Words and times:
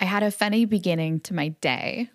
I 0.00 0.06
had 0.06 0.22
a 0.22 0.30
funny 0.30 0.64
beginning 0.64 1.20
to 1.20 1.34
my 1.34 1.48
day. 1.48 2.08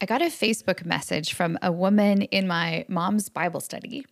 I 0.00 0.06
got 0.06 0.22
a 0.22 0.26
Facebook 0.26 0.84
message 0.84 1.34
from 1.34 1.58
a 1.62 1.72
woman 1.72 2.22
in 2.22 2.46
my 2.46 2.84
mom's 2.88 3.28
Bible 3.28 3.60
study. 3.60 4.06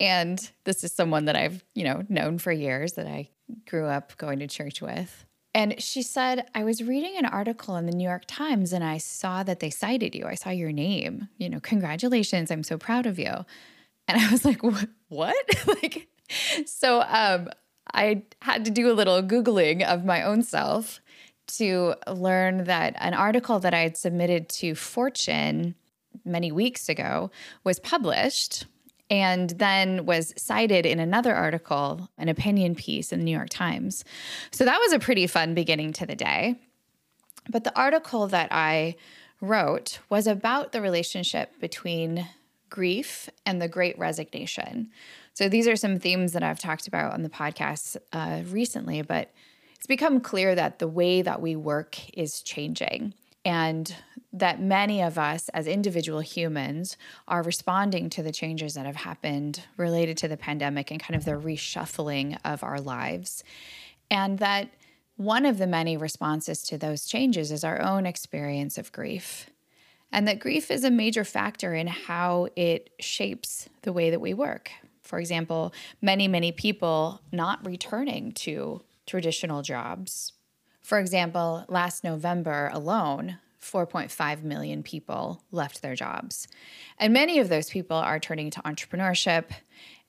And 0.00 0.50
this 0.64 0.82
is 0.82 0.92
someone 0.92 1.26
that 1.26 1.36
I've, 1.36 1.64
you 1.74 1.84
know, 1.84 2.02
known 2.08 2.38
for 2.38 2.50
years 2.50 2.94
that 2.94 3.06
I 3.06 3.30
grew 3.68 3.86
up 3.86 4.16
going 4.18 4.40
to 4.40 4.48
church 4.48 4.82
with. 4.82 5.24
And 5.54 5.80
she 5.80 6.02
said, 6.02 6.48
I 6.54 6.64
was 6.64 6.82
reading 6.82 7.16
an 7.16 7.24
article 7.24 7.76
in 7.76 7.86
the 7.86 7.92
New 7.92 8.04
York 8.04 8.24
Times 8.26 8.72
and 8.72 8.82
I 8.84 8.98
saw 8.98 9.44
that 9.44 9.60
they 9.60 9.70
cited 9.70 10.14
you. 10.14 10.26
I 10.26 10.34
saw 10.34 10.50
your 10.50 10.72
name. 10.72 11.28
You 11.38 11.48
know, 11.48 11.60
congratulations. 11.60 12.50
I'm 12.50 12.64
so 12.64 12.76
proud 12.76 13.06
of 13.06 13.18
you. 13.18 13.32
And 14.08 14.20
I 14.20 14.30
was 14.30 14.44
like, 14.44 14.60
what? 15.08 15.36
like, 15.66 16.08
so 16.66 17.02
um, 17.02 17.48
I 17.94 18.24
had 18.42 18.64
to 18.64 18.70
do 18.72 18.90
a 18.90 18.94
little 18.94 19.22
Googling 19.22 19.84
of 19.84 20.04
my 20.04 20.22
own 20.22 20.42
self 20.42 21.00
to 21.46 21.94
learn 22.08 22.64
that 22.64 22.94
an 22.98 23.14
article 23.14 23.58
that 23.60 23.74
I 23.74 23.80
had 23.80 23.96
submitted 23.96 24.48
to 24.50 24.74
Fortune 24.74 25.74
many 26.24 26.50
weeks 26.50 26.88
ago 26.88 27.30
was 27.64 27.78
published 27.78 28.66
and 29.08 29.50
then 29.50 30.04
was 30.04 30.34
cited 30.36 30.84
in 30.84 30.98
another 30.98 31.34
article, 31.34 32.10
an 32.18 32.28
opinion 32.28 32.74
piece 32.74 33.12
in 33.12 33.20
the 33.20 33.24
New 33.24 33.36
York 33.36 33.50
Times. 33.50 34.04
So 34.50 34.64
that 34.64 34.80
was 34.80 34.92
a 34.92 34.98
pretty 34.98 35.26
fun 35.26 35.54
beginning 35.54 35.92
to 35.94 36.06
the 36.06 36.16
day. 36.16 36.58
But 37.48 37.64
the 37.64 37.76
article 37.78 38.26
that 38.28 38.48
I 38.50 38.96
wrote 39.40 40.00
was 40.08 40.26
about 40.26 40.72
the 40.72 40.80
relationship 40.80 41.60
between 41.60 42.26
grief 42.68 43.30
and 43.44 43.62
the 43.62 43.68
great 43.68 43.96
resignation. 43.98 44.90
So 45.34 45.48
these 45.48 45.68
are 45.68 45.76
some 45.76 46.00
themes 46.00 46.32
that 46.32 46.42
I've 46.42 46.58
talked 46.58 46.88
about 46.88 47.12
on 47.12 47.22
the 47.22 47.28
podcast 47.28 47.96
uh, 48.12 48.40
recently, 48.48 49.02
but 49.02 49.30
it's 49.76 49.86
become 49.86 50.20
clear 50.20 50.54
that 50.54 50.78
the 50.78 50.88
way 50.88 51.22
that 51.22 51.40
we 51.40 51.54
work 51.54 51.96
is 52.16 52.42
changing 52.42 53.14
and 53.44 53.94
that 54.32 54.60
many 54.60 55.00
of 55.00 55.16
us 55.16 55.48
as 55.50 55.66
individual 55.66 56.20
humans 56.20 56.96
are 57.28 57.42
responding 57.42 58.10
to 58.10 58.22
the 58.22 58.32
changes 58.32 58.74
that 58.74 58.84
have 58.84 58.96
happened 58.96 59.62
related 59.76 60.16
to 60.18 60.28
the 60.28 60.36
pandemic 60.36 60.90
and 60.90 61.00
kind 61.00 61.14
of 61.14 61.24
the 61.24 61.32
reshuffling 61.32 62.36
of 62.44 62.62
our 62.64 62.80
lives. 62.80 63.44
And 64.10 64.38
that 64.40 64.70
one 65.16 65.46
of 65.46 65.58
the 65.58 65.66
many 65.66 65.96
responses 65.96 66.62
to 66.64 66.76
those 66.76 67.06
changes 67.06 67.52
is 67.52 67.64
our 67.64 67.80
own 67.80 68.04
experience 68.04 68.76
of 68.78 68.92
grief. 68.92 69.48
And 70.12 70.26
that 70.28 70.40
grief 70.40 70.70
is 70.70 70.84
a 70.84 70.90
major 70.90 71.24
factor 71.24 71.74
in 71.74 71.86
how 71.86 72.48
it 72.56 72.90
shapes 73.00 73.68
the 73.82 73.92
way 73.92 74.10
that 74.10 74.20
we 74.20 74.34
work. 74.34 74.70
For 75.02 75.18
example, 75.18 75.72
many, 76.02 76.28
many 76.28 76.52
people 76.52 77.20
not 77.32 77.64
returning 77.64 78.32
to 78.32 78.82
traditional 79.06 79.62
jobs. 79.62 80.32
For 80.82 80.98
example, 80.98 81.64
last 81.68 82.04
November 82.04 82.70
alone, 82.72 83.38
4.5 83.60 84.42
million 84.42 84.82
people 84.82 85.42
left 85.50 85.82
their 85.82 85.94
jobs. 85.94 86.46
And 86.98 87.12
many 87.12 87.38
of 87.38 87.48
those 87.48 87.70
people 87.70 87.96
are 87.96 88.20
turning 88.20 88.50
to 88.50 88.60
entrepreneurship, 88.62 89.46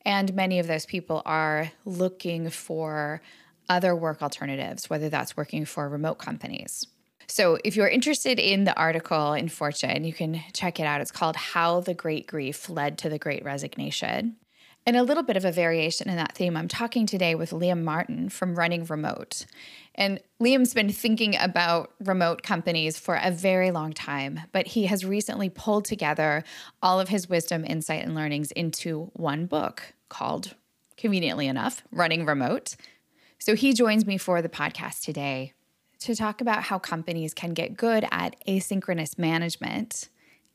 and 0.05 0.33
many 0.35 0.59
of 0.59 0.67
those 0.67 0.85
people 0.85 1.21
are 1.25 1.71
looking 1.83 2.49
for 2.49 3.21
other 3.69 3.95
work 3.95 4.21
alternatives, 4.21 4.89
whether 4.89 5.09
that's 5.09 5.35
working 5.35 5.65
for 5.65 5.89
remote 5.89 6.19
companies. 6.19 6.85
So, 7.29 7.57
if 7.65 7.75
you're 7.75 7.89
interested 7.89 8.39
in 8.39 8.63
the 8.63 8.75
article 8.77 9.33
in 9.33 9.49
Fortune, 9.49 10.05
you 10.05 10.13
can 10.13 10.41
check 10.53 10.79
it 10.79 10.83
out. 10.83 11.01
It's 11.01 11.11
called 11.11 11.35
How 11.35 11.81
the 11.81 11.93
Great 11.93 12.25
Grief 12.25 12.69
Led 12.69 12.97
to 12.99 13.09
the 13.09 13.19
Great 13.19 13.43
Resignation. 13.43 14.37
And 14.87 14.95
a 14.95 15.03
little 15.03 15.23
bit 15.23 15.35
of 15.35 15.43
a 15.43 15.51
variation 15.51 16.09
in 16.09 16.15
that 16.15 16.33
theme, 16.33 16.55
I'm 16.55 16.69
talking 16.69 17.05
today 17.05 17.35
with 17.35 17.51
Liam 17.51 17.83
Martin 17.83 18.29
from 18.29 18.55
Running 18.55 18.85
Remote. 18.85 19.45
And 19.95 20.21
Liam's 20.41 20.73
been 20.73 20.93
thinking 20.93 21.35
about 21.37 21.91
remote 21.99 22.41
companies 22.41 22.97
for 22.97 23.19
a 23.21 23.29
very 23.29 23.69
long 23.69 23.91
time, 23.91 24.39
but 24.53 24.65
he 24.65 24.85
has 24.85 25.03
recently 25.03 25.49
pulled 25.49 25.83
together 25.83 26.41
all 26.81 27.01
of 27.01 27.09
his 27.09 27.27
wisdom, 27.27 27.65
insight, 27.65 28.05
and 28.05 28.15
learnings 28.15 28.51
into 28.51 29.11
one 29.11 29.45
book 29.45 29.91
called, 30.07 30.55
conveniently 30.95 31.47
enough, 31.47 31.83
Running 31.91 32.25
Remote. 32.25 32.77
So 33.39 33.55
he 33.55 33.73
joins 33.73 34.05
me 34.05 34.17
for 34.17 34.41
the 34.41 34.47
podcast 34.47 35.01
today 35.01 35.51
to 35.99 36.15
talk 36.15 36.39
about 36.39 36.63
how 36.63 36.79
companies 36.79 37.33
can 37.33 37.53
get 37.53 37.75
good 37.75 38.07
at 38.09 38.37
asynchronous 38.47 39.19
management 39.19 40.07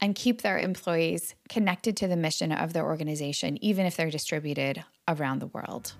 and 0.02 0.16
keep 0.16 0.42
their 0.42 0.58
employees 0.58 1.36
connected 1.48 1.96
to 1.96 2.08
the 2.08 2.16
mission 2.16 2.50
of 2.50 2.72
their 2.72 2.84
organization, 2.84 3.56
even 3.64 3.86
if 3.86 3.96
they're 3.96 4.10
distributed 4.10 4.84
around 5.06 5.38
the 5.38 5.46
world. 5.46 5.94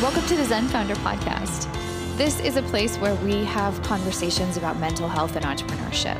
Welcome 0.00 0.24
to 0.28 0.36
the 0.36 0.44
Zen 0.44 0.68
Founder 0.68 0.94
Podcast. 0.96 1.66
This 2.16 2.38
is 2.40 2.56
a 2.56 2.62
place 2.62 2.96
where 2.98 3.16
we 3.16 3.44
have 3.44 3.82
conversations 3.82 4.56
about 4.56 4.78
mental 4.78 5.08
health 5.08 5.34
and 5.34 5.44
entrepreneurship. 5.44 6.16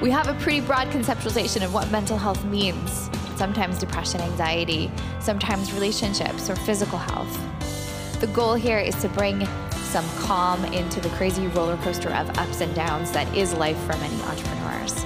We 0.00 0.10
have 0.10 0.26
a 0.26 0.34
pretty 0.34 0.62
broad 0.62 0.88
conceptualization 0.88 1.64
of 1.64 1.72
what 1.72 1.88
mental 1.92 2.18
health 2.18 2.44
means 2.44 3.08
sometimes 3.36 3.78
depression, 3.78 4.20
anxiety, 4.20 4.90
sometimes 5.20 5.72
relationships 5.72 6.50
or 6.50 6.56
physical 6.56 6.98
health. 6.98 8.20
The 8.20 8.26
goal 8.26 8.54
here 8.54 8.78
is 8.78 8.94
to 8.96 9.08
bring 9.08 9.46
some 9.90 10.08
calm 10.20 10.64
into 10.66 11.00
the 11.00 11.08
crazy 11.10 11.48
roller 11.48 11.76
coaster 11.78 12.10
of 12.10 12.38
ups 12.38 12.60
and 12.60 12.72
downs 12.76 13.10
that 13.10 13.26
is 13.36 13.52
life 13.54 13.76
for 13.78 13.96
many 13.96 14.22
entrepreneurs. 14.22 15.04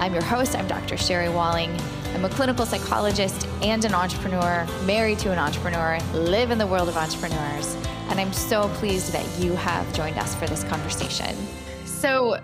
I'm 0.00 0.12
your 0.12 0.24
host, 0.24 0.56
I'm 0.56 0.66
Dr. 0.66 0.96
Sherry 0.96 1.28
Walling. 1.28 1.70
I'm 2.14 2.24
a 2.24 2.28
clinical 2.28 2.66
psychologist 2.66 3.46
and 3.62 3.84
an 3.84 3.94
entrepreneur, 3.94 4.66
married 4.86 5.20
to 5.20 5.30
an 5.30 5.38
entrepreneur, 5.38 6.00
live 6.14 6.50
in 6.50 6.58
the 6.58 6.66
world 6.66 6.88
of 6.88 6.96
entrepreneurs, 6.96 7.76
and 8.08 8.18
I'm 8.18 8.32
so 8.32 8.68
pleased 8.70 9.12
that 9.12 9.24
you 9.38 9.52
have 9.54 9.92
joined 9.94 10.18
us 10.18 10.34
for 10.34 10.48
this 10.48 10.64
conversation. 10.64 11.36
So, 11.84 12.40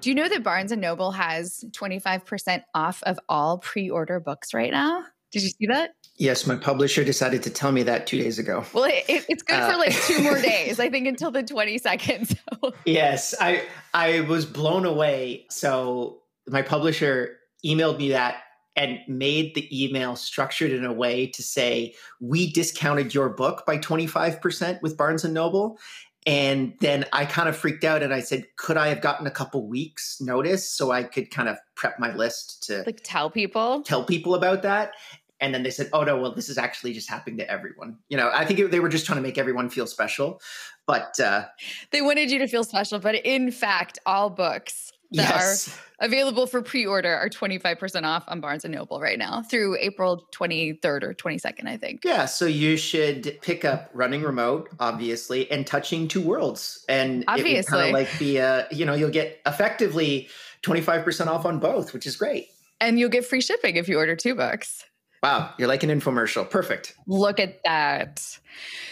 do 0.00 0.08
you 0.08 0.14
know 0.14 0.26
that 0.26 0.42
Barnes 0.42 0.72
and 0.72 0.80
Noble 0.80 1.12
has 1.12 1.66
25% 1.72 2.62
off 2.74 3.02
of 3.02 3.20
all 3.28 3.58
pre-order 3.58 4.20
books 4.20 4.54
right 4.54 4.70
now? 4.70 5.04
Did 5.30 5.42
you 5.42 5.48
see 5.50 5.66
that? 5.66 5.94
Yes, 6.16 6.46
my 6.46 6.56
publisher 6.56 7.04
decided 7.04 7.42
to 7.44 7.50
tell 7.50 7.72
me 7.72 7.82
that 7.84 8.06
two 8.06 8.18
days 8.18 8.38
ago. 8.38 8.64
Well, 8.72 8.84
it, 8.84 9.24
it's 9.28 9.42
good 9.42 9.58
uh, 9.58 9.70
for 9.70 9.78
like 9.78 9.94
two 10.02 10.22
more 10.22 10.38
days, 10.42 10.80
I 10.80 10.90
think, 10.90 11.06
until 11.06 11.30
the 11.30 11.42
twenty 11.42 11.78
seconds. 11.78 12.34
So. 12.62 12.74
Yes, 12.84 13.34
I 13.40 13.64
I 13.94 14.20
was 14.22 14.44
blown 14.44 14.84
away. 14.84 15.46
So 15.50 16.18
my 16.46 16.62
publisher 16.62 17.38
emailed 17.64 17.98
me 17.98 18.10
that 18.10 18.42
and 18.76 18.98
made 19.08 19.54
the 19.54 19.84
email 19.84 20.16
structured 20.16 20.70
in 20.70 20.84
a 20.84 20.92
way 20.92 21.26
to 21.26 21.42
say 21.42 21.94
we 22.20 22.50
discounted 22.52 23.12
your 23.12 23.28
book 23.28 23.64
by 23.66 23.76
25% 23.76 24.80
with 24.80 24.96
Barnes 24.96 25.24
and 25.24 25.34
Noble 25.34 25.78
and 26.26 26.74
then 26.80 27.06
I 27.12 27.24
kind 27.24 27.48
of 27.48 27.56
freaked 27.56 27.82
out 27.82 28.02
and 28.02 28.12
I 28.12 28.20
said, 28.20 28.44
could 28.56 28.76
I 28.76 28.88
have 28.88 29.00
gotten 29.00 29.26
a 29.26 29.30
couple 29.30 29.66
weeks 29.66 30.20
notice 30.20 30.70
so 30.70 30.90
I 30.90 31.02
could 31.02 31.30
kind 31.30 31.48
of 31.48 31.56
prep 31.76 31.98
my 31.98 32.14
list 32.14 32.62
to 32.64 32.82
like 32.84 33.00
tell 33.02 33.30
people, 33.30 33.82
tell 33.82 34.04
people 34.04 34.34
about 34.34 34.62
that? 34.62 34.92
And 35.40 35.54
then 35.54 35.62
they 35.62 35.70
said, 35.70 35.88
oh 35.92 36.02
no, 36.02 36.20
well, 36.20 36.34
this 36.34 36.48
is 36.48 36.58
actually 36.58 36.92
just 36.92 37.08
happening 37.08 37.38
to 37.38 37.50
everyone. 37.50 37.98
You 38.08 38.16
know, 38.16 38.30
I 38.32 38.44
think 38.44 38.58
it, 38.58 38.70
they 38.70 38.80
were 38.80 38.88
just 38.88 39.06
trying 39.06 39.16
to 39.16 39.22
make 39.22 39.38
everyone 39.38 39.70
feel 39.70 39.86
special, 39.86 40.40
but 40.86 41.18
uh, 41.20 41.46
they 41.90 42.02
wanted 42.02 42.30
you 42.30 42.38
to 42.38 42.46
feel 42.46 42.64
special. 42.64 42.98
But 42.98 43.14
in 43.14 43.50
fact, 43.50 43.98
all 44.06 44.30
books 44.30 44.92
that 45.12 45.28
yes. 45.28 45.68
are 45.68 46.06
available 46.06 46.46
for 46.46 46.62
pre-order 46.62 47.12
are 47.12 47.28
25% 47.28 48.04
off 48.04 48.24
on 48.28 48.40
Barnes 48.40 48.64
and 48.64 48.72
Noble 48.72 49.00
right 49.00 49.18
now 49.18 49.42
through 49.42 49.76
April 49.80 50.24
23rd 50.32 51.02
or 51.02 51.14
22nd, 51.14 51.66
I 51.66 51.76
think. 51.76 52.04
Yeah, 52.04 52.26
so 52.26 52.46
you 52.46 52.76
should 52.76 53.38
pick 53.42 53.64
up 53.64 53.90
Running 53.92 54.22
Remote, 54.22 54.68
obviously, 54.78 55.50
and 55.50 55.66
Touching 55.66 56.06
Two 56.06 56.20
Worlds. 56.20 56.84
And 56.88 57.24
obviously. 57.26 57.70
kind 57.70 57.88
of 57.88 57.92
like 57.92 58.18
be 58.18 58.36
a, 58.36 58.68
you 58.70 58.84
know, 58.84 58.94
you'll 58.94 59.10
get 59.10 59.40
effectively 59.46 60.28
25% 60.62 61.26
off 61.26 61.44
on 61.44 61.58
both, 61.58 61.92
which 61.92 62.06
is 62.06 62.16
great. 62.16 62.48
And 62.80 62.98
you'll 62.98 63.10
get 63.10 63.26
free 63.26 63.40
shipping 63.40 63.76
if 63.76 63.88
you 63.88 63.98
order 63.98 64.14
two 64.14 64.34
books. 64.34 64.84
Wow, 65.22 65.52
you're 65.58 65.68
like 65.68 65.82
an 65.82 65.90
infomercial. 65.90 66.48
Perfect. 66.48 66.94
Look 67.06 67.38
at 67.38 67.60
that. 67.64 68.38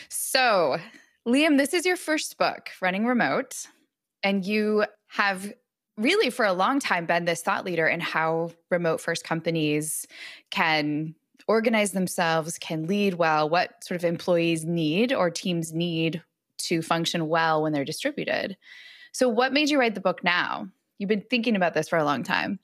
So, 0.09 0.77
Liam, 1.27 1.57
this 1.57 1.73
is 1.73 1.87
your 1.87 1.97
first 1.97 2.37
book, 2.37 2.71
Running 2.83 3.07
Remote, 3.07 3.67
and 4.23 4.45
you 4.45 4.85
have 5.09 5.53
really 5.97 6.31
for 6.31 6.45
a 6.45 6.53
long 6.53 6.81
time 6.81 7.07
been 7.07 7.25
this 7.25 7.43
thought 7.43 7.65
leader 7.65 7.87
in 7.87 8.01
how 8.01 8.51
remote 8.71 9.01
first 9.01 9.25
companies 9.25 10.07
can 10.51 11.15
organize 11.49 11.93
themselves, 11.93 12.59
can 12.59 12.87
lead 12.87 13.15
well, 13.15 13.49
what 13.49 13.83
sort 13.83 13.99
of 13.99 14.05
employees 14.05 14.65
need 14.65 15.13
or 15.13 15.31
teams 15.31 15.73
need 15.73 16.23
to 16.59 16.83
function 16.83 17.29
well 17.29 17.63
when 17.63 17.73
they're 17.73 17.85
distributed. 17.85 18.57
So, 19.13 19.29
what 19.29 19.53
made 19.53 19.71
you 19.71 19.79
write 19.79 19.95
the 19.95 20.01
book 20.01 20.23
now? 20.23 20.69
You've 20.99 21.09
been 21.09 21.25
thinking 21.31 21.55
about 21.55 21.75
this 21.75 21.89
for 21.89 21.97
a 21.97 22.05
long 22.05 22.25
time. 22.25 22.59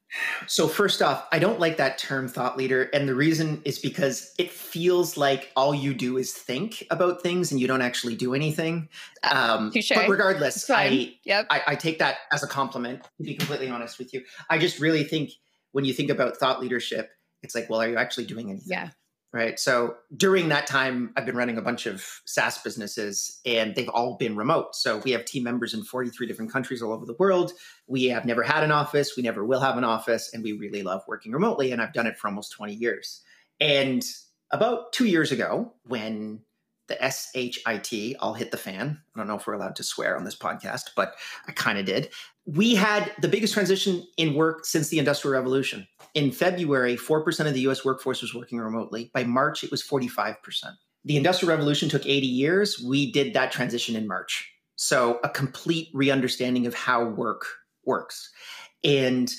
So, 0.48 0.66
first 0.66 1.00
off, 1.02 1.26
I 1.30 1.38
don't 1.38 1.60
like 1.60 1.76
that 1.76 1.98
term 1.98 2.26
thought 2.26 2.56
leader. 2.56 2.90
And 2.92 3.08
the 3.08 3.14
reason 3.14 3.62
is 3.64 3.78
because 3.78 4.34
it 4.38 4.50
feels 4.50 5.16
like 5.16 5.52
all 5.54 5.72
you 5.74 5.94
do 5.94 6.16
is 6.16 6.32
think 6.32 6.84
about 6.90 7.22
things 7.22 7.52
and 7.52 7.60
you 7.60 7.68
don't 7.68 7.82
actually 7.82 8.16
do 8.16 8.34
anything. 8.34 8.88
Um, 9.22 9.72
but 9.72 10.08
regardless, 10.08 10.68
I, 10.68 11.14
yep. 11.24 11.46
I, 11.48 11.62
I 11.68 11.74
take 11.76 12.00
that 12.00 12.18
as 12.32 12.42
a 12.42 12.48
compliment, 12.48 13.02
to 13.18 13.22
be 13.22 13.34
completely 13.34 13.68
honest 13.68 13.98
with 13.98 14.12
you. 14.12 14.22
I 14.50 14.58
just 14.58 14.80
really 14.80 15.04
think 15.04 15.30
when 15.70 15.84
you 15.84 15.94
think 15.94 16.10
about 16.10 16.36
thought 16.36 16.60
leadership, 16.60 17.10
it's 17.42 17.54
like, 17.54 17.70
well, 17.70 17.80
are 17.80 17.88
you 17.88 17.96
actually 17.96 18.26
doing 18.26 18.50
anything? 18.50 18.68
Yeah. 18.70 18.90
Right? 19.34 19.58
So 19.58 19.96
during 20.16 20.48
that 20.50 20.68
time, 20.68 21.12
I've 21.16 21.26
been 21.26 21.36
running 21.36 21.58
a 21.58 21.62
bunch 21.62 21.86
of 21.86 22.06
SaaS 22.24 22.58
businesses 22.58 23.40
and 23.44 23.74
they've 23.74 23.88
all 23.88 24.16
been 24.16 24.36
remote. 24.36 24.76
So 24.76 24.98
we 24.98 25.10
have 25.10 25.24
team 25.24 25.42
members 25.42 25.74
in 25.74 25.82
43 25.82 26.28
different 26.28 26.52
countries 26.52 26.80
all 26.80 26.92
over 26.92 27.04
the 27.04 27.16
world. 27.18 27.50
We 27.88 28.04
have 28.04 28.24
never 28.24 28.44
had 28.44 28.62
an 28.62 28.70
office, 28.70 29.16
we 29.16 29.24
never 29.24 29.44
will 29.44 29.60
have 29.60 29.76
an 29.76 29.82
office, 29.82 30.32
and 30.32 30.44
we 30.44 30.52
really 30.52 30.84
love 30.84 31.02
working 31.08 31.32
remotely. 31.32 31.72
And 31.72 31.82
I've 31.82 31.92
done 31.92 32.06
it 32.06 32.16
for 32.16 32.28
almost 32.28 32.52
20 32.52 32.74
years. 32.74 33.22
And 33.60 34.04
about 34.52 34.92
two 34.92 35.06
years 35.06 35.32
ago, 35.32 35.74
when 35.84 36.40
the 36.86 36.96
SHIT 37.00 38.16
all 38.20 38.34
hit 38.34 38.50
the 38.50 38.58
fan. 38.58 39.00
I 39.14 39.18
don't 39.18 39.26
know 39.26 39.36
if 39.36 39.46
we're 39.46 39.54
allowed 39.54 39.76
to 39.76 39.82
swear 39.82 40.16
on 40.16 40.24
this 40.24 40.36
podcast, 40.36 40.90
but 40.94 41.14
I 41.48 41.52
kind 41.52 41.78
of 41.78 41.86
did. 41.86 42.10
We 42.46 42.74
had 42.74 43.12
the 43.20 43.28
biggest 43.28 43.54
transition 43.54 44.06
in 44.16 44.34
work 44.34 44.66
since 44.66 44.88
the 44.88 44.98
Industrial 44.98 45.32
Revolution. 45.32 45.86
In 46.14 46.30
February, 46.30 46.96
4% 46.96 47.46
of 47.46 47.54
the 47.54 47.60
US 47.68 47.84
workforce 47.84 48.20
was 48.20 48.34
working 48.34 48.58
remotely. 48.58 49.10
By 49.14 49.24
March, 49.24 49.64
it 49.64 49.70
was 49.70 49.82
45%. 49.82 50.36
The 51.04 51.16
Industrial 51.16 51.50
Revolution 51.50 51.88
took 51.88 52.06
80 52.06 52.26
years. 52.26 52.80
We 52.80 53.10
did 53.10 53.34
that 53.34 53.52
transition 53.52 53.96
in 53.96 54.06
March. 54.06 54.50
So, 54.76 55.20
a 55.22 55.28
complete 55.28 55.88
re 55.94 56.10
understanding 56.10 56.66
of 56.66 56.74
how 56.74 57.04
work 57.04 57.46
works. 57.84 58.30
And 58.82 59.32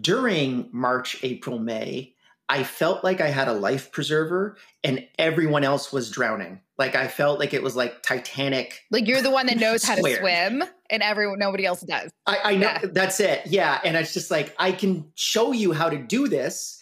during 0.00 0.70
March, 0.72 1.18
April, 1.22 1.58
May, 1.58 2.13
I 2.48 2.62
felt 2.62 3.02
like 3.02 3.20
I 3.20 3.28
had 3.28 3.48
a 3.48 3.52
life 3.52 3.90
preserver 3.90 4.56
and 4.82 5.06
everyone 5.18 5.64
else 5.64 5.92
was 5.92 6.10
drowning. 6.10 6.60
Like 6.76 6.94
I 6.94 7.08
felt 7.08 7.38
like 7.38 7.54
it 7.54 7.62
was 7.62 7.74
like 7.74 8.02
Titanic. 8.02 8.82
Like 8.90 9.06
you're 9.06 9.22
the 9.22 9.30
one 9.30 9.46
that 9.46 9.56
knows 9.56 9.82
how 9.82 9.94
to 9.94 10.16
swim 10.16 10.62
and 10.90 11.02
everyone 11.02 11.38
nobody 11.38 11.64
else 11.64 11.80
does. 11.80 12.10
I, 12.26 12.38
I 12.44 12.56
know 12.56 12.66
yeah. 12.66 12.80
that's 12.92 13.20
it. 13.20 13.42
Yeah. 13.46 13.80
And 13.84 13.96
it's 13.96 14.12
just 14.12 14.30
like 14.30 14.54
I 14.58 14.72
can 14.72 15.10
show 15.14 15.52
you 15.52 15.72
how 15.72 15.88
to 15.88 15.96
do 15.98 16.28
this. 16.28 16.80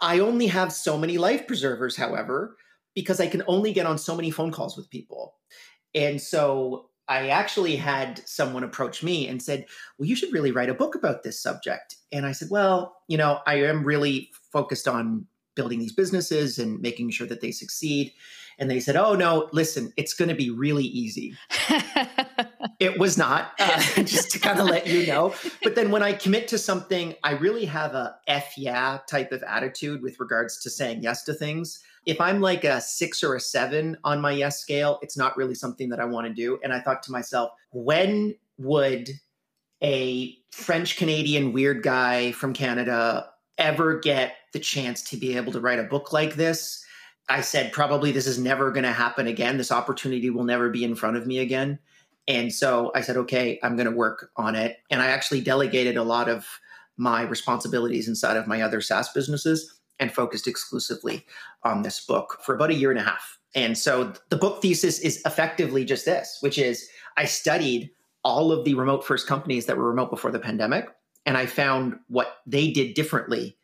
I 0.00 0.20
only 0.20 0.46
have 0.48 0.72
so 0.72 0.98
many 0.98 1.18
life 1.18 1.46
preservers, 1.46 1.96
however, 1.96 2.56
because 2.94 3.20
I 3.20 3.26
can 3.26 3.42
only 3.46 3.72
get 3.72 3.86
on 3.86 3.98
so 3.98 4.14
many 4.14 4.30
phone 4.30 4.52
calls 4.52 4.76
with 4.76 4.90
people. 4.90 5.34
And 5.94 6.20
so 6.20 6.90
I 7.08 7.28
actually 7.28 7.76
had 7.76 8.26
someone 8.26 8.64
approach 8.64 9.02
me 9.02 9.28
and 9.28 9.42
said, 9.42 9.66
Well, 9.98 10.08
you 10.08 10.16
should 10.16 10.32
really 10.32 10.52
write 10.52 10.70
a 10.70 10.74
book 10.74 10.94
about 10.94 11.22
this 11.22 11.40
subject. 11.40 11.96
And 12.12 12.24
I 12.24 12.32
said, 12.32 12.48
Well, 12.50 12.96
you 13.08 13.16
know, 13.16 13.40
I 13.46 13.56
am 13.62 13.84
really 13.84 14.30
focused 14.52 14.88
on 14.88 15.26
building 15.54 15.78
these 15.78 15.92
businesses 15.92 16.58
and 16.58 16.80
making 16.80 17.10
sure 17.10 17.26
that 17.26 17.40
they 17.40 17.50
succeed. 17.50 18.12
And 18.58 18.70
they 18.70 18.80
said, 18.80 18.96
Oh, 18.96 19.14
no, 19.14 19.48
listen, 19.52 19.92
it's 19.96 20.14
going 20.14 20.28
to 20.28 20.34
be 20.34 20.50
really 20.50 20.84
easy. 20.84 21.34
it 22.80 22.98
was 22.98 23.18
not, 23.18 23.52
uh, 23.58 23.80
just 23.96 24.30
to 24.32 24.38
kind 24.38 24.60
of 24.60 24.66
let 24.66 24.86
you 24.86 25.06
know. 25.06 25.34
But 25.62 25.74
then 25.74 25.90
when 25.90 26.02
I 26.02 26.12
commit 26.12 26.48
to 26.48 26.58
something, 26.58 27.14
I 27.22 27.32
really 27.32 27.64
have 27.64 27.94
a 27.94 28.16
F 28.26 28.56
yeah 28.56 28.98
type 29.08 29.32
of 29.32 29.42
attitude 29.42 30.02
with 30.02 30.20
regards 30.20 30.60
to 30.62 30.70
saying 30.70 31.02
yes 31.02 31.24
to 31.24 31.34
things 31.34 31.82
if 32.06 32.20
I'm 32.20 32.40
like 32.40 32.64
a 32.64 32.80
six 32.80 33.22
or 33.22 33.34
a 33.34 33.40
seven 33.40 33.96
on 34.04 34.20
my 34.20 34.32
yes 34.32 34.60
scale, 34.60 34.98
it's 35.02 35.16
not 35.16 35.36
really 35.36 35.54
something 35.54 35.88
that 35.88 36.00
I 36.00 36.04
want 36.04 36.26
to 36.26 36.32
do. 36.32 36.58
And 36.62 36.72
I 36.72 36.80
thought 36.80 37.02
to 37.04 37.12
myself, 37.12 37.52
when 37.72 38.34
would 38.58 39.10
a 39.82 40.36
French 40.50 40.96
Canadian 40.96 41.52
weird 41.52 41.82
guy 41.82 42.32
from 42.32 42.52
Canada 42.52 43.30
ever 43.58 43.98
get 43.98 44.34
the 44.52 44.58
chance 44.58 45.02
to 45.02 45.16
be 45.16 45.36
able 45.36 45.52
to 45.52 45.60
write 45.60 45.78
a 45.78 45.84
book 45.84 46.12
like 46.12 46.34
this? 46.34 46.83
I 47.28 47.40
said, 47.40 47.72
probably 47.72 48.12
this 48.12 48.26
is 48.26 48.38
never 48.38 48.70
going 48.70 48.84
to 48.84 48.92
happen 48.92 49.26
again. 49.26 49.56
This 49.56 49.72
opportunity 49.72 50.30
will 50.30 50.44
never 50.44 50.68
be 50.68 50.84
in 50.84 50.94
front 50.94 51.16
of 51.16 51.26
me 51.26 51.38
again. 51.38 51.78
And 52.28 52.52
so 52.52 52.90
I 52.94 53.00
said, 53.00 53.16
okay, 53.16 53.58
I'm 53.62 53.76
going 53.76 53.88
to 53.88 53.96
work 53.96 54.30
on 54.36 54.54
it. 54.54 54.78
And 54.90 55.00
I 55.00 55.06
actually 55.06 55.40
delegated 55.40 55.96
a 55.96 56.02
lot 56.02 56.28
of 56.28 56.46
my 56.96 57.22
responsibilities 57.22 58.08
inside 58.08 58.36
of 58.36 58.46
my 58.46 58.62
other 58.62 58.80
SaaS 58.80 59.10
businesses 59.12 59.78
and 59.98 60.12
focused 60.12 60.46
exclusively 60.46 61.24
on 61.62 61.82
this 61.82 62.04
book 62.04 62.38
for 62.42 62.54
about 62.54 62.70
a 62.70 62.74
year 62.74 62.90
and 62.90 63.00
a 63.00 63.04
half. 63.04 63.38
And 63.54 63.76
so 63.78 64.12
the 64.30 64.36
book 64.36 64.60
thesis 64.60 64.98
is 64.98 65.22
effectively 65.24 65.84
just 65.84 66.04
this, 66.04 66.38
which 66.40 66.58
is 66.58 66.88
I 67.16 67.24
studied 67.24 67.90
all 68.24 68.50
of 68.52 68.64
the 68.64 68.74
remote 68.74 69.04
first 69.04 69.26
companies 69.26 69.66
that 69.66 69.76
were 69.76 69.88
remote 69.88 70.10
before 70.10 70.30
the 70.30 70.38
pandemic, 70.38 70.88
and 71.26 71.36
I 71.36 71.46
found 71.46 71.98
what 72.08 72.38
they 72.46 72.70
did 72.70 72.94
differently 72.94 73.56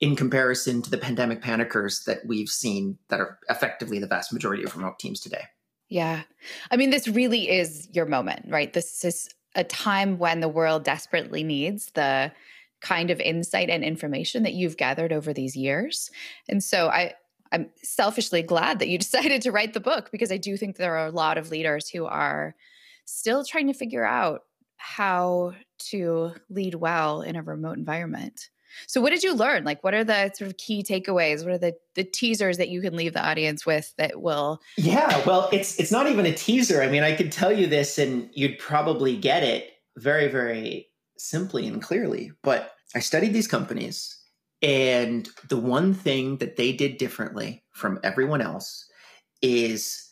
in 0.00 0.14
comparison 0.14 0.82
to 0.82 0.90
the 0.90 0.98
pandemic 0.98 1.40
panickers 1.40 2.04
that 2.04 2.18
we've 2.26 2.48
seen 2.48 2.98
that 3.08 3.20
are 3.20 3.38
effectively 3.48 3.98
the 3.98 4.06
vast 4.06 4.32
majority 4.32 4.62
of 4.62 4.76
remote 4.76 4.98
teams 4.98 5.20
today. 5.20 5.44
Yeah. 5.88 6.22
I 6.70 6.76
mean, 6.76 6.90
this 6.90 7.08
really 7.08 7.48
is 7.48 7.88
your 7.92 8.06
moment, 8.06 8.46
right? 8.48 8.72
This 8.72 9.04
is 9.04 9.28
a 9.54 9.64
time 9.64 10.18
when 10.18 10.40
the 10.40 10.48
world 10.48 10.84
desperately 10.84 11.42
needs 11.42 11.90
the 11.94 12.32
kind 12.82 13.10
of 13.10 13.20
insight 13.20 13.70
and 13.70 13.82
information 13.82 14.42
that 14.42 14.52
you've 14.52 14.76
gathered 14.76 15.12
over 15.12 15.32
these 15.32 15.56
years. 15.56 16.10
And 16.48 16.62
so 16.62 16.88
I 16.88 17.14
I'm 17.52 17.70
selfishly 17.82 18.42
glad 18.42 18.80
that 18.80 18.88
you 18.88 18.98
decided 19.06 19.40
to 19.42 19.52
write 19.52 19.72
the 19.72 19.80
book 19.80 20.10
because 20.10 20.32
I 20.32 20.36
do 20.36 20.56
think 20.56 20.76
there 20.76 20.96
are 20.96 21.06
a 21.06 21.12
lot 21.12 21.38
of 21.38 21.50
leaders 21.50 21.88
who 21.88 22.04
are 22.04 22.54
still 23.04 23.44
trying 23.44 23.68
to 23.68 23.72
figure 23.72 24.04
out 24.04 24.42
how 24.76 25.54
to 25.78 26.32
lead 26.50 26.74
well 26.74 27.22
in 27.22 27.36
a 27.36 27.42
remote 27.42 27.78
environment. 27.78 28.50
So 28.86 29.00
what 29.00 29.10
did 29.10 29.22
you 29.22 29.34
learn? 29.34 29.64
Like 29.64 29.82
what 29.82 29.94
are 29.94 30.04
the 30.04 30.32
sort 30.34 30.50
of 30.50 30.56
key 30.56 30.82
takeaways? 30.82 31.44
What 31.44 31.52
are 31.52 31.58
the 31.58 31.74
the 31.94 32.04
teasers 32.04 32.58
that 32.58 32.68
you 32.68 32.80
can 32.80 32.96
leave 32.96 33.12
the 33.12 33.26
audience 33.26 33.64
with 33.64 33.92
that 33.98 34.20
will 34.20 34.60
Yeah, 34.76 35.22
well, 35.26 35.48
it's 35.52 35.78
it's 35.78 35.92
not 35.92 36.06
even 36.08 36.26
a 36.26 36.34
teaser. 36.34 36.82
I 36.82 36.88
mean, 36.88 37.02
I 37.02 37.14
could 37.14 37.32
tell 37.32 37.52
you 37.52 37.66
this 37.66 37.98
and 37.98 38.30
you'd 38.32 38.58
probably 38.58 39.16
get 39.16 39.42
it 39.42 39.70
very 39.96 40.28
very 40.28 40.88
simply 41.18 41.66
and 41.66 41.82
clearly. 41.82 42.32
But 42.42 42.72
I 42.94 43.00
studied 43.00 43.32
these 43.32 43.48
companies, 43.48 44.16
and 44.62 45.28
the 45.48 45.56
one 45.56 45.94
thing 45.94 46.38
that 46.38 46.56
they 46.56 46.72
did 46.72 46.98
differently 46.98 47.64
from 47.72 47.98
everyone 48.02 48.40
else 48.40 48.88
is, 49.42 50.10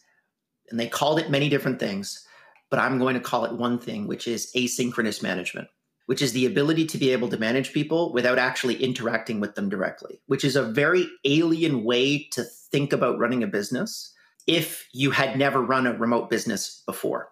and 0.70 0.78
they 0.78 0.86
called 0.86 1.18
it 1.18 1.30
many 1.30 1.48
different 1.48 1.80
things, 1.80 2.26
but 2.70 2.78
I'm 2.78 2.98
going 2.98 3.14
to 3.14 3.20
call 3.20 3.44
it 3.44 3.56
one 3.56 3.78
thing, 3.78 4.06
which 4.06 4.26
is 4.26 4.50
asynchronous 4.56 5.22
management, 5.22 5.68
which 6.06 6.22
is 6.22 6.32
the 6.32 6.46
ability 6.46 6.86
to 6.86 6.98
be 6.98 7.10
able 7.10 7.28
to 7.28 7.38
manage 7.38 7.72
people 7.72 8.12
without 8.12 8.38
actually 8.38 8.82
interacting 8.82 9.40
with 9.40 9.54
them 9.54 9.68
directly, 9.68 10.20
which 10.26 10.44
is 10.44 10.56
a 10.56 10.62
very 10.62 11.08
alien 11.24 11.84
way 11.84 12.24
to 12.32 12.44
think 12.44 12.92
about 12.92 13.18
running 13.18 13.42
a 13.42 13.46
business 13.46 14.12
if 14.46 14.88
you 14.92 15.10
had 15.10 15.38
never 15.38 15.62
run 15.62 15.86
a 15.86 15.94
remote 15.94 16.28
business 16.28 16.82
before. 16.86 17.30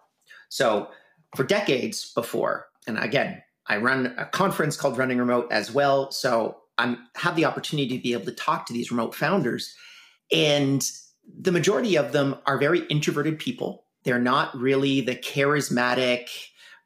So, 0.49 0.89
for 1.35 1.43
decades 1.43 2.11
before, 2.13 2.67
and 2.87 2.97
again, 2.97 3.41
I 3.67 3.77
run 3.77 4.13
a 4.17 4.25
conference 4.25 4.75
called 4.75 4.97
Running 4.97 5.17
Remote 5.17 5.51
as 5.51 5.71
well. 5.71 6.11
So 6.11 6.57
I 6.77 6.97
have 7.15 7.35
the 7.35 7.45
opportunity 7.45 7.97
to 7.97 8.03
be 8.03 8.13
able 8.13 8.25
to 8.25 8.33
talk 8.33 8.65
to 8.65 8.73
these 8.73 8.91
remote 8.91 9.15
founders. 9.15 9.73
And 10.31 10.87
the 11.39 11.51
majority 11.51 11.95
of 11.95 12.11
them 12.11 12.35
are 12.45 12.57
very 12.57 12.81
introverted 12.85 13.39
people. 13.39 13.85
They're 14.03 14.19
not 14.19 14.55
really 14.55 15.01
the 15.01 15.15
charismatic 15.15 16.27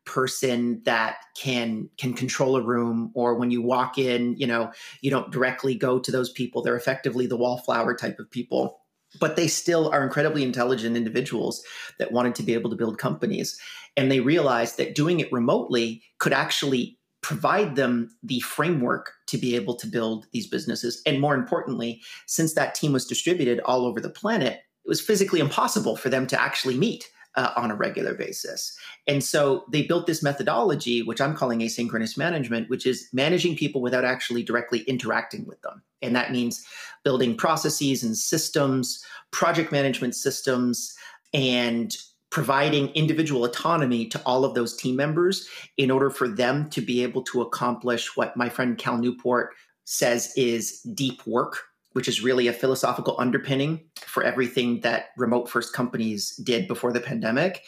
person 0.08 0.82
that 0.86 1.18
can 1.36 1.90
can 1.98 2.14
control 2.14 2.56
a 2.56 2.62
room 2.62 3.12
or 3.14 3.36
when 3.36 3.52
you 3.52 3.62
walk 3.62 3.98
in 3.98 4.36
you 4.38 4.48
know 4.48 4.72
you 5.02 5.12
don't 5.12 5.32
directly 5.32 5.76
go 5.76 6.00
to 6.00 6.12
those 6.12 6.32
people 6.32 6.62
they're 6.62 6.76
effectively 6.76 7.28
the 7.28 7.38
wallflower 7.38 7.94
type 7.94 8.18
of 8.18 8.32
people 8.32 8.80
but 9.20 9.36
they 9.36 9.48
still 9.48 9.90
are 9.90 10.04
incredibly 10.04 10.44
intelligent 10.44 10.98
individuals 10.98 11.64
that 12.00 12.12
wanted 12.12 12.36
to 12.36 12.44
be 12.44 12.54
able 12.54 12.70
to 12.70 12.76
build 12.76 12.98
companies. 12.98 13.60
And 13.96 14.12
they 14.12 14.20
realized 14.20 14.78
that 14.78 14.96
doing 14.96 15.20
it 15.20 15.32
remotely 15.32 16.04
could 16.20 16.34
actually 16.34 16.98
provide 17.22 17.76
them 17.76 18.10
the 18.24 18.40
framework 18.42 19.14
to 19.28 19.38
be 19.38 19.56
able 19.56 19.76
to 19.76 19.88
build 19.88 20.28
these 20.32 20.48
businesses. 20.48 21.02
And 21.06 21.20
more 21.20 21.36
importantly, 21.36 22.02
since 22.26 22.54
that 22.54 22.76
team 22.76 22.94
was 22.94 23.06
distributed 23.06 23.60
all 23.62 23.86
over 23.86 24.00
the 24.00 24.10
planet, 24.10 24.62
it 24.86 24.90
was 24.90 25.02
physically 25.02 25.40
impossible 25.40 25.98
for 25.98 26.10
them 26.10 26.28
to 26.28 26.40
actually 26.40 26.78
meet 26.78 27.10
uh, 27.38 27.51
on 27.56 27.72
a 27.72 27.75
regular 27.75 28.13
basis. 28.13 28.75
And 29.06 29.24
so 29.24 29.63
they 29.72 29.84
built 29.84 30.08
this 30.08 30.24
methodology, 30.24 31.03
which 31.03 31.22
I'm 31.22 31.36
calling 31.36 31.60
asynchronous 31.60 32.17
management, 32.17 32.70
which 32.70 32.86
is 32.86 33.08
managing 33.13 33.56
people 33.56 33.79
without 33.79 34.03
actually 34.03 34.44
directly 34.44 34.79
interacting 34.82 35.46
with 35.46 35.62
them. 35.62 35.84
And 36.01 36.15
that 36.15 36.32
means 36.32 36.65
building 37.03 37.38
processes 37.38 38.03
and 38.03 38.17
systems, 38.17 39.03
project 39.32 39.72
management 39.72 40.15
systems, 40.15 40.96
and 41.34 41.96
providing 42.32 42.89
individual 42.89 43.46
autonomy 43.46 44.08
to 44.08 44.22
all 44.25 44.44
of 44.44 44.53
those 44.53 44.75
team 44.75 44.96
members 44.96 45.48
in 45.77 45.91
order 45.91 46.10
for 46.10 46.27
them 46.27 46.70
to 46.72 46.82
be 46.82 47.03
able 47.03 47.22
to 47.22 47.41
accomplish 47.41 48.17
what 48.17 48.36
my 48.36 48.50
friend 48.50 48.77
Cal 48.77 48.98
Newport 48.98 49.53
says 49.86 50.34
is 50.36 50.82
deep 50.82 51.25
work 51.25 51.62
which 51.98 52.08
is 52.08 52.22
really 52.22 52.46
a 52.46 52.54
philosophical 52.54 53.16
underpinning 53.18 53.80
for 54.01 54.22
everything 54.22 54.82
that 54.82 55.06
remote 55.18 55.50
first 55.50 55.74
companies 55.74 56.36
did 56.36 56.68
before 56.68 56.94
the 56.94 57.00
pandemic, 57.00 57.63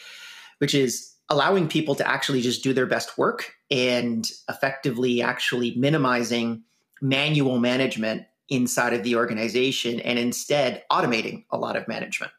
which 0.58 0.72
is 0.72 1.16
allowing 1.30 1.66
people 1.66 1.96
to 1.96 2.08
actually 2.08 2.40
just 2.40 2.62
do 2.62 2.72
their 2.72 2.86
best 2.86 3.18
work 3.18 3.52
and 3.72 4.30
effectively 4.48 5.20
actually 5.20 5.74
minimizing 5.74 6.62
manual 7.02 7.58
management 7.58 8.22
inside 8.48 8.92
of 8.92 9.02
the 9.02 9.16
organization 9.16 9.98
and 9.98 10.16
instead 10.16 10.84
automating 10.92 11.44
a 11.50 11.58
lot 11.58 11.74
of 11.74 11.88
management. 11.88 12.30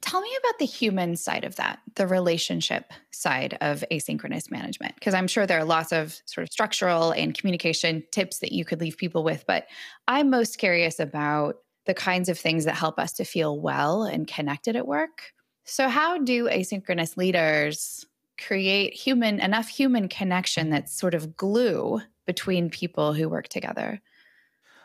Tell 0.00 0.20
me 0.20 0.30
about 0.38 0.58
the 0.58 0.64
human 0.64 1.16
side 1.16 1.44
of 1.44 1.56
that, 1.56 1.80
the 1.96 2.06
relationship 2.06 2.92
side 3.10 3.58
of 3.60 3.84
asynchronous 3.90 4.50
management, 4.50 4.94
because 4.94 5.12
I'm 5.12 5.26
sure 5.26 5.44
there 5.44 5.58
are 5.58 5.64
lots 5.64 5.92
of 5.92 6.20
sort 6.24 6.46
of 6.46 6.52
structural 6.52 7.10
and 7.10 7.36
communication 7.36 8.04
tips 8.12 8.38
that 8.38 8.52
you 8.52 8.64
could 8.64 8.80
leave 8.80 8.96
people 8.96 9.24
with. 9.24 9.44
But 9.46 9.66
I'm 10.06 10.30
most 10.30 10.58
curious 10.58 11.00
about 11.00 11.56
the 11.86 11.94
kinds 11.94 12.28
of 12.28 12.38
things 12.38 12.64
that 12.64 12.76
help 12.76 12.98
us 12.98 13.12
to 13.14 13.24
feel 13.24 13.60
well 13.60 14.04
and 14.04 14.28
connected 14.28 14.76
at 14.76 14.86
work. 14.86 15.32
So, 15.64 15.88
how 15.88 16.18
do 16.18 16.44
asynchronous 16.44 17.16
leaders 17.16 18.06
create 18.40 18.94
human 18.94 19.40
enough 19.40 19.68
human 19.68 20.08
connection 20.08 20.70
that's 20.70 20.96
sort 20.96 21.14
of 21.14 21.36
glue 21.36 22.00
between 22.24 22.70
people 22.70 23.14
who 23.14 23.28
work 23.28 23.48
together? 23.48 24.00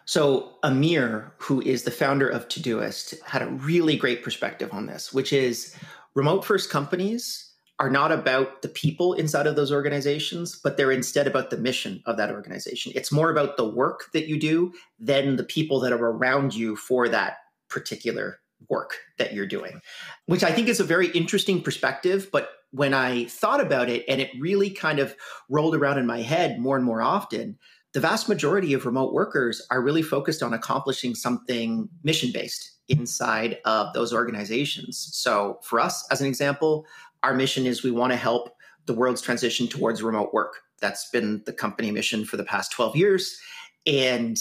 So, 0.05 0.57
Amir, 0.63 1.33
who 1.37 1.61
is 1.61 1.83
the 1.83 1.91
founder 1.91 2.27
of 2.27 2.47
Todoist, 2.47 3.21
had 3.23 3.41
a 3.41 3.47
really 3.47 3.95
great 3.95 4.23
perspective 4.23 4.69
on 4.73 4.85
this, 4.85 5.13
which 5.13 5.31
is 5.31 5.75
remote 6.13 6.43
first 6.43 6.69
companies 6.69 7.53
are 7.79 7.89
not 7.89 8.11
about 8.11 8.61
the 8.61 8.69
people 8.69 9.13
inside 9.13 9.47
of 9.47 9.55
those 9.55 9.71
organizations, 9.71 10.59
but 10.61 10.77
they're 10.77 10.91
instead 10.91 11.27
about 11.27 11.49
the 11.49 11.57
mission 11.57 12.03
of 12.05 12.17
that 12.17 12.31
organization. 12.31 12.91
It's 12.95 13.11
more 13.11 13.31
about 13.31 13.57
the 13.57 13.67
work 13.67 14.11
that 14.13 14.27
you 14.27 14.39
do 14.39 14.73
than 14.99 15.37
the 15.37 15.43
people 15.43 15.79
that 15.81 15.91
are 15.91 16.05
around 16.05 16.53
you 16.53 16.75
for 16.75 17.09
that 17.09 17.37
particular 17.69 18.39
work 18.69 18.97
that 19.17 19.33
you're 19.33 19.47
doing, 19.47 19.81
which 20.27 20.43
I 20.43 20.51
think 20.51 20.67
is 20.67 20.79
a 20.79 20.85
very 20.85 21.07
interesting 21.07 21.61
perspective. 21.61 22.29
But 22.31 22.49
when 22.71 22.93
I 22.93 23.25
thought 23.25 23.59
about 23.59 23.89
it 23.89 24.05
and 24.07 24.21
it 24.21 24.29
really 24.39 24.69
kind 24.69 24.99
of 24.99 25.15
rolled 25.49 25.75
around 25.75 25.97
in 25.97 26.05
my 26.05 26.21
head 26.21 26.59
more 26.59 26.75
and 26.75 26.85
more 26.85 27.01
often, 27.01 27.57
the 27.93 27.99
vast 27.99 28.27
majority 28.27 28.73
of 28.73 28.85
remote 28.85 29.13
workers 29.13 29.65
are 29.69 29.81
really 29.81 30.01
focused 30.01 30.41
on 30.41 30.53
accomplishing 30.53 31.15
something 31.15 31.87
mission 32.03 32.31
based 32.31 32.71
inside 32.89 33.59
of 33.65 33.93
those 33.93 34.13
organizations. 34.13 35.09
So, 35.13 35.59
for 35.63 35.79
us, 35.79 36.05
as 36.11 36.19
an 36.19 36.27
example, 36.27 36.85
our 37.21 37.33
mission 37.33 37.65
is 37.65 37.83
we 37.83 37.91
want 37.91 38.11
to 38.11 38.17
help 38.17 38.49
the 38.85 38.93
world's 38.93 39.21
transition 39.21 39.67
towards 39.67 40.03
remote 40.03 40.33
work. 40.33 40.59
That's 40.81 41.09
been 41.09 41.41
the 41.45 41.53
company 41.53 41.91
mission 41.91 42.25
for 42.25 42.35
the 42.35 42.43
past 42.43 42.71
12 42.71 42.95
years. 42.95 43.39
And 43.85 44.37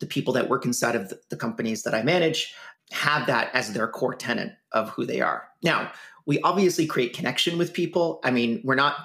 the 0.00 0.06
people 0.06 0.32
that 0.34 0.48
work 0.48 0.64
inside 0.64 0.96
of 0.96 1.12
the, 1.30 1.36
companies 1.36 1.82
that 1.84 1.94
I 1.94 2.02
manage 2.02 2.54
have 2.90 3.26
that 3.26 3.54
as 3.54 3.72
their 3.72 3.86
core 3.86 4.14
tenet 4.14 4.52
of 4.72 4.90
who 4.90 5.06
they 5.06 5.20
are. 5.20 5.48
Now, 5.62 5.92
we 6.26 6.40
obviously 6.40 6.86
create 6.86 7.14
connection 7.14 7.56
with 7.56 7.72
people. 7.72 8.20
I 8.24 8.30
mean, 8.30 8.60
we're 8.64 8.74
not 8.74 8.96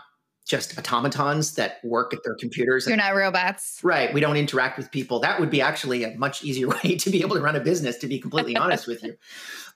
just 0.46 0.78
automatons 0.78 1.56
that 1.56 1.80
work 1.84 2.14
at 2.14 2.24
their 2.24 2.36
computers. 2.36 2.88
You're 2.88 2.98
not 2.98 3.16
robots. 3.16 3.80
Right. 3.84 4.14
We 4.14 4.22
don't 4.22 4.38
interact 4.38 4.78
with 4.78 4.92
people. 4.92 5.20
That 5.20 5.40
would 5.40 5.50
be 5.50 5.60
actually 5.60 6.04
a 6.04 6.16
much 6.18 6.44
easier 6.44 6.68
way 6.84 6.98
to 6.98 7.10
be 7.10 7.22
able 7.22 7.36
to 7.36 7.42
run 7.42 7.56
a 7.56 7.60
business, 7.60 7.98
to 7.98 8.08
be 8.08 8.20
completely 8.20 8.56
honest 8.58 8.88
with 8.88 9.04
you. 9.04 9.16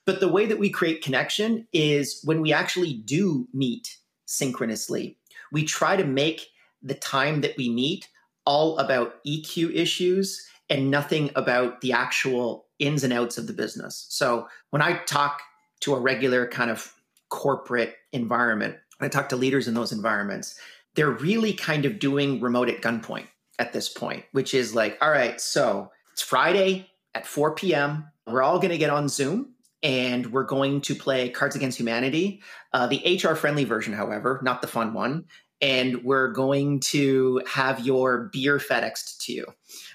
But 0.05 0.19
the 0.19 0.27
way 0.27 0.45
that 0.45 0.59
we 0.59 0.69
create 0.69 1.03
connection 1.03 1.67
is 1.73 2.21
when 2.23 2.41
we 2.41 2.53
actually 2.53 2.93
do 2.93 3.47
meet 3.53 3.97
synchronously, 4.25 5.17
we 5.51 5.65
try 5.65 5.95
to 5.95 6.03
make 6.03 6.47
the 6.81 6.93
time 6.93 7.41
that 7.41 7.57
we 7.57 7.69
meet 7.69 8.07
all 8.45 8.77
about 8.77 9.23
EQ 9.25 9.73
issues 9.75 10.47
and 10.69 10.91
nothing 10.91 11.31
about 11.35 11.81
the 11.81 11.91
actual 11.91 12.67
ins 12.77 13.03
and 13.03 13.11
outs 13.11 13.37
of 13.37 13.47
the 13.47 13.53
business. 13.53 14.05
So 14.09 14.47
when 14.69 14.81
I 14.81 14.99
talk 15.05 15.41
to 15.81 15.95
a 15.95 15.99
regular 15.99 16.47
kind 16.47 16.69
of 16.69 16.93
corporate 17.29 17.95
environment, 18.13 18.77
I 18.99 19.07
talk 19.07 19.29
to 19.29 19.35
leaders 19.35 19.67
in 19.67 19.73
those 19.73 19.91
environments, 19.91 20.59
they're 20.95 21.09
really 21.09 21.53
kind 21.53 21.85
of 21.85 21.99
doing 21.99 22.41
remote 22.41 22.69
at 22.69 22.81
gunpoint 22.81 23.27
at 23.57 23.73
this 23.73 23.89
point, 23.89 24.25
which 24.31 24.53
is 24.53 24.73
like, 24.73 24.97
all 25.01 25.11
right, 25.11 25.39
so 25.39 25.91
it's 26.13 26.21
Friday 26.21 26.89
at 27.13 27.25
4 27.25 27.55
p.m. 27.55 28.05
We're 28.27 28.41
all 28.41 28.57
going 28.57 28.71
to 28.71 28.77
get 28.77 28.89
on 28.89 29.07
Zoom 29.07 29.53
and 29.81 30.31
we're 30.31 30.43
going 30.43 30.81
to 30.81 30.95
play 30.95 31.29
Cards 31.29 31.55
Against 31.55 31.77
Humanity, 31.77 32.41
uh, 32.73 32.87
the 32.87 33.19
HR 33.23 33.35
friendly 33.35 33.63
version, 33.63 33.93
however, 33.93 34.39
not 34.43 34.61
the 34.61 34.67
fun 34.67 34.93
one. 34.93 35.25
And 35.61 36.03
we're 36.03 36.31
going 36.31 36.79
to 36.81 37.41
have 37.47 37.85
your 37.85 38.29
beer 38.31 38.57
FedExed 38.57 39.19
to 39.25 39.33
you, 39.33 39.45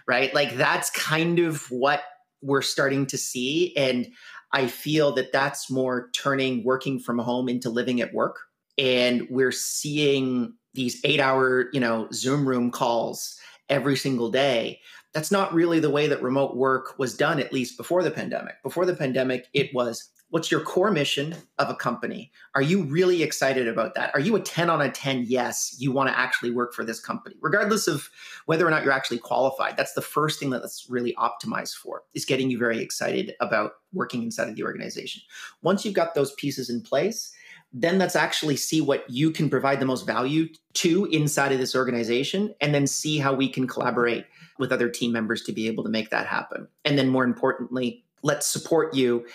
right? 0.06 0.34
Like 0.34 0.56
that's 0.56 0.90
kind 0.90 1.38
of 1.38 1.70
what 1.70 2.02
we're 2.42 2.62
starting 2.62 3.06
to 3.06 3.18
see. 3.18 3.74
And 3.76 4.08
I 4.52 4.66
feel 4.66 5.12
that 5.12 5.32
that's 5.32 5.70
more 5.70 6.10
turning 6.14 6.64
working 6.64 6.98
from 6.98 7.18
home 7.18 7.48
into 7.48 7.70
living 7.70 8.00
at 8.00 8.12
work. 8.12 8.40
And 8.78 9.26
we're 9.30 9.52
seeing 9.52 10.54
these 10.74 11.00
eight 11.04 11.20
hour, 11.20 11.66
you 11.72 11.80
know, 11.80 12.08
Zoom 12.12 12.48
room 12.48 12.70
calls 12.70 13.38
every 13.68 13.96
single 13.96 14.30
day 14.30 14.80
that's 15.14 15.30
not 15.30 15.54
really 15.54 15.78
the 15.78 15.90
way 15.90 16.08
that 16.08 16.22
remote 16.22 16.56
work 16.56 16.98
was 16.98 17.16
done, 17.16 17.38
at 17.38 17.52
least 17.52 17.76
before 17.76 18.02
the 18.02 18.10
pandemic. 18.10 18.60
Before 18.62 18.84
the 18.84 18.96
pandemic, 18.96 19.46
it 19.54 19.72
was 19.72 20.10
what's 20.30 20.50
your 20.50 20.60
core 20.60 20.90
mission 20.90 21.36
of 21.60 21.70
a 21.70 21.76
company? 21.76 22.32
Are 22.56 22.62
you 22.62 22.82
really 22.82 23.22
excited 23.22 23.68
about 23.68 23.94
that? 23.94 24.10
Are 24.14 24.20
you 24.20 24.34
a 24.34 24.40
10 24.40 24.68
on 24.68 24.82
a 24.82 24.90
10? 24.90 25.26
Yes, 25.28 25.76
you 25.78 25.92
want 25.92 26.08
to 26.08 26.18
actually 26.18 26.50
work 26.50 26.74
for 26.74 26.84
this 26.84 26.98
company, 26.98 27.36
regardless 27.40 27.86
of 27.86 28.10
whether 28.46 28.66
or 28.66 28.70
not 28.70 28.82
you're 28.82 28.92
actually 28.92 29.18
qualified. 29.18 29.76
That's 29.76 29.92
the 29.92 30.02
first 30.02 30.40
thing 30.40 30.50
that's 30.50 30.86
really 30.90 31.14
optimized 31.14 31.76
for 31.76 32.02
is 32.14 32.24
getting 32.24 32.50
you 32.50 32.58
very 32.58 32.80
excited 32.80 33.34
about 33.38 33.74
working 33.92 34.24
inside 34.24 34.48
of 34.48 34.56
the 34.56 34.64
organization. 34.64 35.22
Once 35.62 35.84
you've 35.84 35.94
got 35.94 36.16
those 36.16 36.32
pieces 36.32 36.68
in 36.68 36.80
place, 36.80 37.32
then 37.76 37.98
let's 37.98 38.14
actually 38.14 38.56
see 38.56 38.80
what 38.80 39.04
you 39.10 39.32
can 39.32 39.50
provide 39.50 39.80
the 39.80 39.84
most 39.84 40.06
value 40.06 40.48
to 40.74 41.06
inside 41.06 41.50
of 41.50 41.58
this 41.58 41.74
organization 41.74 42.54
and 42.60 42.72
then 42.72 42.86
see 42.86 43.18
how 43.18 43.34
we 43.34 43.48
can 43.48 43.66
collaborate 43.66 44.24
with 44.60 44.70
other 44.70 44.88
team 44.88 45.10
members 45.10 45.42
to 45.42 45.52
be 45.52 45.66
able 45.66 45.82
to 45.82 45.90
make 45.90 46.10
that 46.10 46.28
happen. 46.28 46.68
And 46.84 46.96
then 46.96 47.08
more 47.08 47.24
importantly, 47.24 48.04
let's 48.22 48.46
support 48.46 48.94
you 48.94 49.26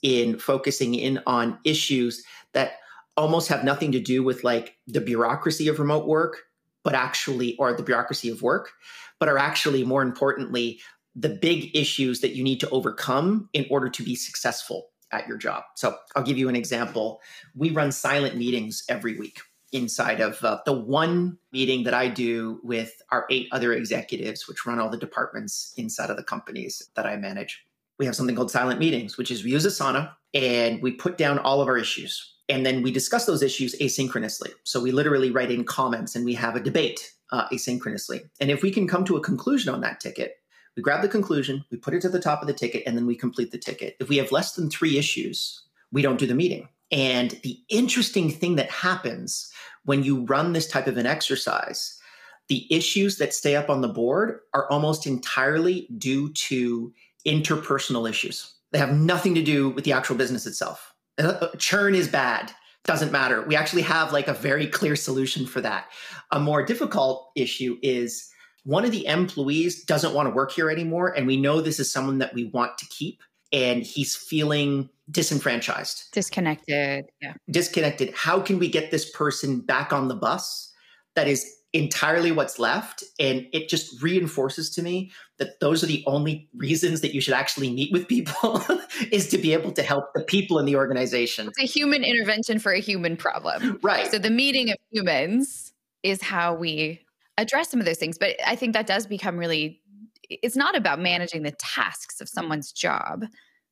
in 0.00 0.38
focusing 0.38 0.94
in 0.94 1.20
on 1.26 1.58
issues 1.64 2.24
that 2.52 2.74
almost 3.16 3.48
have 3.48 3.64
nothing 3.64 3.90
to 3.90 4.00
do 4.00 4.22
with 4.22 4.44
like 4.44 4.76
the 4.86 5.00
bureaucracy 5.00 5.66
of 5.66 5.80
remote 5.80 6.06
work, 6.06 6.44
but 6.84 6.94
actually, 6.94 7.56
or 7.56 7.72
the 7.72 7.82
bureaucracy 7.82 8.30
of 8.30 8.42
work, 8.42 8.70
but 9.18 9.28
are 9.28 9.38
actually 9.38 9.84
more 9.84 10.02
importantly, 10.02 10.78
the 11.16 11.28
big 11.28 11.76
issues 11.76 12.20
that 12.20 12.36
you 12.36 12.44
need 12.44 12.60
to 12.60 12.70
overcome 12.70 13.48
in 13.52 13.66
order 13.70 13.88
to 13.88 14.04
be 14.04 14.14
successful 14.14 14.90
at 15.12 15.26
your 15.26 15.36
job. 15.36 15.64
So 15.74 15.96
I'll 16.14 16.22
give 16.22 16.38
you 16.38 16.48
an 16.48 16.56
example. 16.56 17.20
We 17.54 17.70
run 17.70 17.92
silent 17.92 18.36
meetings 18.36 18.84
every 18.88 19.18
week 19.18 19.40
inside 19.72 20.20
of 20.20 20.42
uh, 20.42 20.60
the 20.64 20.72
one 20.72 21.38
meeting 21.52 21.84
that 21.84 21.94
I 21.94 22.08
do 22.08 22.60
with 22.62 23.02
our 23.10 23.26
eight 23.30 23.48
other 23.52 23.72
executives, 23.72 24.48
which 24.48 24.66
run 24.66 24.78
all 24.78 24.88
the 24.88 24.96
departments 24.96 25.74
inside 25.76 26.10
of 26.10 26.16
the 26.16 26.22
companies 26.22 26.90
that 26.94 27.06
I 27.06 27.16
manage. 27.16 27.64
We 27.98 28.06
have 28.06 28.16
something 28.16 28.36
called 28.36 28.50
silent 28.50 28.80
meetings, 28.80 29.18
which 29.18 29.30
is 29.30 29.44
we 29.44 29.50
use 29.50 29.66
Asana 29.66 30.12
and 30.32 30.80
we 30.80 30.92
put 30.92 31.18
down 31.18 31.38
all 31.38 31.60
of 31.60 31.68
our 31.68 31.76
issues. 31.76 32.34
And 32.48 32.64
then 32.64 32.82
we 32.82 32.90
discuss 32.90 33.26
those 33.26 33.42
issues 33.42 33.76
asynchronously. 33.78 34.52
So 34.64 34.80
we 34.80 34.90
literally 34.90 35.30
write 35.30 35.50
in 35.50 35.64
comments 35.64 36.16
and 36.16 36.24
we 36.24 36.34
have 36.34 36.56
a 36.56 36.60
debate 36.60 37.12
uh, 37.30 37.46
asynchronously. 37.48 38.22
And 38.40 38.50
if 38.50 38.62
we 38.62 38.70
can 38.70 38.88
come 38.88 39.04
to 39.04 39.16
a 39.16 39.20
conclusion 39.20 39.74
on 39.74 39.82
that 39.82 40.00
ticket, 40.00 40.37
we 40.78 40.82
grab 40.82 41.02
the 41.02 41.08
conclusion, 41.08 41.64
we 41.72 41.76
put 41.76 41.92
it 41.92 42.00
to 42.02 42.08
the 42.08 42.20
top 42.20 42.40
of 42.40 42.46
the 42.46 42.54
ticket, 42.54 42.84
and 42.86 42.96
then 42.96 43.04
we 43.04 43.16
complete 43.16 43.50
the 43.50 43.58
ticket. 43.58 43.96
If 43.98 44.08
we 44.08 44.16
have 44.18 44.30
less 44.30 44.52
than 44.52 44.70
three 44.70 44.96
issues, 44.96 45.60
we 45.90 46.02
don't 46.02 46.20
do 46.20 46.26
the 46.26 46.36
meeting. 46.36 46.68
And 46.92 47.32
the 47.42 47.58
interesting 47.68 48.30
thing 48.30 48.54
that 48.56 48.70
happens 48.70 49.52
when 49.86 50.04
you 50.04 50.24
run 50.26 50.52
this 50.52 50.68
type 50.68 50.86
of 50.86 50.96
an 50.96 51.04
exercise, 51.04 51.98
the 52.46 52.64
issues 52.72 53.18
that 53.18 53.34
stay 53.34 53.56
up 53.56 53.68
on 53.68 53.80
the 53.80 53.88
board 53.88 54.38
are 54.54 54.70
almost 54.70 55.04
entirely 55.04 55.88
due 55.98 56.32
to 56.34 56.92
interpersonal 57.26 58.08
issues. 58.08 58.54
They 58.70 58.78
have 58.78 58.92
nothing 58.92 59.34
to 59.34 59.42
do 59.42 59.70
with 59.70 59.82
the 59.82 59.92
actual 59.92 60.14
business 60.14 60.46
itself. 60.46 60.94
Uh, 61.18 61.48
churn 61.58 61.96
is 61.96 62.06
bad. 62.06 62.52
Doesn't 62.84 63.10
matter. 63.10 63.42
We 63.42 63.56
actually 63.56 63.82
have 63.82 64.12
like 64.12 64.28
a 64.28 64.32
very 64.32 64.68
clear 64.68 64.94
solution 64.94 65.44
for 65.44 65.60
that. 65.60 65.86
A 66.30 66.38
more 66.38 66.64
difficult 66.64 67.32
issue 67.34 67.78
is 67.82 68.30
one 68.68 68.84
of 68.84 68.90
the 68.90 69.06
employees 69.06 69.82
doesn't 69.84 70.12
want 70.12 70.28
to 70.28 70.34
work 70.34 70.52
here 70.52 70.68
anymore 70.68 71.08
and 71.08 71.26
we 71.26 71.38
know 71.38 71.62
this 71.62 71.80
is 71.80 71.90
someone 71.90 72.18
that 72.18 72.34
we 72.34 72.44
want 72.44 72.76
to 72.76 72.84
keep 72.90 73.22
and 73.50 73.82
he's 73.82 74.14
feeling 74.14 74.90
disenfranchised. 75.10 76.12
Disconnected 76.12 77.06
yeah. 77.22 77.32
Disconnected. 77.50 78.12
How 78.14 78.40
can 78.40 78.58
we 78.58 78.68
get 78.68 78.90
this 78.90 79.10
person 79.10 79.60
back 79.60 79.90
on 79.90 80.08
the 80.08 80.14
bus? 80.14 80.70
That 81.14 81.28
is 81.28 81.50
entirely 81.72 82.30
what's 82.30 82.58
left 82.58 83.02
and 83.18 83.46
it 83.54 83.70
just 83.70 84.02
reinforces 84.02 84.68
to 84.70 84.82
me 84.82 85.12
that 85.38 85.60
those 85.60 85.82
are 85.82 85.86
the 85.86 86.04
only 86.06 86.50
reasons 86.54 87.00
that 87.00 87.14
you 87.14 87.22
should 87.22 87.32
actually 87.32 87.72
meet 87.72 87.90
with 87.90 88.06
people 88.06 88.62
is 89.10 89.28
to 89.28 89.38
be 89.38 89.54
able 89.54 89.72
to 89.72 89.82
help 89.82 90.12
the 90.14 90.22
people 90.24 90.58
in 90.58 90.66
the 90.66 90.76
organization. 90.76 91.48
It's 91.48 91.58
a 91.58 91.62
human 91.62 92.04
intervention 92.04 92.58
for 92.58 92.72
a 92.72 92.80
human 92.80 93.16
problem. 93.16 93.78
Right. 93.82 94.10
So 94.10 94.18
the 94.18 94.30
meeting 94.30 94.70
of 94.70 94.76
humans 94.90 95.72
is 96.02 96.20
how 96.20 96.54
we 96.54 97.00
address 97.38 97.70
some 97.70 97.80
of 97.80 97.86
those 97.86 97.98
things. 97.98 98.18
But 98.18 98.36
I 98.46 98.54
think 98.54 98.74
that 98.74 98.86
does 98.86 99.06
become 99.06 99.38
really, 99.38 99.80
it's 100.28 100.56
not 100.56 100.76
about 100.76 101.00
managing 101.00 101.44
the 101.44 101.52
tasks 101.52 102.20
of 102.20 102.28
someone's 102.28 102.72
job. 102.72 103.24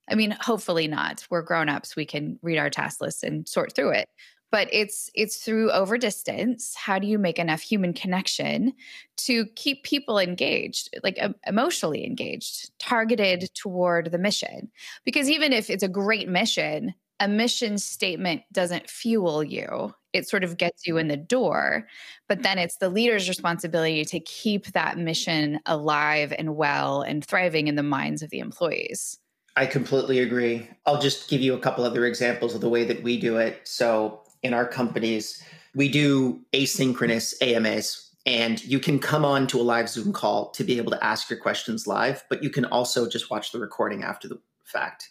I 0.08 0.14
mean, 0.14 0.34
hopefully 0.40 0.88
not. 0.88 1.26
We're 1.28 1.42
grown-ups. 1.42 1.96
We 1.96 2.06
can 2.06 2.38
read 2.40 2.56
our 2.56 2.70
task 2.70 3.02
list 3.02 3.22
and 3.22 3.46
sort 3.46 3.74
through 3.74 3.90
it. 3.90 4.08
But 4.52 4.68
it's 4.70 5.10
it's 5.12 5.38
through 5.38 5.72
over 5.72 5.98
distance. 5.98 6.76
How 6.76 7.00
do 7.00 7.08
you 7.08 7.18
make 7.18 7.40
enough 7.40 7.60
human 7.60 7.92
connection 7.92 8.74
to 9.18 9.46
keep 9.56 9.82
people 9.82 10.20
engaged, 10.20 10.88
like 11.02 11.18
emotionally 11.44 12.06
engaged, 12.06 12.70
targeted 12.78 13.50
toward 13.54 14.12
the 14.12 14.18
mission? 14.18 14.70
Because 15.04 15.28
even 15.28 15.52
if 15.52 15.68
it's 15.68 15.82
a 15.82 15.88
great 15.88 16.28
mission, 16.28 16.94
a 17.18 17.26
mission 17.26 17.76
statement 17.76 18.42
doesn't 18.52 18.88
fuel 18.88 19.42
you 19.42 19.92
it 20.16 20.28
sort 20.28 20.44
of 20.44 20.56
gets 20.56 20.86
you 20.86 20.96
in 20.96 21.08
the 21.08 21.16
door. 21.16 21.86
But 22.28 22.42
then 22.42 22.58
it's 22.58 22.78
the 22.78 22.88
leader's 22.88 23.28
responsibility 23.28 24.04
to 24.04 24.20
keep 24.20 24.66
that 24.72 24.98
mission 24.98 25.60
alive 25.66 26.32
and 26.36 26.56
well 26.56 27.02
and 27.02 27.24
thriving 27.24 27.68
in 27.68 27.76
the 27.76 27.82
minds 27.82 28.22
of 28.22 28.30
the 28.30 28.40
employees. 28.40 29.18
I 29.56 29.66
completely 29.66 30.18
agree. 30.18 30.68
I'll 30.84 31.00
just 31.00 31.30
give 31.30 31.40
you 31.40 31.54
a 31.54 31.58
couple 31.58 31.84
other 31.84 32.04
examples 32.04 32.54
of 32.54 32.60
the 32.60 32.68
way 32.68 32.84
that 32.84 33.02
we 33.02 33.18
do 33.18 33.38
it. 33.38 33.60
So, 33.64 34.22
in 34.42 34.52
our 34.52 34.66
companies, 34.66 35.42
we 35.74 35.88
do 35.88 36.40
asynchronous 36.52 37.34
AMAs, 37.40 38.10
and 38.26 38.62
you 38.64 38.78
can 38.78 38.98
come 38.98 39.24
on 39.24 39.46
to 39.48 39.60
a 39.60 39.62
live 39.62 39.88
Zoom 39.88 40.12
call 40.12 40.50
to 40.50 40.62
be 40.62 40.76
able 40.76 40.90
to 40.90 41.02
ask 41.02 41.30
your 41.30 41.38
questions 41.38 41.86
live, 41.86 42.22
but 42.28 42.42
you 42.42 42.50
can 42.50 42.66
also 42.66 43.08
just 43.08 43.30
watch 43.30 43.50
the 43.50 43.58
recording 43.58 44.02
after 44.02 44.28
the 44.28 44.38
fact. 44.64 45.08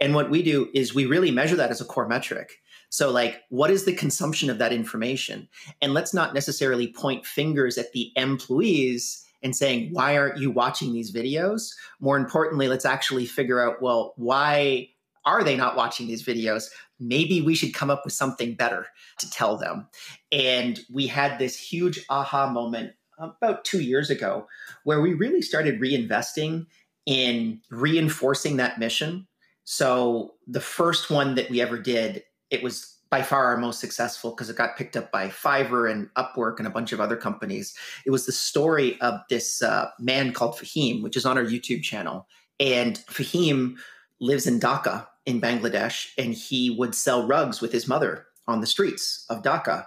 And 0.00 0.14
what 0.14 0.30
we 0.30 0.42
do 0.42 0.68
is 0.74 0.94
we 0.94 1.06
really 1.06 1.30
measure 1.30 1.56
that 1.56 1.70
as 1.70 1.80
a 1.80 1.84
core 1.84 2.06
metric. 2.06 2.58
So, 2.88 3.10
like, 3.10 3.42
what 3.50 3.70
is 3.70 3.84
the 3.84 3.92
consumption 3.92 4.48
of 4.48 4.58
that 4.58 4.72
information? 4.72 5.48
And 5.82 5.92
let's 5.92 6.14
not 6.14 6.34
necessarily 6.34 6.92
point 6.92 7.26
fingers 7.26 7.78
at 7.78 7.92
the 7.92 8.12
employees 8.16 9.24
and 9.42 9.54
saying, 9.54 9.90
why 9.92 10.16
aren't 10.16 10.38
you 10.38 10.50
watching 10.50 10.92
these 10.92 11.12
videos? 11.12 11.72
More 12.00 12.16
importantly, 12.16 12.68
let's 12.68 12.84
actually 12.84 13.26
figure 13.26 13.60
out, 13.60 13.82
well, 13.82 14.14
why 14.16 14.88
are 15.24 15.44
they 15.44 15.56
not 15.56 15.76
watching 15.76 16.06
these 16.06 16.24
videos? 16.24 16.68
Maybe 16.98 17.42
we 17.42 17.54
should 17.54 17.74
come 17.74 17.90
up 17.90 18.04
with 18.04 18.14
something 18.14 18.54
better 18.54 18.86
to 19.18 19.30
tell 19.30 19.56
them. 19.56 19.88
And 20.32 20.80
we 20.92 21.06
had 21.06 21.38
this 21.38 21.58
huge 21.58 22.04
aha 22.08 22.48
moment 22.48 22.92
about 23.18 23.64
two 23.64 23.80
years 23.80 24.10
ago 24.10 24.46
where 24.84 25.00
we 25.00 25.14
really 25.14 25.42
started 25.42 25.80
reinvesting 25.80 26.66
in 27.06 27.60
reinforcing 27.70 28.56
that 28.56 28.78
mission. 28.78 29.26
So 29.64 30.34
the 30.46 30.60
first 30.60 31.10
one 31.10 31.34
that 31.34 31.50
we 31.50 31.60
ever 31.60 31.78
did, 31.78 32.22
it 32.50 32.62
was 32.62 32.96
by 33.10 33.22
far 33.22 33.46
our 33.46 33.56
most 33.56 33.80
successful 33.80 34.30
because 34.30 34.50
it 34.50 34.56
got 34.56 34.76
picked 34.76 34.96
up 34.96 35.12
by 35.12 35.28
Fiverr 35.28 35.90
and 35.90 36.12
Upwork 36.14 36.58
and 36.58 36.66
a 36.66 36.70
bunch 36.70 36.92
of 36.92 37.00
other 37.00 37.16
companies. 37.16 37.74
It 38.04 38.10
was 38.10 38.26
the 38.26 38.32
story 38.32 39.00
of 39.00 39.20
this 39.30 39.62
uh, 39.62 39.90
man 40.00 40.32
called 40.32 40.56
Fahim, 40.56 41.02
which 41.02 41.16
is 41.16 41.24
on 41.24 41.38
our 41.38 41.44
YouTube 41.44 41.82
channel. 41.82 42.26
And 42.58 42.98
Fahim 43.06 43.76
lives 44.20 44.46
in 44.46 44.58
Dhaka 44.58 45.06
in 45.24 45.40
Bangladesh, 45.40 46.08
and 46.18 46.34
he 46.34 46.70
would 46.70 46.94
sell 46.94 47.26
rugs 47.26 47.60
with 47.60 47.72
his 47.72 47.86
mother 47.86 48.26
on 48.48 48.60
the 48.60 48.66
streets 48.66 49.24
of 49.28 49.42
Dhaka. 49.42 49.86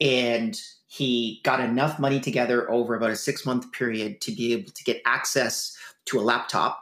And 0.00 0.58
he 0.86 1.40
got 1.44 1.60
enough 1.60 1.98
money 1.98 2.20
together 2.20 2.70
over 2.70 2.94
about 2.94 3.10
a 3.10 3.16
six 3.16 3.44
month 3.44 3.70
period 3.72 4.20
to 4.22 4.32
be 4.32 4.52
able 4.52 4.70
to 4.70 4.84
get 4.84 5.02
access 5.04 5.76
to 6.06 6.18
a 6.18 6.22
laptop 6.22 6.80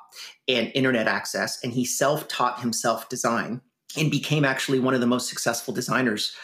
and 0.49 0.71
internet 0.75 1.09
access. 1.09 1.62
And 1.64 1.73
he 1.73 1.85
self 1.85 2.29
taught 2.29 2.61
himself 2.61 3.09
design 3.09 3.62
and 3.96 4.11
became 4.11 4.44
actually 4.44 4.78
one 4.78 4.94
of 4.94 5.00
the 5.00 5.06
most 5.06 5.28
successful 5.28 5.75
designers 5.75 6.34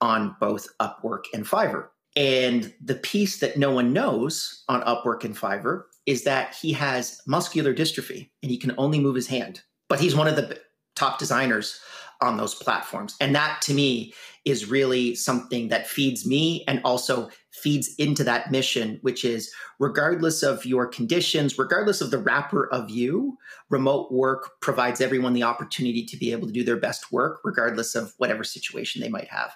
on 0.00 0.36
both 0.40 0.66
Upwork 0.80 1.24
and 1.32 1.44
Fiverr. 1.44 1.88
And 2.16 2.72
the 2.82 2.94
piece 2.94 3.40
that 3.40 3.56
no 3.56 3.72
one 3.72 3.92
knows 3.92 4.64
on 4.68 4.82
Upwork 4.82 5.24
and 5.24 5.36
Fiverr 5.36 5.84
is 6.06 6.24
that 6.24 6.54
he 6.54 6.72
has 6.72 7.20
muscular 7.26 7.74
dystrophy 7.74 8.28
and 8.42 8.50
he 8.50 8.58
can 8.58 8.74
only 8.78 9.00
move 9.00 9.16
his 9.16 9.26
hand. 9.26 9.62
But 9.88 10.00
he's 10.00 10.14
one 10.14 10.28
of 10.28 10.36
the 10.36 10.60
top 10.94 11.18
designers 11.18 11.80
on 12.24 12.36
those 12.36 12.54
platforms. 12.54 13.16
And 13.20 13.34
that 13.34 13.60
to 13.62 13.74
me 13.74 14.14
is 14.44 14.68
really 14.68 15.14
something 15.14 15.68
that 15.68 15.86
feeds 15.86 16.26
me 16.26 16.64
and 16.66 16.80
also 16.84 17.30
feeds 17.50 17.94
into 17.96 18.24
that 18.24 18.50
mission, 18.50 18.98
which 19.02 19.24
is 19.24 19.50
regardless 19.78 20.42
of 20.42 20.66
your 20.66 20.86
conditions, 20.86 21.58
regardless 21.58 22.00
of 22.00 22.10
the 22.10 22.18
wrapper 22.18 22.68
of 22.72 22.90
you, 22.90 23.38
remote 23.70 24.12
work 24.12 24.60
provides 24.60 25.00
everyone 25.00 25.32
the 25.32 25.42
opportunity 25.42 26.04
to 26.04 26.16
be 26.16 26.32
able 26.32 26.46
to 26.46 26.52
do 26.52 26.64
their 26.64 26.76
best 26.76 27.12
work, 27.12 27.40
regardless 27.44 27.94
of 27.94 28.12
whatever 28.18 28.44
situation 28.44 29.00
they 29.00 29.08
might 29.08 29.28
have. 29.28 29.54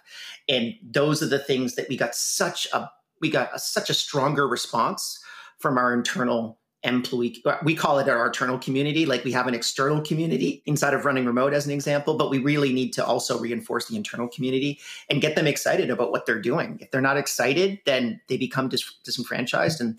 And 0.49 0.75
those 0.83 1.23
are 1.23 1.29
the 1.29 1.39
things 1.39 1.75
that 1.75 1.89
we 1.89 1.97
got 1.97 2.15
such 2.15 2.67
a 2.73 2.91
we 3.21 3.31
got 3.31 3.51
a, 3.53 3.59
such 3.59 3.91
a 3.91 3.95
stronger 3.95 4.47
response 4.47 5.19
from 5.59 5.77
our 5.77 5.93
internal 5.93 6.61
employee 6.85 7.43
we 7.65 7.75
call 7.75 7.99
it 7.99 8.09
our 8.09 8.27
internal 8.27 8.59
community. 8.59 9.05
Like 9.05 9.25
we 9.25 9.33
have 9.33 9.49
an 9.49 9.55
external 9.55 10.01
community 10.01 10.63
inside 10.65 10.95
of 10.95 11.05
running 11.05 11.27
remote 11.27 11.53
as 11.53 11.67
an 11.67 11.73
example 11.73 12.17
but 12.17 12.31
we 12.31 12.39
really 12.39 12.73
need 12.73 12.93
to 12.93 13.05
also 13.05 13.39
reinforce 13.39 13.89
the 13.89 13.97
internal 13.97 14.29
community 14.29 14.79
and 15.11 15.21
get 15.21 15.35
them 15.35 15.47
excited 15.47 15.91
about 15.91 16.13
what 16.13 16.25
they're 16.25 16.41
doing. 16.41 16.79
If 16.81 16.91
they're 16.91 17.01
not 17.01 17.17
excited 17.17 17.81
then 17.85 18.21
they 18.29 18.37
become 18.37 18.69
dis- 18.69 18.95
disenfranchised 19.05 19.81
and 19.81 19.99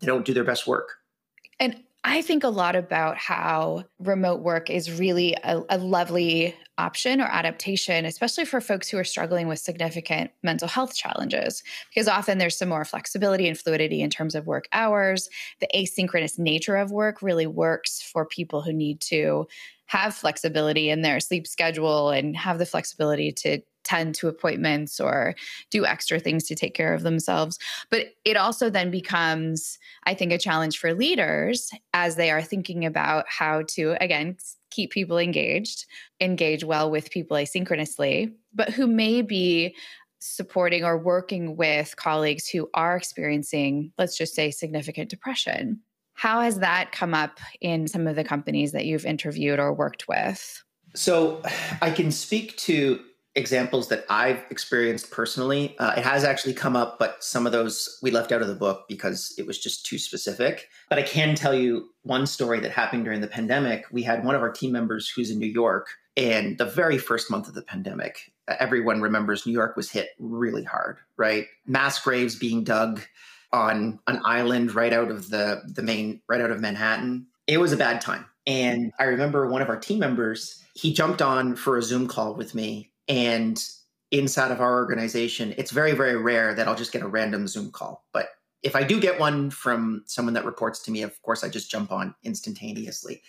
they 0.00 0.06
don't 0.06 0.24
do 0.24 0.34
their 0.34 0.44
best 0.44 0.66
work. 0.66 0.98
And 1.60 1.82
I 2.08 2.22
think 2.22 2.44
a 2.44 2.48
lot 2.48 2.76
about 2.76 3.16
how 3.16 3.82
remote 3.98 4.40
work 4.40 4.70
is 4.70 4.96
really 4.96 5.34
a, 5.42 5.60
a, 5.68 5.76
lovely 5.76 6.54
option 6.78 7.20
or 7.20 7.24
adaptation, 7.24 8.04
especially 8.04 8.44
for 8.44 8.60
folks 8.60 8.88
who 8.88 8.96
are 8.96 9.02
struggling 9.02 9.48
with 9.48 9.58
significant 9.58 10.30
mental 10.40 10.68
health 10.68 10.94
challenges, 10.94 11.64
because 11.90 12.06
often 12.06 12.38
there's 12.38 12.56
some 12.56 12.68
more 12.68 12.84
flexibility 12.84 13.48
and 13.48 13.58
fluidity 13.58 14.02
in 14.02 14.10
terms 14.10 14.36
of 14.36 14.46
work 14.46 14.68
hours. 14.72 15.28
The 15.58 15.68
asynchronous 15.74 16.38
nature 16.38 16.76
of 16.76 16.92
work 16.92 17.22
really 17.22 17.48
works 17.48 18.00
for 18.00 18.24
people 18.24 18.62
who 18.62 18.72
need 18.72 19.00
to 19.00 19.48
have 19.86 20.14
flexibility 20.14 20.90
in 20.90 21.02
their 21.02 21.18
sleep 21.18 21.44
schedule 21.44 22.10
and 22.10 22.36
have 22.36 22.58
the 22.58 22.66
flexibility 22.66 23.32
to 23.32 23.60
tend 23.86 24.14
to 24.16 24.28
appointments 24.28 25.00
or 25.00 25.34
do 25.70 25.86
extra 25.86 26.18
things 26.18 26.44
to 26.44 26.54
take 26.54 26.74
care 26.74 26.92
of 26.92 27.02
themselves. 27.02 27.58
But 27.90 28.08
it 28.24 28.36
also 28.36 28.68
then 28.68 28.90
becomes, 28.90 29.78
I 30.04 30.14
think, 30.14 30.32
a 30.32 30.38
challenge 30.38 30.78
for 30.78 30.92
leaders 30.92 31.70
as 31.94 32.16
they 32.16 32.30
are 32.30 32.42
thinking 32.42 32.84
about 32.84 33.24
how 33.28 33.62
to, 33.68 33.96
again, 34.00 34.36
keep 34.70 34.90
people 34.90 35.18
engaged, 35.18 35.86
engage 36.20 36.64
well 36.64 36.90
with 36.90 37.10
people 37.10 37.36
asynchronously, 37.36 38.34
but 38.52 38.70
who 38.70 38.86
may 38.86 39.22
be 39.22 39.74
supporting 40.18 40.84
or 40.84 40.98
working 40.98 41.56
with 41.56 41.94
colleagues 41.96 42.48
who 42.48 42.68
are 42.74 42.96
experiencing, 42.96 43.92
let's 43.98 44.18
just 44.18 44.34
say, 44.34 44.50
significant 44.50 45.08
depression. 45.08 45.80
How 46.14 46.40
has 46.40 46.58
that 46.60 46.92
come 46.92 47.14
up 47.14 47.38
in 47.60 47.86
some 47.86 48.06
of 48.06 48.16
the 48.16 48.24
companies 48.24 48.72
that 48.72 48.86
you've 48.86 49.06
interviewed 49.06 49.60
or 49.60 49.72
worked 49.72 50.08
with? 50.08 50.64
So 50.94 51.42
I 51.82 51.90
can 51.90 52.10
speak 52.10 52.56
to 52.58 53.00
examples 53.36 53.88
that 53.88 54.04
I've 54.08 54.42
experienced 54.50 55.10
personally. 55.10 55.76
Uh, 55.78 55.94
it 55.96 56.02
has 56.02 56.24
actually 56.24 56.54
come 56.54 56.74
up, 56.74 56.98
but 56.98 57.22
some 57.22 57.46
of 57.46 57.52
those 57.52 57.98
we 58.02 58.10
left 58.10 58.32
out 58.32 58.40
of 58.40 58.48
the 58.48 58.54
book 58.54 58.86
because 58.88 59.34
it 59.38 59.46
was 59.46 59.58
just 59.58 59.84
too 59.84 59.98
specific. 59.98 60.68
But 60.88 60.98
I 60.98 61.02
can 61.02 61.34
tell 61.34 61.54
you 61.54 61.90
one 62.02 62.26
story 62.26 62.60
that 62.60 62.72
happened 62.72 63.04
during 63.04 63.20
the 63.20 63.28
pandemic. 63.28 63.84
We 63.92 64.02
had 64.02 64.24
one 64.24 64.34
of 64.34 64.42
our 64.42 64.50
team 64.50 64.72
members 64.72 65.08
who's 65.08 65.30
in 65.30 65.38
New 65.38 65.46
York, 65.46 65.86
and 66.16 66.56
the 66.56 66.64
very 66.64 66.98
first 66.98 67.30
month 67.30 67.46
of 67.46 67.54
the 67.54 67.62
pandemic, 67.62 68.32
everyone 68.58 69.02
remembers 69.02 69.46
New 69.46 69.52
York 69.52 69.76
was 69.76 69.90
hit 69.90 70.08
really 70.18 70.64
hard, 70.64 70.96
right? 71.18 71.46
Mass 71.66 72.02
graves 72.02 72.36
being 72.36 72.64
dug 72.64 73.02
on 73.52 73.98
an 74.06 74.20
island 74.24 74.74
right 74.74 74.92
out 74.92 75.10
of 75.10 75.28
the 75.30 75.62
the 75.66 75.82
main 75.82 76.22
right 76.28 76.40
out 76.40 76.50
of 76.50 76.60
Manhattan. 76.60 77.26
It 77.46 77.58
was 77.58 77.72
a 77.72 77.76
bad 77.76 78.00
time. 78.00 78.24
And 78.46 78.92
I 78.98 79.04
remember 79.04 79.46
one 79.48 79.60
of 79.60 79.68
our 79.68 79.78
team 79.78 79.98
members, 79.98 80.62
he 80.74 80.92
jumped 80.92 81.20
on 81.20 81.56
for 81.56 81.76
a 81.76 81.82
Zoom 81.82 82.06
call 82.06 82.34
with 82.34 82.54
me 82.54 82.90
and 83.08 83.62
inside 84.10 84.50
of 84.50 84.60
our 84.60 84.74
organization, 84.76 85.54
it's 85.58 85.70
very, 85.70 85.92
very 85.92 86.16
rare 86.16 86.54
that 86.54 86.68
I'll 86.68 86.76
just 86.76 86.92
get 86.92 87.02
a 87.02 87.08
random 87.08 87.46
Zoom 87.46 87.70
call. 87.70 88.04
But 88.12 88.28
if 88.62 88.74
I 88.74 88.82
do 88.82 89.00
get 89.00 89.20
one 89.20 89.50
from 89.50 90.02
someone 90.06 90.34
that 90.34 90.44
reports 90.44 90.82
to 90.82 90.90
me, 90.90 91.02
of 91.02 91.20
course, 91.22 91.44
I 91.44 91.48
just 91.48 91.70
jump 91.70 91.92
on 91.92 92.14
instantaneously. 92.24 93.22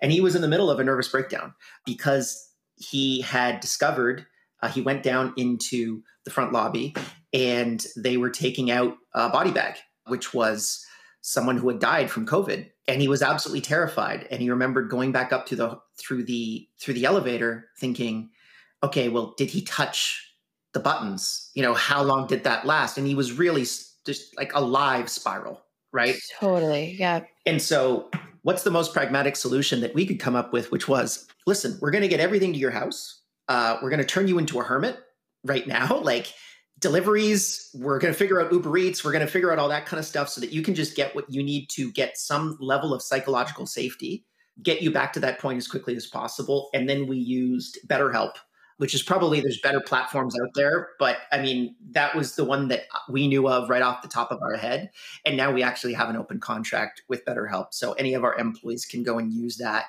And 0.00 0.10
he 0.10 0.20
was 0.20 0.34
in 0.34 0.42
the 0.42 0.48
middle 0.48 0.70
of 0.70 0.80
a 0.80 0.84
nervous 0.84 1.08
breakdown 1.08 1.54
because 1.86 2.50
he 2.76 3.20
had 3.20 3.60
discovered 3.60 4.26
uh, 4.62 4.68
he 4.68 4.80
went 4.80 5.02
down 5.02 5.32
into 5.36 6.02
the 6.24 6.30
front 6.30 6.52
lobby 6.52 6.94
and 7.32 7.84
they 7.96 8.16
were 8.16 8.30
taking 8.30 8.70
out 8.70 8.96
a 9.14 9.28
body 9.28 9.50
bag, 9.50 9.76
which 10.06 10.32
was 10.32 10.84
someone 11.20 11.56
who 11.56 11.68
had 11.68 11.78
died 11.78 12.10
from 12.10 12.26
COVID. 12.26 12.68
And 12.88 13.00
he 13.00 13.08
was 13.08 13.22
absolutely 13.22 13.60
terrified. 13.60 14.26
And 14.30 14.40
he 14.40 14.50
remembered 14.50 14.90
going 14.90 15.12
back 15.12 15.32
up 15.32 15.46
to 15.46 15.56
the 15.56 15.78
through 15.98 16.24
the 16.24 16.68
through 16.80 16.94
the 16.94 17.04
elevator, 17.04 17.68
thinking, 17.78 18.30
okay, 18.82 19.08
well, 19.08 19.34
did 19.36 19.50
he 19.50 19.62
touch 19.62 20.34
the 20.72 20.80
buttons? 20.80 21.50
You 21.54 21.62
know, 21.62 21.74
how 21.74 22.02
long 22.02 22.26
did 22.26 22.44
that 22.44 22.66
last? 22.66 22.98
And 22.98 23.06
he 23.06 23.14
was 23.14 23.32
really 23.32 23.62
just 24.06 24.36
like 24.36 24.52
a 24.54 24.60
live 24.60 25.08
spiral, 25.08 25.60
right? 25.92 26.16
Totally. 26.38 26.96
Yeah. 26.98 27.20
And 27.46 27.60
so, 27.60 28.10
what's 28.42 28.64
the 28.64 28.70
most 28.70 28.92
pragmatic 28.92 29.36
solution 29.36 29.80
that 29.80 29.94
we 29.94 30.06
could 30.06 30.18
come 30.18 30.34
up 30.34 30.52
with, 30.52 30.70
which 30.72 30.88
was 30.88 31.26
listen, 31.46 31.78
we're 31.80 31.90
going 31.90 32.02
to 32.02 32.08
get 32.08 32.20
everything 32.20 32.52
to 32.52 32.58
your 32.58 32.70
house. 32.70 33.20
Uh, 33.48 33.76
we're 33.82 33.90
going 33.90 34.00
to 34.00 34.06
turn 34.06 34.28
you 34.28 34.38
into 34.38 34.60
a 34.60 34.64
hermit 34.64 34.98
right 35.44 35.66
now. 35.66 36.00
Like, 36.02 36.34
deliveries 36.82 37.70
we're 37.74 37.98
going 38.00 38.12
to 38.12 38.18
figure 38.18 38.40
out 38.40 38.52
uber 38.52 38.76
eats 38.76 39.04
we're 39.04 39.12
going 39.12 39.24
to 39.24 39.30
figure 39.30 39.52
out 39.52 39.58
all 39.58 39.68
that 39.68 39.86
kind 39.86 40.00
of 40.00 40.04
stuff 40.04 40.28
so 40.28 40.40
that 40.40 40.50
you 40.50 40.62
can 40.62 40.74
just 40.74 40.96
get 40.96 41.14
what 41.14 41.24
you 41.28 41.40
need 41.40 41.68
to 41.70 41.92
get 41.92 42.18
some 42.18 42.58
level 42.60 42.92
of 42.92 43.00
psychological 43.00 43.66
safety 43.66 44.24
get 44.62 44.82
you 44.82 44.90
back 44.90 45.12
to 45.12 45.20
that 45.20 45.38
point 45.38 45.56
as 45.56 45.68
quickly 45.68 45.94
as 45.94 46.08
possible 46.08 46.68
and 46.74 46.88
then 46.88 47.06
we 47.06 47.16
used 47.16 47.78
betterhelp 47.86 48.32
which 48.78 48.94
is 48.94 49.02
probably 49.02 49.40
there's 49.40 49.60
better 49.60 49.80
platforms 49.80 50.34
out 50.40 50.50
there. 50.54 50.90
But 50.98 51.18
I 51.30 51.40
mean, 51.40 51.76
that 51.90 52.14
was 52.14 52.36
the 52.36 52.44
one 52.44 52.68
that 52.68 52.82
we 53.08 53.28
knew 53.28 53.48
of 53.48 53.68
right 53.68 53.82
off 53.82 54.02
the 54.02 54.08
top 54.08 54.30
of 54.30 54.42
our 54.42 54.56
head. 54.56 54.90
And 55.24 55.36
now 55.36 55.52
we 55.52 55.62
actually 55.62 55.94
have 55.94 56.10
an 56.10 56.16
open 56.16 56.40
contract 56.40 57.02
with 57.08 57.24
BetterHelp. 57.24 57.68
So 57.70 57.92
any 57.92 58.14
of 58.14 58.24
our 58.24 58.38
employees 58.38 58.86
can 58.86 59.02
go 59.02 59.18
and 59.18 59.32
use 59.32 59.56
that. 59.58 59.86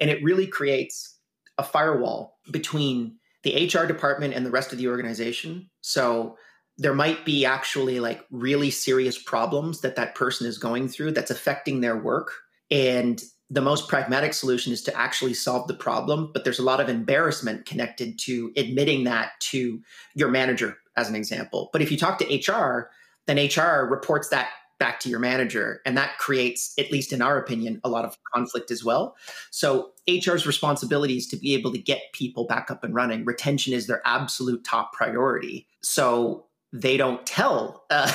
And 0.00 0.10
it 0.10 0.22
really 0.22 0.46
creates 0.46 1.16
a 1.58 1.62
firewall 1.62 2.38
between 2.50 3.16
the 3.42 3.66
HR 3.66 3.86
department 3.86 4.34
and 4.34 4.44
the 4.44 4.50
rest 4.50 4.72
of 4.72 4.78
the 4.78 4.88
organization. 4.88 5.70
So 5.80 6.36
there 6.78 6.94
might 6.94 7.24
be 7.24 7.44
actually 7.44 8.00
like 8.00 8.24
really 8.30 8.70
serious 8.70 9.22
problems 9.22 9.82
that 9.82 9.96
that 9.96 10.14
person 10.14 10.46
is 10.46 10.56
going 10.56 10.88
through 10.88 11.12
that's 11.12 11.30
affecting 11.30 11.80
their 11.80 11.96
work. 11.96 12.32
And 12.70 13.22
the 13.50 13.60
most 13.60 13.88
pragmatic 13.88 14.32
solution 14.32 14.72
is 14.72 14.82
to 14.82 14.96
actually 14.96 15.34
solve 15.34 15.66
the 15.66 15.74
problem, 15.74 16.30
but 16.32 16.44
there's 16.44 16.60
a 16.60 16.64
lot 16.64 16.80
of 16.80 16.88
embarrassment 16.88 17.66
connected 17.66 18.18
to 18.20 18.52
admitting 18.56 19.04
that 19.04 19.32
to 19.40 19.80
your 20.14 20.28
manager, 20.28 20.78
as 20.96 21.08
an 21.08 21.16
example. 21.16 21.68
But 21.72 21.82
if 21.82 21.90
you 21.90 21.96
talk 21.96 22.18
to 22.18 22.52
HR, 22.52 22.90
then 23.26 23.36
HR 23.36 23.86
reports 23.90 24.28
that 24.28 24.50
back 24.78 24.98
to 25.00 25.08
your 25.08 25.18
manager. 25.18 25.80
And 25.84 25.96
that 25.96 26.16
creates, 26.18 26.72
at 26.78 26.90
least 26.90 27.12
in 27.12 27.20
our 27.20 27.36
opinion, 27.36 27.80
a 27.84 27.88
lot 27.88 28.04
of 28.04 28.16
conflict 28.34 28.70
as 28.70 28.82
well. 28.82 29.14
So 29.50 29.90
HR's 30.08 30.46
responsibility 30.46 31.16
is 31.16 31.26
to 31.28 31.36
be 31.36 31.52
able 31.54 31.70
to 31.72 31.78
get 31.78 32.12
people 32.14 32.46
back 32.46 32.70
up 32.70 32.82
and 32.82 32.94
running. 32.94 33.24
Retention 33.24 33.74
is 33.74 33.86
their 33.86 34.00
absolute 34.06 34.64
top 34.64 34.92
priority. 34.94 35.66
So 35.82 36.46
they 36.72 36.96
don't 36.96 37.26
tell 37.26 37.84
uh, 37.90 38.10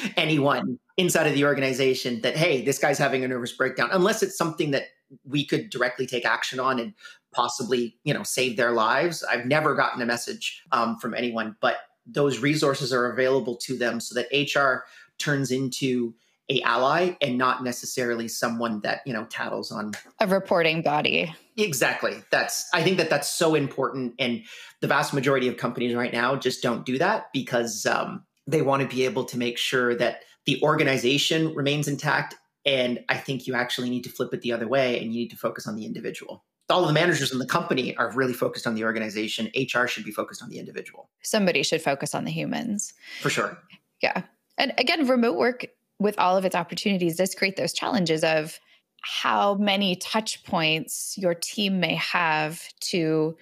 anyone 0.16 0.78
inside 0.96 1.26
of 1.26 1.34
the 1.34 1.44
organization 1.44 2.20
that, 2.22 2.36
hey, 2.36 2.62
this 2.62 2.78
guy's 2.78 2.98
having 2.98 3.24
a 3.24 3.28
nervous 3.28 3.52
breakdown, 3.52 3.90
unless 3.92 4.22
it's 4.22 4.36
something 4.36 4.70
that 4.70 4.84
we 5.24 5.44
could 5.44 5.70
directly 5.70 6.06
take 6.06 6.24
action 6.24 6.58
on 6.58 6.78
and 6.78 6.94
possibly, 7.32 7.96
you 8.04 8.14
know, 8.14 8.22
save 8.22 8.56
their 8.56 8.72
lives. 8.72 9.22
I've 9.22 9.46
never 9.46 9.74
gotten 9.74 10.00
a 10.02 10.06
message 10.06 10.62
um, 10.72 10.96
from 10.98 11.14
anyone, 11.14 11.56
but 11.60 11.76
those 12.06 12.38
resources 12.38 12.92
are 12.92 13.10
available 13.12 13.56
to 13.56 13.76
them 13.76 14.00
so 14.00 14.14
that 14.14 14.26
HR 14.32 14.84
turns 15.18 15.50
into 15.50 16.14
a 16.48 16.62
ally 16.62 17.16
and 17.20 17.36
not 17.36 17.64
necessarily 17.64 18.28
someone 18.28 18.80
that 18.82 19.00
you 19.04 19.12
know 19.12 19.24
tattles 19.24 19.72
on 19.72 19.92
a 20.20 20.26
reporting 20.28 20.80
body 20.80 21.34
exactly 21.56 22.22
that's 22.30 22.68
i 22.72 22.82
think 22.82 22.98
that 22.98 23.10
that's 23.10 23.28
so 23.28 23.54
important 23.54 24.14
and 24.18 24.44
the 24.80 24.86
vast 24.86 25.12
majority 25.12 25.48
of 25.48 25.56
companies 25.56 25.94
right 25.94 26.12
now 26.12 26.36
just 26.36 26.62
don't 26.62 26.86
do 26.86 26.98
that 26.98 27.26
because 27.32 27.84
um, 27.86 28.24
they 28.46 28.62
want 28.62 28.80
to 28.80 28.88
be 28.88 29.04
able 29.04 29.24
to 29.24 29.36
make 29.36 29.58
sure 29.58 29.94
that 29.96 30.20
the 30.46 30.62
organization 30.62 31.54
remains 31.54 31.88
intact 31.88 32.34
and 32.64 33.04
i 33.08 33.16
think 33.16 33.46
you 33.46 33.54
actually 33.54 33.90
need 33.90 34.02
to 34.02 34.10
flip 34.10 34.32
it 34.32 34.40
the 34.42 34.52
other 34.52 34.68
way 34.68 35.00
and 35.00 35.12
you 35.12 35.20
need 35.20 35.30
to 35.30 35.36
focus 35.36 35.66
on 35.66 35.76
the 35.76 35.84
individual. 35.84 36.44
All 36.68 36.82
of 36.82 36.88
the 36.88 36.94
managers 36.94 37.32
in 37.32 37.38
the 37.38 37.46
company 37.46 37.96
are 37.96 38.10
really 38.12 38.32
focused 38.32 38.66
on 38.66 38.74
the 38.74 38.82
organization. 38.82 39.52
Hr 39.54 39.86
should 39.86 40.04
be 40.04 40.10
focused 40.10 40.42
on 40.42 40.48
the 40.48 40.58
individual. 40.58 41.08
Somebody 41.22 41.62
should 41.62 41.80
focus 41.80 42.12
on 42.12 42.24
the 42.24 42.32
humans. 42.32 42.92
For 43.20 43.30
sure. 43.30 43.56
Yeah. 44.02 44.22
And 44.58 44.72
again, 44.76 45.06
remote 45.06 45.36
work 45.36 45.66
with 46.00 46.18
all 46.18 46.36
of 46.36 46.44
its 46.44 46.56
opportunities 46.56 47.16
does 47.16 47.36
create 47.36 47.56
those 47.56 47.72
challenges 47.72 48.24
of 48.24 48.58
how 49.02 49.54
many 49.54 49.94
touch 49.96 50.42
points 50.44 51.14
your 51.16 51.34
team 51.34 51.78
may 51.78 51.94
have 51.94 52.62
to 52.80 53.36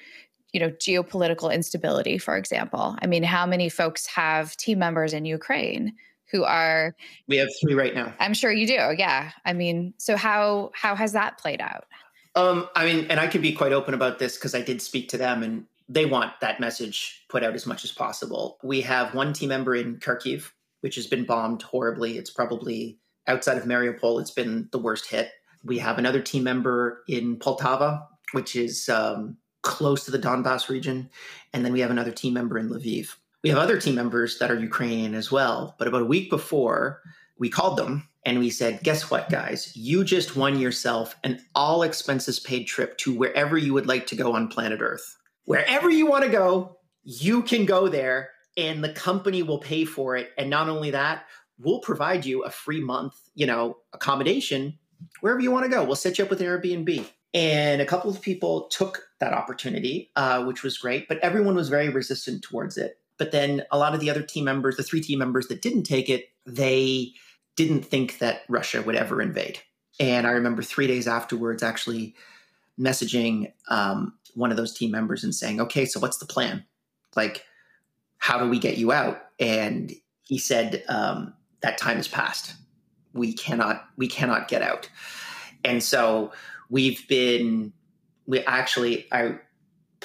you 0.52 0.60
know 0.60 0.70
geopolitical 0.70 1.52
instability 1.52 2.18
for 2.18 2.36
example. 2.36 2.96
I 3.00 3.06
mean 3.06 3.22
how 3.22 3.46
many 3.46 3.68
folks 3.68 4.06
have 4.06 4.56
team 4.56 4.78
members 4.78 5.12
in 5.12 5.24
ukraine 5.24 5.94
who 6.34 6.44
are 6.44 6.94
we 7.28 7.36
have 7.36 7.48
three 7.62 7.74
right 7.74 7.94
now 7.94 8.12
i'm 8.18 8.34
sure 8.34 8.50
you 8.50 8.66
do 8.66 8.94
yeah 8.98 9.30
i 9.44 9.52
mean 9.52 9.94
so 9.98 10.16
how 10.16 10.70
how 10.74 10.94
has 10.94 11.12
that 11.12 11.38
played 11.38 11.60
out 11.60 11.84
um 12.34 12.68
i 12.74 12.84
mean 12.84 13.06
and 13.08 13.20
i 13.20 13.26
can 13.26 13.40
be 13.40 13.52
quite 13.52 13.72
open 13.72 13.94
about 13.94 14.18
this 14.18 14.36
because 14.36 14.54
i 14.54 14.60
did 14.60 14.82
speak 14.82 15.08
to 15.08 15.16
them 15.16 15.42
and 15.42 15.64
they 15.88 16.06
want 16.06 16.32
that 16.40 16.60
message 16.60 17.24
put 17.28 17.44
out 17.44 17.54
as 17.54 17.66
much 17.66 17.84
as 17.84 17.92
possible 17.92 18.58
we 18.62 18.80
have 18.80 19.14
one 19.14 19.32
team 19.32 19.50
member 19.50 19.74
in 19.74 19.96
kharkiv 19.98 20.50
which 20.84 20.96
has 20.96 21.06
been 21.06 21.24
bombed 21.24 21.62
horribly. 21.62 22.18
It's 22.18 22.28
probably 22.28 22.98
outside 23.26 23.56
of 23.56 23.64
Mariupol, 23.64 24.20
it's 24.20 24.30
been 24.30 24.68
the 24.70 24.78
worst 24.78 25.08
hit. 25.08 25.30
We 25.64 25.78
have 25.78 25.96
another 25.96 26.20
team 26.20 26.42
member 26.42 27.02
in 27.08 27.38
Poltava, 27.38 28.02
which 28.32 28.54
is 28.54 28.90
um, 28.90 29.38
close 29.62 30.04
to 30.04 30.10
the 30.10 30.18
Donbass 30.18 30.68
region. 30.68 31.08
And 31.54 31.64
then 31.64 31.72
we 31.72 31.80
have 31.80 31.90
another 31.90 32.10
team 32.10 32.34
member 32.34 32.58
in 32.58 32.68
Lviv. 32.68 33.16
We 33.44 33.50
have 33.50 33.58
other 33.58 33.78
team 33.78 33.94
members 33.94 34.38
that 34.38 34.50
are 34.50 34.58
Ukrainian 34.58 35.14
as 35.14 35.30
well. 35.30 35.76
But 35.78 35.86
about 35.86 36.00
a 36.00 36.06
week 36.06 36.30
before, 36.30 37.02
we 37.38 37.50
called 37.50 37.76
them 37.76 38.08
and 38.24 38.38
we 38.38 38.48
said, 38.48 38.82
Guess 38.82 39.10
what, 39.10 39.28
guys? 39.28 39.70
You 39.76 40.02
just 40.02 40.34
won 40.34 40.58
yourself 40.58 41.14
an 41.24 41.44
all 41.54 41.82
expenses 41.82 42.40
paid 42.40 42.64
trip 42.64 42.96
to 42.98 43.14
wherever 43.14 43.58
you 43.58 43.74
would 43.74 43.86
like 43.86 44.06
to 44.06 44.16
go 44.16 44.32
on 44.32 44.48
planet 44.48 44.80
Earth. 44.80 45.18
Wherever 45.44 45.90
you 45.90 46.06
want 46.06 46.24
to 46.24 46.30
go, 46.30 46.78
you 47.02 47.42
can 47.42 47.66
go 47.66 47.86
there 47.86 48.30
and 48.56 48.82
the 48.82 48.94
company 48.94 49.42
will 49.42 49.58
pay 49.58 49.84
for 49.84 50.16
it. 50.16 50.30
And 50.38 50.48
not 50.48 50.70
only 50.70 50.90
that, 50.92 51.26
we'll 51.58 51.80
provide 51.80 52.24
you 52.24 52.44
a 52.44 52.50
free 52.50 52.80
month, 52.80 53.12
you 53.34 53.44
know, 53.44 53.76
accommodation 53.92 54.78
wherever 55.20 55.40
you 55.40 55.50
want 55.50 55.66
to 55.66 55.70
go. 55.70 55.84
We'll 55.84 55.96
set 55.96 56.16
you 56.16 56.24
up 56.24 56.30
with 56.30 56.40
an 56.40 56.46
Airbnb. 56.46 57.06
And 57.34 57.82
a 57.82 57.86
couple 57.86 58.10
of 58.10 58.22
people 58.22 58.68
took 58.68 59.02
that 59.20 59.34
opportunity, 59.34 60.12
uh, 60.16 60.44
which 60.44 60.62
was 60.62 60.78
great, 60.78 61.08
but 61.08 61.18
everyone 61.18 61.56
was 61.56 61.68
very 61.68 61.90
resistant 61.90 62.42
towards 62.42 62.78
it. 62.78 62.96
But 63.18 63.32
then 63.32 63.62
a 63.70 63.78
lot 63.78 63.94
of 63.94 64.00
the 64.00 64.10
other 64.10 64.22
team 64.22 64.44
members, 64.44 64.76
the 64.76 64.82
three 64.82 65.00
team 65.00 65.18
members 65.18 65.48
that 65.48 65.62
didn't 65.62 65.84
take 65.84 66.08
it, 66.08 66.28
they 66.46 67.12
didn't 67.56 67.84
think 67.84 68.18
that 68.18 68.42
Russia 68.48 68.82
would 68.82 68.96
ever 68.96 69.22
invade. 69.22 69.60
And 70.00 70.26
I 70.26 70.30
remember 70.30 70.62
three 70.62 70.86
days 70.86 71.06
afterwards 71.06 71.62
actually 71.62 72.14
messaging 72.78 73.52
um, 73.68 74.14
one 74.34 74.50
of 74.50 74.56
those 74.56 74.74
team 74.74 74.90
members 74.90 75.22
and 75.22 75.34
saying, 75.34 75.60
okay, 75.60 75.84
so 75.84 76.00
what's 76.00 76.18
the 76.18 76.26
plan? 76.26 76.64
Like, 77.14 77.44
how 78.18 78.38
do 78.38 78.48
we 78.48 78.58
get 78.58 78.78
you 78.78 78.90
out? 78.90 79.22
And 79.38 79.92
he 80.22 80.38
said, 80.38 80.82
um, 80.88 81.34
that 81.62 81.78
time 81.78 81.96
has 81.96 82.08
passed. 82.08 82.54
We 83.12 83.32
cannot, 83.32 83.84
we 83.96 84.08
cannot 84.08 84.48
get 84.48 84.62
out. 84.62 84.88
And 85.64 85.82
so 85.82 86.32
we've 86.68 87.06
been, 87.06 87.72
we 88.26 88.40
actually, 88.40 89.06
I 89.12 89.38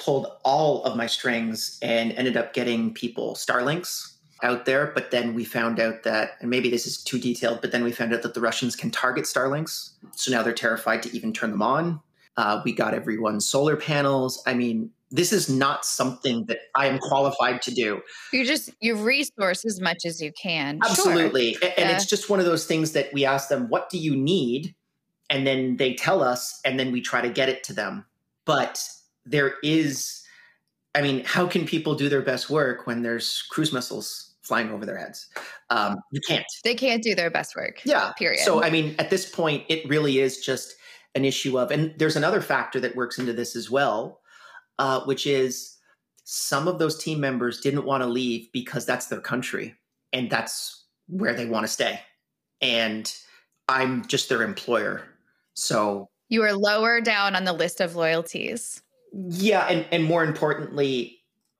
pulled 0.00 0.26
all 0.44 0.82
of 0.84 0.96
my 0.96 1.06
strings 1.06 1.78
and 1.82 2.12
ended 2.12 2.36
up 2.36 2.52
getting 2.52 2.92
people 2.92 3.34
Starlinks 3.34 4.16
out 4.42 4.64
there. 4.64 4.90
But 4.94 5.10
then 5.10 5.34
we 5.34 5.44
found 5.44 5.78
out 5.78 6.02
that, 6.04 6.32
and 6.40 6.50
maybe 6.50 6.70
this 6.70 6.86
is 6.86 7.04
too 7.04 7.18
detailed, 7.18 7.60
but 7.60 7.70
then 7.70 7.84
we 7.84 7.92
found 7.92 8.14
out 8.14 8.22
that 8.22 8.34
the 8.34 8.40
Russians 8.40 8.74
can 8.74 8.90
target 8.90 9.24
Starlinks. 9.24 9.90
So 10.12 10.32
now 10.32 10.42
they're 10.42 10.52
terrified 10.52 11.02
to 11.04 11.14
even 11.14 11.32
turn 11.32 11.50
them 11.50 11.62
on. 11.62 12.00
Uh, 12.36 12.62
we 12.64 12.72
got 12.72 12.94
everyone 12.94 13.40
solar 13.40 13.76
panels. 13.76 14.42
I 14.46 14.54
mean, 14.54 14.90
this 15.10 15.32
is 15.32 15.50
not 15.50 15.84
something 15.84 16.46
that 16.46 16.58
I 16.74 16.86
am 16.86 16.98
qualified 16.98 17.60
to 17.62 17.74
do. 17.74 18.00
You 18.32 18.46
just 18.46 18.70
you 18.80 18.94
resource 18.96 19.64
as 19.66 19.80
much 19.80 20.06
as 20.06 20.22
you 20.22 20.32
can. 20.32 20.78
Absolutely. 20.82 21.54
Sure. 21.54 21.68
And 21.76 21.90
yeah. 21.90 21.96
it's 21.96 22.06
just 22.06 22.30
one 22.30 22.38
of 22.38 22.46
those 22.46 22.64
things 22.64 22.92
that 22.92 23.12
we 23.12 23.26
ask 23.26 23.48
them, 23.48 23.68
what 23.68 23.90
do 23.90 23.98
you 23.98 24.16
need? 24.16 24.74
And 25.28 25.46
then 25.46 25.76
they 25.76 25.94
tell 25.94 26.22
us, 26.22 26.60
and 26.64 26.78
then 26.78 26.92
we 26.92 27.00
try 27.00 27.20
to 27.20 27.28
get 27.28 27.48
it 27.48 27.62
to 27.64 27.72
them. 27.72 28.06
But 28.44 28.88
there 29.30 29.54
is, 29.62 30.22
I 30.94 31.02
mean, 31.02 31.24
how 31.24 31.46
can 31.46 31.66
people 31.66 31.94
do 31.94 32.08
their 32.08 32.22
best 32.22 32.50
work 32.50 32.86
when 32.86 33.02
there's 33.02 33.42
cruise 33.50 33.72
missiles 33.72 34.34
flying 34.42 34.70
over 34.70 34.84
their 34.84 34.98
heads? 34.98 35.28
Um, 35.70 35.96
you 36.12 36.20
can't. 36.26 36.44
They 36.64 36.74
can't 36.74 37.02
do 37.02 37.14
their 37.14 37.30
best 37.30 37.56
work. 37.56 37.80
Yeah. 37.84 38.12
Period. 38.18 38.40
So, 38.40 38.62
I 38.62 38.70
mean, 38.70 38.94
at 38.98 39.10
this 39.10 39.28
point, 39.28 39.64
it 39.68 39.88
really 39.88 40.18
is 40.18 40.40
just 40.40 40.74
an 41.14 41.24
issue 41.24 41.58
of, 41.58 41.70
and 41.70 41.94
there's 41.98 42.16
another 42.16 42.40
factor 42.40 42.78
that 42.80 42.94
works 42.94 43.18
into 43.18 43.32
this 43.32 43.56
as 43.56 43.70
well 43.70 44.20
uh, 44.80 45.04
which 45.04 45.26
is 45.26 45.76
some 46.24 46.66
of 46.66 46.78
those 46.78 46.98
team 46.98 47.20
members 47.20 47.60
didn't 47.60 47.84
want 47.84 48.02
to 48.02 48.08
leave 48.08 48.50
because 48.50 48.86
that's 48.86 49.06
their 49.06 49.20
country 49.20 49.74
and 50.12 50.30
that's 50.30 50.86
where 51.06 51.34
they 51.34 51.44
want 51.44 51.64
to 51.64 51.72
stay. 51.72 52.00
And 52.62 53.12
I'm 53.68 54.06
just 54.06 54.30
their 54.30 54.42
employer. 54.42 55.02
So 55.52 56.08
you 56.30 56.42
are 56.44 56.54
lower 56.54 57.02
down 57.02 57.36
on 57.36 57.44
the 57.44 57.52
list 57.52 57.80
of 57.80 57.94
loyalties. 57.94 58.82
Yeah. 59.12 59.66
And, 59.66 59.86
and 59.90 60.04
more 60.04 60.24
importantly, 60.24 61.18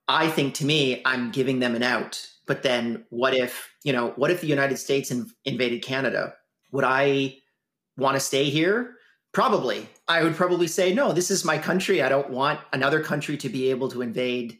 I 0.08 0.28
think 0.28 0.54
to 0.54 0.64
me, 0.64 1.02
I'm 1.04 1.30
giving 1.30 1.60
them 1.60 1.74
an 1.74 1.82
out. 1.82 2.26
But 2.46 2.62
then 2.62 3.04
what 3.10 3.34
if, 3.34 3.72
you 3.84 3.92
know, 3.92 4.12
what 4.16 4.30
if 4.30 4.40
the 4.40 4.46
United 4.48 4.76
States 4.76 5.10
inv- 5.10 5.30
invaded 5.44 5.82
Canada? 5.82 6.34
Would 6.72 6.84
I 6.84 7.36
want 7.96 8.14
to 8.14 8.20
stay 8.20 8.50
here? 8.50 8.94
Probably. 9.32 9.88
I 10.08 10.24
would 10.24 10.34
probably 10.34 10.66
say, 10.66 10.92
no, 10.92 11.12
this 11.12 11.30
is 11.30 11.44
my 11.44 11.58
country. 11.58 12.02
I 12.02 12.08
don't 12.08 12.30
want 12.30 12.58
another 12.72 13.00
country 13.02 13.36
to 13.36 13.48
be 13.48 13.70
able 13.70 13.88
to 13.90 14.02
invade 14.02 14.58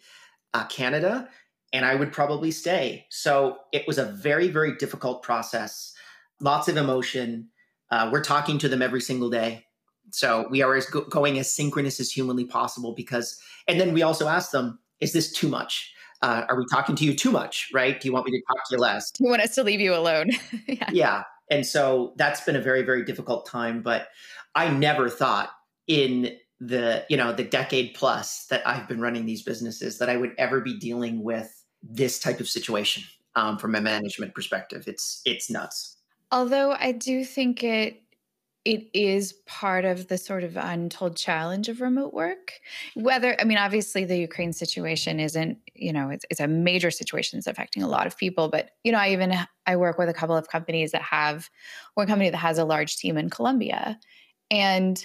uh, 0.54 0.66
Canada. 0.66 1.28
And 1.72 1.84
I 1.84 1.96
would 1.96 2.12
probably 2.12 2.50
stay. 2.52 3.06
So 3.10 3.58
it 3.72 3.86
was 3.86 3.98
a 3.98 4.04
very, 4.04 4.48
very 4.48 4.76
difficult 4.76 5.22
process, 5.22 5.92
lots 6.40 6.68
of 6.68 6.76
emotion. 6.76 7.48
Uh, 7.90 8.10
we're 8.12 8.22
talking 8.22 8.58
to 8.58 8.68
them 8.68 8.82
every 8.82 9.00
single 9.00 9.30
day. 9.30 9.64
So 10.12 10.46
we 10.50 10.62
are 10.62 10.74
as 10.74 10.86
go- 10.86 11.02
going 11.04 11.38
as 11.38 11.52
synchronous 11.52 12.00
as 12.00 12.10
humanly 12.10 12.44
possible 12.44 12.94
because, 12.94 13.40
and 13.68 13.80
then 13.80 13.92
we 13.94 14.02
also 14.02 14.28
ask 14.28 14.50
them, 14.50 14.78
is 15.00 15.12
this 15.12 15.32
too 15.32 15.48
much? 15.48 15.92
Uh, 16.22 16.44
are 16.48 16.58
we 16.58 16.66
talking 16.70 16.94
to 16.96 17.04
you 17.04 17.14
too 17.14 17.30
much? 17.30 17.70
Right? 17.72 18.00
Do 18.00 18.06
you 18.06 18.12
want 18.12 18.26
me 18.26 18.32
to 18.32 18.42
talk 18.46 18.68
to 18.68 18.76
you 18.76 18.78
less? 18.78 19.10
Do 19.10 19.24
you 19.24 19.30
want 19.30 19.42
us 19.42 19.54
to 19.54 19.62
leave 19.62 19.80
you 19.80 19.94
alone? 19.94 20.30
yeah. 20.66 20.90
yeah. 20.92 21.22
And 21.50 21.66
so 21.66 22.12
that's 22.16 22.42
been 22.42 22.56
a 22.56 22.60
very, 22.60 22.82
very 22.82 23.04
difficult 23.04 23.46
time. 23.46 23.82
But 23.82 24.08
I 24.54 24.68
never 24.68 25.08
thought 25.08 25.50
in 25.86 26.36
the 26.60 27.04
you 27.08 27.16
know 27.16 27.32
the 27.32 27.42
decade 27.42 27.94
plus 27.94 28.46
that 28.46 28.66
I've 28.66 28.86
been 28.86 29.00
running 29.00 29.24
these 29.24 29.42
businesses 29.42 29.98
that 29.98 30.10
I 30.10 30.16
would 30.16 30.32
ever 30.36 30.60
be 30.60 30.78
dealing 30.78 31.22
with 31.22 31.64
this 31.82 32.18
type 32.18 32.38
of 32.38 32.48
situation 32.48 33.02
um, 33.34 33.56
from 33.58 33.74
a 33.74 33.80
management 33.80 34.34
perspective. 34.34 34.84
It's 34.86 35.22
it's 35.24 35.50
nuts. 35.50 35.96
Although 36.30 36.72
I 36.72 36.92
do 36.92 37.24
think 37.24 37.64
it 37.64 38.02
it 38.64 38.90
is 38.92 39.32
part 39.46 39.84
of 39.84 40.08
the 40.08 40.18
sort 40.18 40.44
of 40.44 40.56
untold 40.56 41.16
challenge 41.16 41.68
of 41.68 41.80
remote 41.80 42.12
work. 42.12 42.60
Whether, 42.94 43.34
I 43.40 43.44
mean, 43.44 43.56
obviously 43.56 44.04
the 44.04 44.18
Ukraine 44.18 44.52
situation 44.52 45.18
isn't, 45.18 45.58
you 45.74 45.92
know, 45.92 46.10
it's, 46.10 46.26
it's 46.28 46.40
a 46.40 46.46
major 46.46 46.90
situation 46.90 47.38
that's 47.38 47.46
affecting 47.46 47.82
a 47.82 47.88
lot 47.88 48.06
of 48.06 48.18
people. 48.18 48.48
But, 48.48 48.70
you 48.84 48.92
know, 48.92 48.98
I 48.98 49.12
even, 49.12 49.34
I 49.66 49.76
work 49.76 49.96
with 49.98 50.10
a 50.10 50.14
couple 50.14 50.36
of 50.36 50.48
companies 50.48 50.92
that 50.92 51.02
have, 51.02 51.48
one 51.94 52.06
company 52.06 52.28
that 52.28 52.36
has 52.36 52.58
a 52.58 52.64
large 52.64 52.96
team 52.96 53.16
in 53.16 53.30
Colombia 53.30 53.98
And 54.50 55.04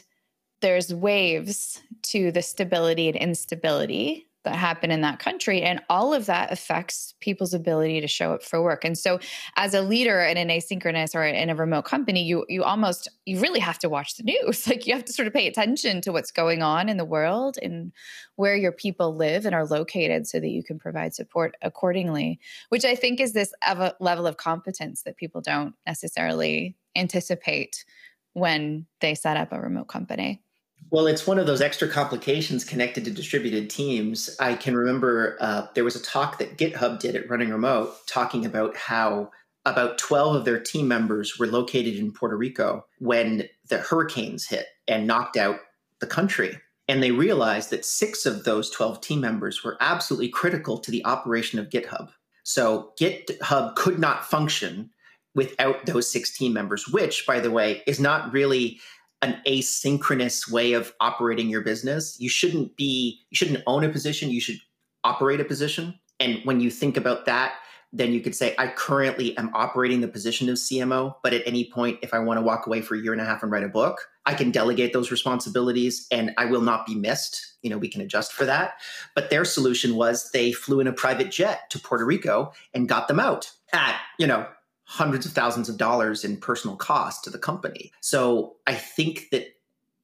there's 0.61 0.93
waves 0.93 1.81
to 2.03 2.31
the 2.31 2.41
stability 2.41 3.07
and 3.07 3.17
instability 3.17 4.27
that 4.45 4.55
happen 4.55 4.91
in 4.91 5.01
that 5.01 5.19
country 5.19 5.61
and 5.61 5.81
all 5.89 6.13
of 6.13 6.25
that 6.25 6.51
affects 6.51 7.13
people's 7.19 7.53
ability 7.53 8.01
to 8.01 8.07
show 8.07 8.33
up 8.33 8.43
for 8.43 8.63
work. 8.63 8.85
And 8.85 8.97
so 8.97 9.19
as 9.57 9.73
a 9.73 9.81
leader 9.81 10.21
in 10.21 10.37
an 10.37 10.47
asynchronous 10.47 11.13
or 11.13 11.23
in 11.23 11.49
a 11.49 11.55
remote 11.55 11.85
company 11.85 12.23
you 12.23 12.45
you 12.47 12.63
almost 12.63 13.09
you 13.25 13.39
really 13.39 13.59
have 13.59 13.79
to 13.79 13.89
watch 13.89 14.15
the 14.15 14.23
news. 14.23 14.67
Like 14.75 14.87
you 14.87 14.93
have 14.95 15.05
to 15.05 15.13
sort 15.13 15.27
of 15.27 15.33
pay 15.33 15.47
attention 15.47 16.01
to 16.01 16.11
what's 16.11 16.31
going 16.31 16.61
on 16.61 16.89
in 16.89 16.97
the 16.97 17.05
world 17.05 17.57
and 17.61 17.91
where 18.35 18.55
your 18.55 18.71
people 18.71 19.15
live 19.15 19.45
and 19.45 19.55
are 19.55 19.65
located 19.65 20.27
so 20.27 20.39
that 20.39 20.49
you 20.49 20.63
can 20.63 20.79
provide 20.79 21.13
support 21.13 21.55
accordingly 21.61 22.39
which 22.69 22.85
i 22.85 22.95
think 22.95 23.19
is 23.19 23.33
this 23.33 23.53
level 23.99 24.27
of 24.27 24.37
competence 24.37 25.03
that 25.03 25.17
people 25.17 25.41
don't 25.41 25.75
necessarily 25.85 26.75
anticipate 26.95 27.85
when 28.33 28.85
they 29.01 29.15
set 29.15 29.37
up 29.37 29.51
a 29.51 29.59
remote 29.59 29.87
company 29.87 30.41
well, 30.91 31.07
it's 31.07 31.25
one 31.25 31.39
of 31.39 31.47
those 31.47 31.61
extra 31.61 31.87
complications 31.87 32.63
connected 32.63 33.05
to 33.05 33.11
distributed 33.11 33.69
teams. 33.69 34.35
I 34.39 34.55
can 34.55 34.77
remember 34.77 35.37
uh, 35.39 35.67
there 35.73 35.83
was 35.83 35.95
a 35.95 36.03
talk 36.03 36.37
that 36.37 36.57
GitHub 36.57 36.99
did 36.99 37.15
at 37.15 37.29
Running 37.29 37.49
Remote 37.49 37.95
talking 38.07 38.45
about 38.45 38.77
how 38.77 39.31
about 39.65 39.97
12 39.97 40.35
of 40.35 40.45
their 40.45 40.59
team 40.59 40.87
members 40.87 41.39
were 41.39 41.47
located 41.47 41.95
in 41.95 42.11
Puerto 42.11 42.37
Rico 42.37 42.85
when 42.99 43.49
the 43.67 43.79
hurricanes 43.79 44.45
hit 44.45 44.67
and 44.87 45.07
knocked 45.07 45.37
out 45.37 45.59
the 45.99 46.07
country. 46.07 46.59
And 46.87 47.01
they 47.01 47.11
realized 47.11 47.71
that 47.71 47.83
six 47.83 48.27
of 48.27 48.43
those 48.43 48.69
12 48.69 49.01
team 49.01 49.21
members 49.21 49.63
were 49.63 49.77
absolutely 49.81 50.29
critical 50.29 50.77
to 50.77 50.91
the 50.91 51.03
operation 51.03 51.57
of 51.57 51.69
GitHub. 51.69 52.09
So 52.43 52.91
GitHub 52.99 53.75
could 53.75 53.97
not 53.97 54.23
function 54.23 54.91
without 55.33 55.85
those 55.87 56.09
six 56.09 56.35
team 56.35 56.53
members, 56.53 56.87
which, 56.87 57.25
by 57.25 57.39
the 57.39 57.51
way, 57.51 57.81
is 57.87 57.99
not 57.99 58.31
really 58.31 58.79
an 59.25 59.41
asynchronous 59.47 60.51
way 60.51 60.73
of 60.73 60.93
operating 60.99 61.49
your 61.49 61.61
business. 61.61 62.15
You 62.19 62.29
shouldn't 62.29 62.77
be, 62.77 63.21
you 63.31 63.35
shouldn't 63.35 63.63
own 63.65 63.83
a 63.83 63.89
position, 63.89 64.29
you 64.29 64.39
should 64.39 64.59
operate 65.03 65.39
a 65.39 65.45
position. 65.45 65.99
And 66.19 66.39
when 66.43 66.59
you 66.59 66.69
think 66.69 66.95
about 66.95 67.25
that, 67.25 67.55
then 67.91 68.11
you 68.11 68.19
could 68.19 68.35
say, 68.35 68.53
I 68.57 68.67
currently 68.67 69.35
am 69.37 69.49
operating 69.53 70.01
the 70.01 70.07
position 70.07 70.49
of 70.49 70.55
CMO, 70.55 71.15
but 71.23 71.33
at 71.33 71.43
any 71.45 71.71
point, 71.71 71.97
if 72.01 72.13
I 72.13 72.19
want 72.19 72.37
to 72.37 72.41
walk 72.41 72.67
away 72.67 72.81
for 72.81 72.93
a 72.93 72.99
year 72.99 73.13
and 73.13 73.21
a 73.21 73.25
half 73.25 73.41
and 73.41 73.51
write 73.51 73.63
a 73.63 73.69
book, 73.69 74.07
I 74.25 74.33
can 74.33 74.51
delegate 74.51 74.91
those 74.91 75.11
responsibilities 75.11 76.05
and 76.11 76.31
I 76.37 76.45
will 76.45 76.61
not 76.61 76.85
be 76.85 76.93
missed. 76.93 77.55
You 77.61 77.69
know, 77.69 77.77
we 77.77 77.87
can 77.87 78.01
adjust 78.01 78.33
for 78.33 78.45
that. 78.45 78.73
But 79.15 79.29
their 79.29 79.45
solution 79.45 79.95
was 79.95 80.31
they 80.31 80.51
flew 80.51 80.79
in 80.81 80.87
a 80.87 80.93
private 80.93 81.31
jet 81.31 81.69
to 81.69 81.79
Puerto 81.79 82.05
Rico 82.05 82.51
and 82.73 82.89
got 82.89 83.07
them 83.07 83.19
out 83.19 83.51
at, 83.71 83.97
you 84.19 84.27
know, 84.27 84.45
hundreds 84.85 85.25
of 85.25 85.33
thousands 85.33 85.67
of 85.67 85.77
dollars 85.77 86.23
in 86.23 86.37
personal 86.37 86.75
cost 86.75 87.23
to 87.23 87.29
the 87.29 87.39
company. 87.39 87.91
So 88.01 88.55
I 88.67 88.75
think 88.75 89.29
that 89.31 89.47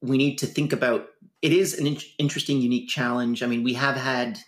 we 0.01 0.17
need 0.17 0.37
to 0.37 0.47
think 0.47 0.73
about 0.73 1.07
it 1.41 1.53
is 1.53 1.77
an 1.77 1.87
in- 1.87 1.97
interesting, 2.17 2.61
unique 2.61 2.89
challenge. 2.89 3.41
I 3.41 3.47
mean, 3.47 3.63
we 3.63 3.73
have 3.75 3.95
had 3.95 4.39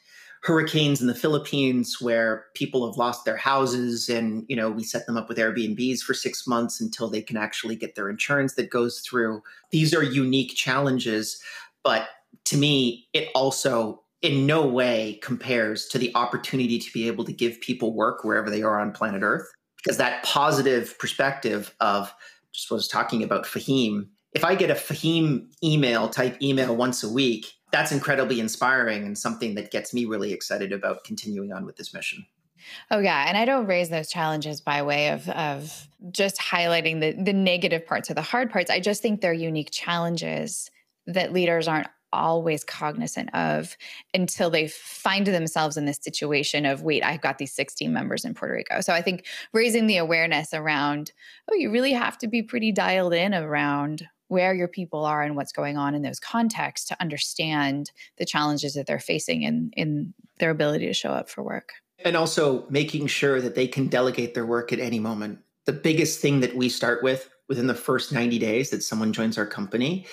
hurricanes 0.41 0.99
in 1.01 1.07
the 1.07 1.15
Philippines 1.15 2.01
where 2.01 2.45
people 2.53 2.85
have 2.85 2.97
lost 2.97 3.23
their 3.23 3.37
houses 3.37 4.09
and 4.09 4.43
you 4.49 4.55
know 4.57 4.69
we 4.69 4.83
set 4.83 5.05
them 5.05 5.15
up 5.15 5.29
with 5.29 5.37
Airbnbs 5.37 6.01
for 6.01 6.13
6 6.13 6.47
months 6.47 6.81
until 6.81 7.09
they 7.09 7.21
can 7.21 7.37
actually 7.37 7.77
get 7.77 7.95
their 7.95 8.09
insurance 8.09 8.55
that 8.55 8.69
goes 8.69 8.99
through. 8.99 9.41
These 9.71 9.93
are 9.93 10.03
unique 10.03 10.53
challenges, 10.53 11.41
but 11.81 12.09
to 12.45 12.57
me 12.57 13.07
it 13.13 13.29
also 13.33 14.03
in 14.21 14.45
no 14.45 14.65
way 14.65 15.19
compares 15.23 15.87
to 15.87 15.97
the 15.97 16.11
opportunity 16.13 16.77
to 16.77 16.91
be 16.91 17.07
able 17.07 17.23
to 17.23 17.33
give 17.33 17.61
people 17.61 17.93
work 17.93 18.25
wherever 18.25 18.49
they 18.49 18.63
are 18.63 18.79
on 18.79 18.91
planet 18.91 19.21
Earth 19.23 19.49
because 19.83 19.97
that 19.97 20.23
positive 20.23 20.97
perspective 20.97 21.75
of 21.79 22.13
just 22.53 22.71
was 22.71 22.87
talking 22.87 23.23
about 23.23 23.45
Fahim. 23.45 24.07
If 24.31 24.43
I 24.45 24.55
get 24.55 24.71
a 24.71 24.75
Fahim 24.75 25.47
email, 25.63 26.09
type 26.09 26.41
email 26.41 26.75
once 26.75 27.03
a 27.03 27.09
week, 27.09 27.45
that's 27.71 27.91
incredibly 27.91 28.39
inspiring 28.39 29.03
and 29.03 29.17
something 29.17 29.55
that 29.55 29.71
gets 29.71 29.93
me 29.93 30.05
really 30.05 30.31
excited 30.31 30.71
about 30.71 31.03
continuing 31.03 31.51
on 31.51 31.65
with 31.65 31.75
this 31.75 31.93
mission. 31.93 32.25
Oh 32.91 32.99
yeah, 32.99 33.25
and 33.27 33.37
I 33.37 33.43
don't 33.43 33.65
raise 33.65 33.89
those 33.89 34.09
challenges 34.09 34.61
by 34.61 34.83
way 34.83 35.09
of 35.09 35.27
of 35.29 35.87
just 36.11 36.39
highlighting 36.39 37.01
the 37.01 37.11
the 37.21 37.33
negative 37.33 37.85
parts 37.85 38.09
or 38.09 38.13
the 38.13 38.21
hard 38.21 38.51
parts. 38.51 38.69
I 38.69 38.79
just 38.79 39.01
think 39.01 39.19
they're 39.19 39.33
unique 39.33 39.69
challenges 39.71 40.71
that 41.07 41.33
leaders 41.33 41.67
aren't 41.67 41.87
always 42.13 42.63
cognizant 42.63 43.33
of 43.33 43.75
until 44.13 44.49
they 44.49 44.67
find 44.67 45.27
themselves 45.27 45.77
in 45.77 45.85
this 45.85 45.99
situation 46.01 46.65
of 46.65 46.83
wait 46.83 47.03
i've 47.03 47.21
got 47.21 47.37
these 47.37 47.53
16 47.53 47.91
members 47.91 48.23
in 48.23 48.33
puerto 48.33 48.53
rico. 48.53 48.81
So 48.81 48.93
i 48.93 49.01
think 49.01 49.25
raising 49.53 49.87
the 49.87 49.97
awareness 49.97 50.53
around 50.53 51.11
oh 51.51 51.55
you 51.55 51.71
really 51.71 51.93
have 51.93 52.17
to 52.19 52.27
be 52.27 52.41
pretty 52.41 52.71
dialed 52.71 53.13
in 53.13 53.33
around 53.33 54.07
where 54.33 54.53
your 54.53 54.67
people 54.67 55.05
are 55.05 55.21
and 55.21 55.35
what's 55.35 55.51
going 55.51 55.77
on 55.77 55.93
in 55.93 56.01
those 56.01 56.19
contexts 56.19 56.87
to 56.87 56.99
understand 56.99 57.91
the 58.17 58.25
challenges 58.25 58.73
that 58.73 58.87
they're 58.87 58.99
facing 58.99 59.43
in 59.43 59.71
in 59.77 60.13
their 60.39 60.49
ability 60.49 60.87
to 60.87 60.93
show 60.93 61.11
up 61.11 61.29
for 61.29 61.43
work. 61.43 61.73
And 62.03 62.17
also 62.17 62.65
making 62.69 63.07
sure 63.07 63.39
that 63.39 63.55
they 63.55 63.67
can 63.67 63.87
delegate 63.87 64.33
their 64.33 64.45
work 64.45 64.73
at 64.73 64.79
any 64.79 64.99
moment. 64.99 65.39
The 65.65 65.73
biggest 65.73 66.19
thing 66.19 66.39
that 66.41 66.55
we 66.55 66.67
start 66.67 67.03
with 67.03 67.29
within 67.47 67.67
the 67.67 67.75
first 67.75 68.11
90 68.11 68.39
days 68.39 68.71
that 68.71 68.83
someone 68.83 69.13
joins 69.13 69.37
our 69.37 69.45
company 69.45 70.05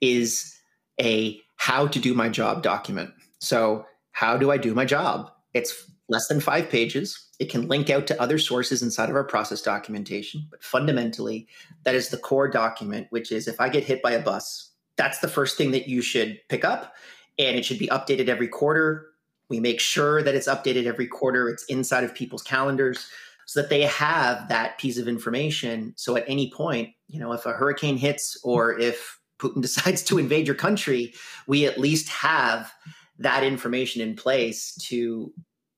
is 0.00 0.53
a 1.00 1.40
how 1.56 1.86
to 1.86 1.98
do 1.98 2.14
my 2.14 2.28
job 2.28 2.62
document. 2.62 3.10
So, 3.38 3.86
how 4.12 4.36
do 4.36 4.50
I 4.50 4.58
do 4.58 4.74
my 4.74 4.84
job? 4.84 5.30
It's 5.54 5.90
less 6.08 6.28
than 6.28 6.40
five 6.40 6.68
pages. 6.70 7.28
It 7.40 7.50
can 7.50 7.68
link 7.68 7.90
out 7.90 8.06
to 8.08 8.20
other 8.20 8.38
sources 8.38 8.82
inside 8.82 9.10
of 9.10 9.16
our 9.16 9.24
process 9.24 9.60
documentation, 9.60 10.46
but 10.50 10.62
fundamentally, 10.62 11.48
that 11.84 11.94
is 11.94 12.10
the 12.10 12.16
core 12.16 12.48
document, 12.48 13.08
which 13.10 13.32
is 13.32 13.48
if 13.48 13.60
I 13.60 13.68
get 13.68 13.84
hit 13.84 14.02
by 14.02 14.12
a 14.12 14.22
bus, 14.22 14.70
that's 14.96 15.18
the 15.18 15.28
first 15.28 15.56
thing 15.56 15.72
that 15.72 15.88
you 15.88 16.00
should 16.00 16.38
pick 16.48 16.64
up, 16.64 16.94
and 17.38 17.56
it 17.56 17.64
should 17.64 17.78
be 17.78 17.88
updated 17.88 18.28
every 18.28 18.48
quarter. 18.48 19.06
We 19.48 19.58
make 19.58 19.80
sure 19.80 20.22
that 20.22 20.34
it's 20.34 20.48
updated 20.48 20.86
every 20.86 21.06
quarter, 21.06 21.48
it's 21.48 21.64
inside 21.64 22.04
of 22.04 22.14
people's 22.14 22.42
calendars 22.42 23.08
so 23.46 23.60
that 23.60 23.70
they 23.70 23.82
have 23.82 24.48
that 24.48 24.78
piece 24.78 24.98
of 24.98 25.08
information. 25.08 25.92
So 25.96 26.16
at 26.16 26.24
any 26.26 26.50
point, 26.50 26.90
you 27.08 27.20
know, 27.20 27.32
if 27.32 27.46
a 27.46 27.52
hurricane 27.52 27.96
hits 27.96 28.38
or 28.42 28.78
if 28.78 29.18
Putin 29.44 29.62
decides 29.68 30.02
to 30.04 30.18
invade 30.18 30.46
your 30.46 30.56
country, 30.56 31.14
we 31.46 31.66
at 31.66 31.78
least 31.78 32.08
have 32.08 32.72
that 33.18 33.44
information 33.44 34.02
in 34.02 34.16
place 34.16 34.74
to 34.76 35.32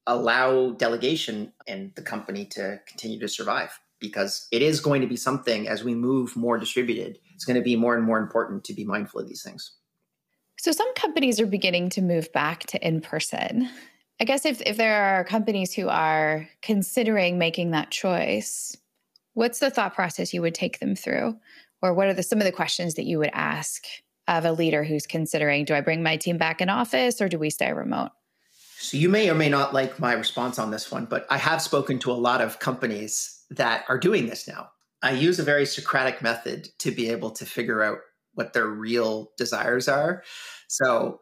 allow 0.07 0.70
delegation 0.70 1.52
and 1.66 1.92
the 1.96 2.02
company 2.02 2.46
to 2.46 2.81
continue 2.87 3.18
to 3.18 3.29
survive 3.29 3.79
because 3.98 4.46
it 4.52 4.62
is 4.62 4.81
going 4.81 5.00
to 5.00 5.07
be 5.07 5.16
something 5.16 5.68
as 5.68 5.83
we 5.83 5.94
move 5.94 6.37
more 6.37 6.59
distributed 6.59 7.18
it's 7.37 7.44
going 7.44 7.57
to 7.57 7.62
be 7.62 7.76
more 7.76 7.94
and 7.94 8.05
more 8.05 8.18
important 8.18 8.64
to 8.64 8.72
be 8.72 8.85
mindful 8.85 9.20
of 9.20 9.29
these 9.29 9.42
things. 9.42 9.72
So 10.59 10.72
some 10.72 10.92
companies 10.94 11.38
are 11.38 11.46
beginning 11.46 11.90
to 11.90 12.02
move 12.02 12.33
back 12.33 12.64
to 12.66 12.87
in 12.87 13.00
person 13.00 13.68
i 14.20 14.24
guess 14.24 14.46
if, 14.46 14.62
if 14.62 14.79
there 14.79 15.02
are 15.05 15.24
companies 15.24 15.74
who 15.74 15.88
are 15.88 16.48
considering 16.62 17.38
making 17.38 17.72
that 17.72 17.90
choice 17.90 18.74
what's 19.35 19.59
the 19.59 19.70
thought 19.70 19.94
process 19.94 20.33
you 20.33 20.40
would 20.40 20.55
take 20.55 20.79
them 20.79 20.96
through 20.96 21.37
or 21.83 21.95
what 21.95 22.09
are 22.09 22.15
the, 22.15 22.23
some 22.23 22.39
of 22.39 22.45
the 22.45 22.53
questions 22.53 22.95
that 22.95 23.05
you 23.05 23.19
would 23.19 23.31
ask 23.33 23.85
of 24.29 24.45
a 24.45 24.53
leader 24.53 24.85
who's 24.85 25.07
considering 25.07 25.65
do 25.65 25.75
I 25.75 25.81
bring 25.81 26.03
my 26.03 26.17
team 26.17 26.39
back 26.39 26.61
in 26.61 26.69
office 26.69 27.21
or 27.21 27.29
do 27.29 27.39
we 27.39 27.51
stay 27.51 27.73
remote? 27.73 28.11
So 28.79 28.97
you 28.97 29.09
may 29.09 29.31
or 29.31 29.35
may 29.35 29.49
not 29.49 29.73
like 29.73 29.99
my 29.99 30.12
response 30.12 30.59
on 30.59 30.71
this 30.71 30.91
one, 30.91 31.07
but 31.07 31.27
I 31.31 31.39
have 31.39 31.62
spoken 31.62 31.99
to 32.01 32.12
a 32.12 32.15
lot 32.15 32.41
of 32.41 32.59
companies 32.59 33.43
that 33.51 33.85
are 33.89 33.99
doing 33.99 34.27
this 34.27 34.47
now. 34.47 34.69
I 35.03 35.12
use 35.12 35.39
a 35.39 35.45
very 35.45 35.67
Socratic 35.67 36.23
method 36.23 36.69
to 36.81 36.91
be 36.91 37.11
able 37.11 37.31
to 37.31 37.47
figure 37.47 37.83
out 37.83 37.99
what 38.35 38.53
their 38.53 38.67
real 38.67 39.31
desires 39.39 39.89
are. 39.89 40.23
So, 40.69 41.21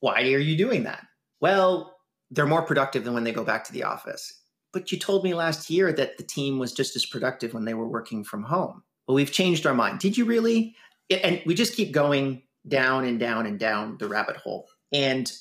why 0.00 0.22
are 0.22 0.38
you 0.38 0.56
doing 0.56 0.84
that? 0.84 1.06
Well, 1.40 1.96
they're 2.30 2.46
more 2.46 2.62
productive 2.62 3.04
than 3.04 3.14
when 3.14 3.24
they 3.24 3.32
go 3.32 3.44
back 3.44 3.64
to 3.64 3.72
the 3.72 3.84
office. 3.84 4.42
But 4.72 4.90
you 4.90 4.98
told 4.98 5.24
me 5.24 5.32
last 5.32 5.70
year 5.70 5.92
that 5.92 6.18
the 6.18 6.24
team 6.24 6.58
was 6.58 6.72
just 6.72 6.96
as 6.96 7.06
productive 7.06 7.54
when 7.54 7.64
they 7.64 7.74
were 7.74 7.88
working 7.88 8.24
from 8.24 8.42
home 8.42 8.82
well, 9.06 9.14
we've 9.14 9.32
changed 9.32 9.66
our 9.66 9.74
mind. 9.74 10.00
Did 10.00 10.16
you 10.16 10.24
really? 10.24 10.74
And 11.10 11.40
we 11.46 11.54
just 11.54 11.74
keep 11.74 11.92
going 11.92 12.42
down 12.66 13.04
and 13.04 13.20
down 13.20 13.46
and 13.46 13.58
down 13.58 13.96
the 13.98 14.08
rabbit 14.08 14.36
hole. 14.36 14.68
And 14.92 15.32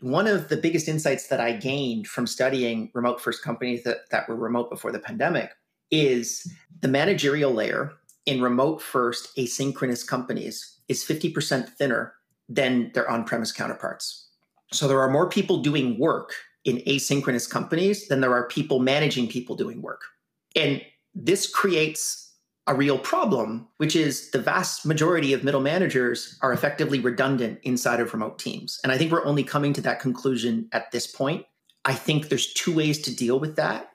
one 0.00 0.26
of 0.26 0.48
the 0.48 0.56
biggest 0.56 0.88
insights 0.88 1.28
that 1.28 1.40
I 1.40 1.52
gained 1.52 2.06
from 2.06 2.26
studying 2.26 2.90
remote 2.94 3.20
first 3.20 3.42
companies 3.42 3.84
that, 3.84 4.10
that 4.10 4.28
were 4.28 4.36
remote 4.36 4.70
before 4.70 4.92
the 4.92 4.98
pandemic 4.98 5.50
is 5.90 6.50
the 6.80 6.88
managerial 6.88 7.52
layer 7.52 7.92
in 8.26 8.42
remote 8.42 8.82
first 8.82 9.34
asynchronous 9.36 10.06
companies 10.06 10.78
is 10.88 11.02
50% 11.02 11.68
thinner 11.70 12.14
than 12.48 12.90
their 12.92 13.10
on 13.10 13.24
premise 13.24 13.52
counterparts. 13.52 14.28
So 14.72 14.86
there 14.86 15.00
are 15.00 15.10
more 15.10 15.28
people 15.28 15.62
doing 15.62 15.98
work 15.98 16.34
in 16.64 16.78
asynchronous 16.86 17.48
companies 17.48 18.08
than 18.08 18.20
there 18.20 18.34
are 18.34 18.46
people 18.46 18.80
managing 18.80 19.28
people 19.28 19.56
doing 19.56 19.80
work. 19.80 20.02
And 20.54 20.82
this 21.14 21.50
creates 21.50 22.27
a 22.68 22.74
real 22.74 22.98
problem, 22.98 23.66
which 23.78 23.96
is 23.96 24.30
the 24.30 24.38
vast 24.38 24.84
majority 24.84 25.32
of 25.32 25.42
middle 25.42 25.62
managers 25.62 26.38
are 26.42 26.52
effectively 26.52 27.00
redundant 27.00 27.58
inside 27.62 27.98
of 27.98 28.12
remote 28.12 28.38
teams. 28.38 28.78
And 28.84 28.92
I 28.92 28.98
think 28.98 29.10
we're 29.10 29.24
only 29.24 29.42
coming 29.42 29.72
to 29.72 29.80
that 29.80 30.00
conclusion 30.00 30.68
at 30.72 30.90
this 30.92 31.06
point. 31.06 31.46
I 31.86 31.94
think 31.94 32.28
there's 32.28 32.52
two 32.52 32.74
ways 32.74 33.00
to 33.02 33.16
deal 33.16 33.40
with 33.40 33.56
that, 33.56 33.92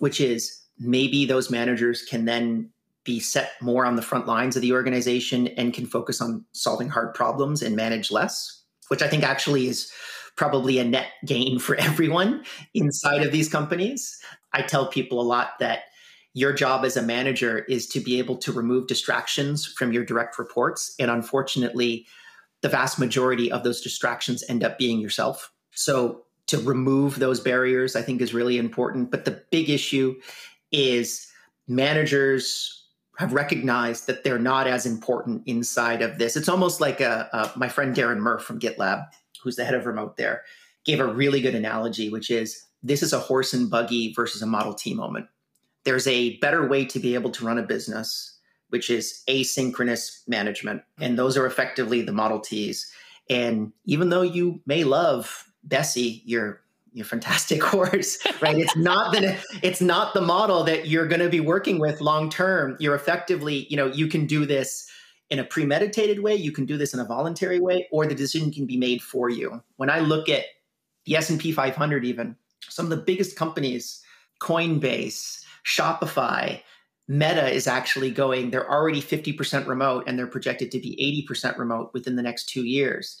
which 0.00 0.20
is 0.20 0.60
maybe 0.78 1.24
those 1.24 1.50
managers 1.50 2.02
can 2.02 2.26
then 2.26 2.68
be 3.04 3.20
set 3.20 3.52
more 3.62 3.86
on 3.86 3.96
the 3.96 4.02
front 4.02 4.26
lines 4.26 4.54
of 4.54 4.60
the 4.60 4.72
organization 4.72 5.48
and 5.48 5.72
can 5.72 5.86
focus 5.86 6.20
on 6.20 6.44
solving 6.52 6.90
hard 6.90 7.14
problems 7.14 7.62
and 7.62 7.74
manage 7.74 8.10
less, 8.10 8.62
which 8.88 9.00
I 9.00 9.08
think 9.08 9.24
actually 9.24 9.66
is 9.66 9.90
probably 10.36 10.78
a 10.78 10.84
net 10.84 11.08
gain 11.24 11.58
for 11.58 11.74
everyone 11.78 12.44
inside 12.74 13.22
of 13.22 13.32
these 13.32 13.48
companies. 13.48 14.20
I 14.52 14.60
tell 14.60 14.88
people 14.88 15.22
a 15.22 15.22
lot 15.22 15.58
that 15.60 15.84
your 16.34 16.52
job 16.52 16.84
as 16.84 16.96
a 16.96 17.02
manager 17.02 17.58
is 17.60 17.86
to 17.88 18.00
be 18.00 18.18
able 18.18 18.36
to 18.36 18.52
remove 18.52 18.86
distractions 18.86 19.66
from 19.66 19.92
your 19.92 20.04
direct 20.04 20.38
reports. 20.38 20.94
And 20.98 21.10
unfortunately, 21.10 22.06
the 22.62 22.68
vast 22.68 22.98
majority 22.98 23.50
of 23.50 23.64
those 23.64 23.80
distractions 23.80 24.44
end 24.48 24.62
up 24.62 24.78
being 24.78 25.00
yourself. 25.00 25.52
So 25.72 26.22
to 26.46 26.58
remove 26.58 27.18
those 27.18 27.40
barriers, 27.40 27.96
I 27.96 28.02
think 28.02 28.20
is 28.20 28.34
really 28.34 28.58
important. 28.58 29.10
But 29.10 29.24
the 29.24 29.42
big 29.50 29.70
issue 29.70 30.20
is 30.70 31.26
managers 31.66 32.76
have 33.18 33.32
recognized 33.32 34.06
that 34.06 34.24
they're 34.24 34.38
not 34.38 34.66
as 34.66 34.86
important 34.86 35.42
inside 35.46 36.00
of 36.00 36.18
this. 36.18 36.36
It's 36.36 36.48
almost 36.48 36.80
like 36.80 37.00
a, 37.00 37.28
a, 37.32 37.58
my 37.58 37.68
friend 37.68 37.94
Darren 37.94 38.18
Murph 38.18 38.42
from 38.42 38.58
GitLab, 38.58 39.06
who's 39.42 39.56
the 39.56 39.64
head 39.64 39.74
of 39.74 39.86
remote 39.86 40.16
there, 40.16 40.42
gave 40.84 41.00
a 41.00 41.06
really 41.06 41.40
good 41.40 41.54
analogy, 41.54 42.08
which 42.08 42.30
is 42.30 42.64
this 42.82 43.02
is 43.02 43.12
a 43.12 43.18
horse 43.18 43.52
and 43.52 43.68
buggy 43.68 44.12
versus 44.14 44.42
a 44.42 44.46
Model 44.46 44.74
T 44.74 44.94
moment. 44.94 45.26
There's 45.84 46.06
a 46.06 46.36
better 46.38 46.66
way 46.66 46.84
to 46.86 46.98
be 46.98 47.14
able 47.14 47.30
to 47.30 47.44
run 47.44 47.58
a 47.58 47.62
business, 47.62 48.38
which 48.68 48.90
is 48.90 49.22
asynchronous 49.28 50.26
management. 50.28 50.82
Mm-hmm. 50.82 51.02
And 51.02 51.18
those 51.18 51.36
are 51.36 51.46
effectively 51.46 52.02
the 52.02 52.12
Model 52.12 52.40
Ts. 52.40 52.90
And 53.28 53.72
even 53.86 54.10
though 54.10 54.22
you 54.22 54.60
may 54.66 54.84
love 54.84 55.46
Bessie, 55.64 56.22
your 56.24 56.60
your 56.92 57.04
fantastic 57.04 57.62
horse, 57.62 58.18
right? 58.40 58.58
It's 58.58 58.76
not 58.76 59.12
the 59.12 59.36
it's 59.62 59.80
not 59.80 60.12
the 60.12 60.20
model 60.20 60.64
that 60.64 60.88
you're 60.88 61.06
going 61.06 61.20
to 61.20 61.28
be 61.28 61.40
working 61.40 61.78
with 61.78 62.00
long 62.00 62.30
term. 62.30 62.76
You're 62.80 62.96
effectively, 62.96 63.66
you 63.70 63.76
know, 63.76 63.86
you 63.86 64.08
can 64.08 64.26
do 64.26 64.44
this 64.44 64.90
in 65.30 65.38
a 65.38 65.44
premeditated 65.44 66.20
way, 66.20 66.34
you 66.34 66.50
can 66.50 66.66
do 66.66 66.76
this 66.76 66.92
in 66.92 66.98
a 66.98 67.04
voluntary 67.04 67.60
way, 67.60 67.86
or 67.92 68.04
the 68.06 68.14
decision 68.14 68.50
can 68.50 68.66
be 68.66 68.76
made 68.76 69.00
for 69.00 69.30
you. 69.30 69.62
When 69.76 69.88
I 69.88 70.00
look 70.00 70.28
at 70.28 70.44
the 71.04 71.16
S&P 71.16 71.52
500 71.52 72.04
even, 72.04 72.36
some 72.68 72.86
of 72.86 72.90
the 72.90 72.96
biggest 72.96 73.36
companies, 73.36 74.02
Coinbase, 74.40 75.39
Shopify, 75.66 76.60
Meta 77.08 77.50
is 77.50 77.66
actually 77.66 78.10
going, 78.10 78.50
they're 78.50 78.70
already 78.70 79.02
50% 79.02 79.66
remote 79.66 80.04
and 80.06 80.18
they're 80.18 80.26
projected 80.26 80.70
to 80.72 80.78
be 80.78 81.26
80% 81.28 81.58
remote 81.58 81.90
within 81.92 82.16
the 82.16 82.22
next 82.22 82.48
2 82.48 82.64
years. 82.64 83.20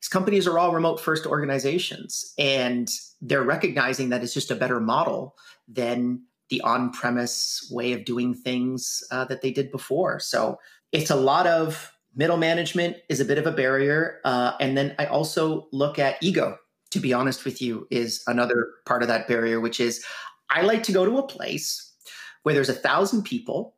These 0.00 0.08
companies 0.08 0.46
are 0.46 0.58
all 0.58 0.72
remote 0.72 1.00
first 1.00 1.26
organizations 1.26 2.32
and 2.38 2.88
they're 3.20 3.42
recognizing 3.42 4.08
that 4.10 4.22
it's 4.22 4.34
just 4.34 4.50
a 4.50 4.56
better 4.56 4.80
model 4.80 5.36
than 5.66 6.22
the 6.50 6.60
on-premise 6.62 7.68
way 7.70 7.92
of 7.92 8.04
doing 8.04 8.34
things 8.34 9.02
uh, 9.10 9.24
that 9.26 9.42
they 9.42 9.50
did 9.50 9.70
before. 9.70 10.18
So 10.18 10.58
it's 10.92 11.10
a 11.10 11.16
lot 11.16 11.46
of 11.46 11.92
middle 12.16 12.36
management 12.36 12.96
is 13.08 13.20
a 13.20 13.24
bit 13.24 13.38
of 13.38 13.46
a 13.46 13.52
barrier 13.52 14.20
uh, 14.24 14.52
and 14.60 14.76
then 14.76 14.94
i 14.98 15.06
also 15.06 15.68
look 15.72 15.98
at 15.98 16.16
ego 16.20 16.56
to 16.90 16.98
be 17.00 17.12
honest 17.12 17.44
with 17.44 17.60
you 17.60 17.86
is 17.90 18.22
another 18.26 18.68
part 18.86 19.02
of 19.02 19.08
that 19.08 19.28
barrier 19.28 19.60
which 19.60 19.80
is 19.80 20.04
i 20.50 20.62
like 20.62 20.82
to 20.82 20.92
go 20.92 21.04
to 21.04 21.18
a 21.18 21.26
place 21.26 21.92
where 22.42 22.54
there's 22.54 22.68
a 22.68 22.74
thousand 22.74 23.22
people 23.22 23.74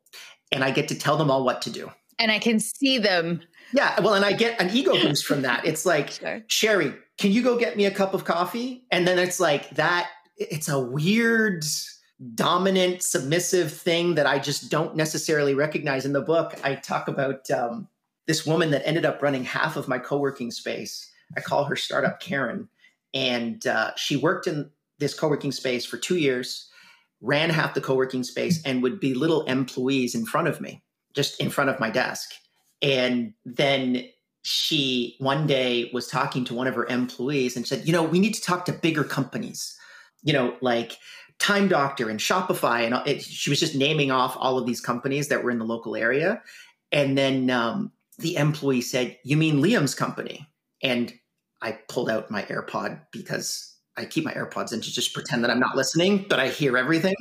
and 0.51 0.63
i 0.63 0.71
get 0.71 0.87
to 0.87 0.95
tell 0.95 1.17
them 1.17 1.31
all 1.31 1.43
what 1.43 1.61
to 1.61 1.69
do 1.69 1.89
and 2.19 2.31
i 2.31 2.39
can 2.39 2.59
see 2.59 2.97
them 2.97 3.41
yeah, 3.73 3.99
well, 4.01 4.13
and 4.15 4.25
I 4.25 4.33
get 4.33 4.59
an 4.61 4.69
ego 4.75 4.91
boost 5.01 5.25
from 5.25 5.41
that. 5.43 5.65
It's 5.65 5.85
like, 5.85 6.11
sure. 6.11 6.43
Sherry, 6.47 6.93
can 7.17 7.31
you 7.31 7.43
go 7.43 7.57
get 7.57 7.77
me 7.77 7.85
a 7.85 7.91
cup 7.91 8.13
of 8.13 8.25
coffee? 8.25 8.85
And 8.91 9.07
then 9.07 9.19
it's 9.19 9.39
like 9.39 9.69
that. 9.71 10.09
It's 10.37 10.69
a 10.69 10.79
weird, 10.79 11.63
dominant, 12.35 13.03
submissive 13.03 13.71
thing 13.71 14.15
that 14.15 14.25
I 14.25 14.39
just 14.39 14.69
don't 14.69 14.95
necessarily 14.95 15.53
recognize 15.53 16.05
in 16.05 16.13
the 16.13 16.21
book. 16.21 16.55
I 16.63 16.75
talk 16.75 17.07
about 17.07 17.49
um, 17.51 17.87
this 18.27 18.45
woman 18.45 18.71
that 18.71 18.87
ended 18.87 19.05
up 19.05 19.21
running 19.21 19.43
half 19.43 19.77
of 19.77 19.87
my 19.87 19.99
co 19.99 20.17
working 20.17 20.51
space. 20.51 21.09
I 21.37 21.41
call 21.41 21.65
her 21.65 21.75
Startup 21.75 22.19
Karen. 22.19 22.67
And 23.13 23.65
uh, 23.67 23.91
she 23.97 24.15
worked 24.15 24.47
in 24.47 24.69
this 25.01 25.13
co 25.13 25.27
working 25.27 25.51
space 25.51 25.85
for 25.85 25.97
two 25.97 26.15
years, 26.17 26.69
ran 27.19 27.49
half 27.49 27.73
the 27.73 27.81
co 27.81 27.95
working 27.95 28.23
space, 28.23 28.61
and 28.63 28.81
would 28.81 29.01
be 29.01 29.13
little 29.13 29.43
employees 29.43 30.15
in 30.15 30.25
front 30.25 30.47
of 30.47 30.61
me, 30.61 30.81
just 31.13 31.41
in 31.41 31.49
front 31.49 31.69
of 31.69 31.77
my 31.81 31.89
desk 31.89 32.31
and 32.81 33.33
then 33.45 34.05
she 34.43 35.15
one 35.19 35.45
day 35.45 35.89
was 35.93 36.07
talking 36.07 36.43
to 36.45 36.55
one 36.55 36.67
of 36.67 36.75
her 36.75 36.85
employees 36.87 37.55
and 37.55 37.67
said, 37.67 37.85
you 37.85 37.93
know, 37.93 38.03
we 38.03 38.19
need 38.19 38.33
to 38.33 38.41
talk 38.41 38.65
to 38.65 38.73
bigger 38.73 39.03
companies, 39.03 39.77
you 40.23 40.33
know, 40.33 40.55
like 40.61 40.97
Time 41.37 41.67
Doctor 41.67 42.09
and 42.09 42.19
Shopify. 42.19 42.85
And 42.85 43.07
it, 43.07 43.21
she 43.21 43.49
was 43.49 43.59
just 43.59 43.75
naming 43.75 44.09
off 44.09 44.35
all 44.37 44.57
of 44.57 44.65
these 44.65 44.81
companies 44.81 45.27
that 45.27 45.43
were 45.43 45.51
in 45.51 45.59
the 45.59 45.65
local 45.65 45.95
area. 45.95 46.41
And 46.91 47.17
then 47.17 47.51
um, 47.51 47.91
the 48.17 48.35
employee 48.35 48.81
said, 48.81 49.17
You 49.23 49.37
mean 49.37 49.61
Liam's 49.61 49.93
company? 49.93 50.47
And 50.81 51.13
I 51.61 51.77
pulled 51.87 52.09
out 52.09 52.31
my 52.31 52.41
AirPod 52.43 52.99
because 53.11 53.70
I 54.01 54.05
keep 54.05 54.25
my 54.25 54.33
AirPods 54.33 54.73
in 54.73 54.81
to 54.81 54.91
just 54.91 55.13
pretend 55.13 55.43
that 55.43 55.51
I'm 55.51 55.59
not 55.59 55.75
listening, 55.75 56.25
but 56.29 56.39
I 56.39 56.49
hear 56.49 56.77
everything. 56.77 57.15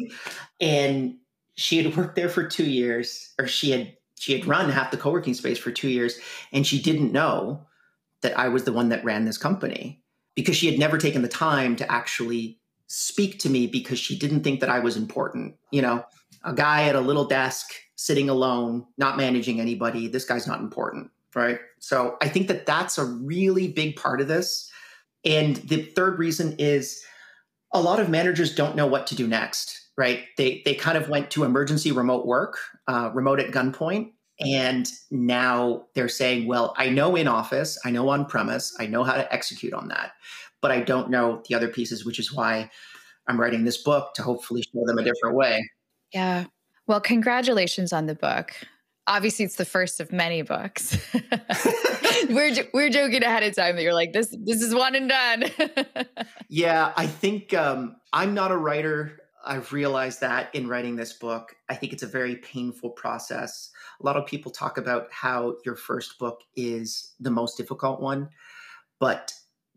And 0.60 1.16
she 1.54 1.82
had 1.82 1.96
worked 1.96 2.16
there 2.16 2.28
for 2.28 2.46
two 2.46 2.64
years, 2.64 3.32
or 3.38 3.46
she 3.46 3.70
had 3.70 3.92
she 4.20 4.38
had 4.38 4.46
run 4.46 4.68
half 4.68 4.90
the 4.90 4.98
co-working 4.98 5.32
space 5.32 5.58
for 5.58 5.70
two 5.70 5.88
years 5.88 6.18
and 6.52 6.66
she 6.66 6.80
didn't 6.80 7.10
know 7.10 7.66
that 8.20 8.38
i 8.38 8.48
was 8.48 8.64
the 8.64 8.72
one 8.72 8.90
that 8.90 9.04
ran 9.04 9.24
this 9.24 9.38
company 9.38 10.00
because 10.36 10.54
she 10.54 10.66
had 10.66 10.78
never 10.78 10.98
taken 10.98 11.22
the 11.22 11.28
time 11.28 11.74
to 11.74 11.90
actually 11.90 12.58
speak 12.86 13.38
to 13.38 13.48
me 13.48 13.66
because 13.66 13.98
she 13.98 14.16
didn't 14.16 14.42
think 14.42 14.60
that 14.60 14.68
i 14.68 14.78
was 14.78 14.96
important 14.96 15.56
you 15.72 15.82
know 15.82 16.04
a 16.44 16.54
guy 16.54 16.84
at 16.84 16.94
a 16.94 17.00
little 17.00 17.24
desk 17.24 17.72
sitting 17.96 18.28
alone 18.28 18.86
not 18.98 19.16
managing 19.16 19.58
anybody 19.58 20.06
this 20.06 20.24
guy's 20.24 20.46
not 20.46 20.60
important 20.60 21.10
right 21.34 21.58
so 21.78 22.16
i 22.20 22.28
think 22.28 22.46
that 22.46 22.66
that's 22.66 22.98
a 22.98 23.04
really 23.04 23.68
big 23.68 23.96
part 23.96 24.20
of 24.20 24.28
this 24.28 24.69
and 25.24 25.56
the 25.56 25.83
third 25.83 26.18
reason 26.18 26.54
is 26.59 27.02
a 27.72 27.80
lot 27.80 28.00
of 28.00 28.09
managers 28.09 28.54
don't 28.54 28.76
know 28.76 28.87
what 28.87 29.06
to 29.09 29.14
do 29.14 29.26
next 29.26 29.80
right? 30.00 30.24
They 30.38 30.62
they 30.64 30.74
kind 30.74 30.96
of 30.96 31.11
went 31.11 31.30
to 31.33 31.44
emergency 31.44 31.92
remote 31.92 32.26
work, 32.26 32.59
uh, 32.88 33.11
remote 33.12 33.38
at 33.38 33.50
gunpoint, 33.50 34.12
and 34.40 34.90
now 35.11 35.85
they're 35.94 36.09
saying, 36.09 36.46
well, 36.46 36.74
I 36.78 36.88
know 36.88 37.16
in 37.16 37.28
office, 37.28 37.78
I 37.85 37.90
know 37.90 38.09
on 38.09 38.24
premise, 38.24 38.74
I 38.80 38.87
know 38.87 39.04
how 39.04 39.14
to 39.14 39.30
execute 39.30 39.74
on 39.74 39.88
that, 39.88 40.12
but 40.62 40.70
I 40.70 40.80
don't 40.80 41.11
know 41.11 41.42
the 41.46 41.54
other 41.54 41.68
pieces, 41.68 42.06
which 42.06 42.18
is 42.18 42.33
why 42.33 42.70
I'm 43.26 43.38
writing 43.38 43.64
this 43.64 43.76
book 43.83 44.14
to 44.14 44.22
hopefully 44.22 44.62
show 44.62 44.87
them 44.87 44.96
a 44.96 45.04
different 45.04 45.37
way. 45.37 45.68
Yeah. 46.14 46.46
Well, 46.87 47.02
congratulations 47.02 47.92
on 47.92 48.06
the 48.06 48.14
book. 48.14 48.52
Obviously, 49.06 49.44
it's 49.44 49.56
the 49.56 49.66
first 49.66 50.00
of 50.00 50.12
many 50.12 50.40
books. 50.40 50.96
we're 52.31 52.55
we're 52.73 52.90
joking 52.90 53.23
ahead 53.23 53.42
of 53.42 53.55
time 53.55 53.77
that 53.77 53.83
you're 53.83 53.94
like 53.94 54.12
this. 54.12 54.35
This 54.38 54.62
is 54.62 54.75
one 54.75 54.94
and 54.94 55.09
done. 55.09 55.44
yeah, 56.49 56.92
I 56.96 57.07
think 57.07 57.55
um, 57.55 57.96
I'm 58.12 58.35
not 58.35 58.51
a 58.51 58.57
writer 58.57 59.20
I've 59.44 59.73
realized 59.73 60.20
that 60.20 60.55
in 60.55 60.68
writing 60.68 60.96
this 60.96 61.12
book. 61.12 61.57
I 61.68 61.75
think 61.75 61.92
it's 61.92 62.03
a 62.03 62.09
very 62.09 62.37
painful 62.37 62.90
process. 62.90 63.70
A 64.01 64.05
lot 64.05 64.16
of 64.16 64.27
people 64.27 64.51
talk 64.51 64.77
about 64.77 65.09
how 65.11 65.57
your 65.64 65.77
first 65.77 66.18
book 66.18 66.42
is 66.57 67.14
the 67.20 67.31
most 67.31 67.57
difficult 67.57 68.01
one. 68.01 68.29
But 68.99 69.33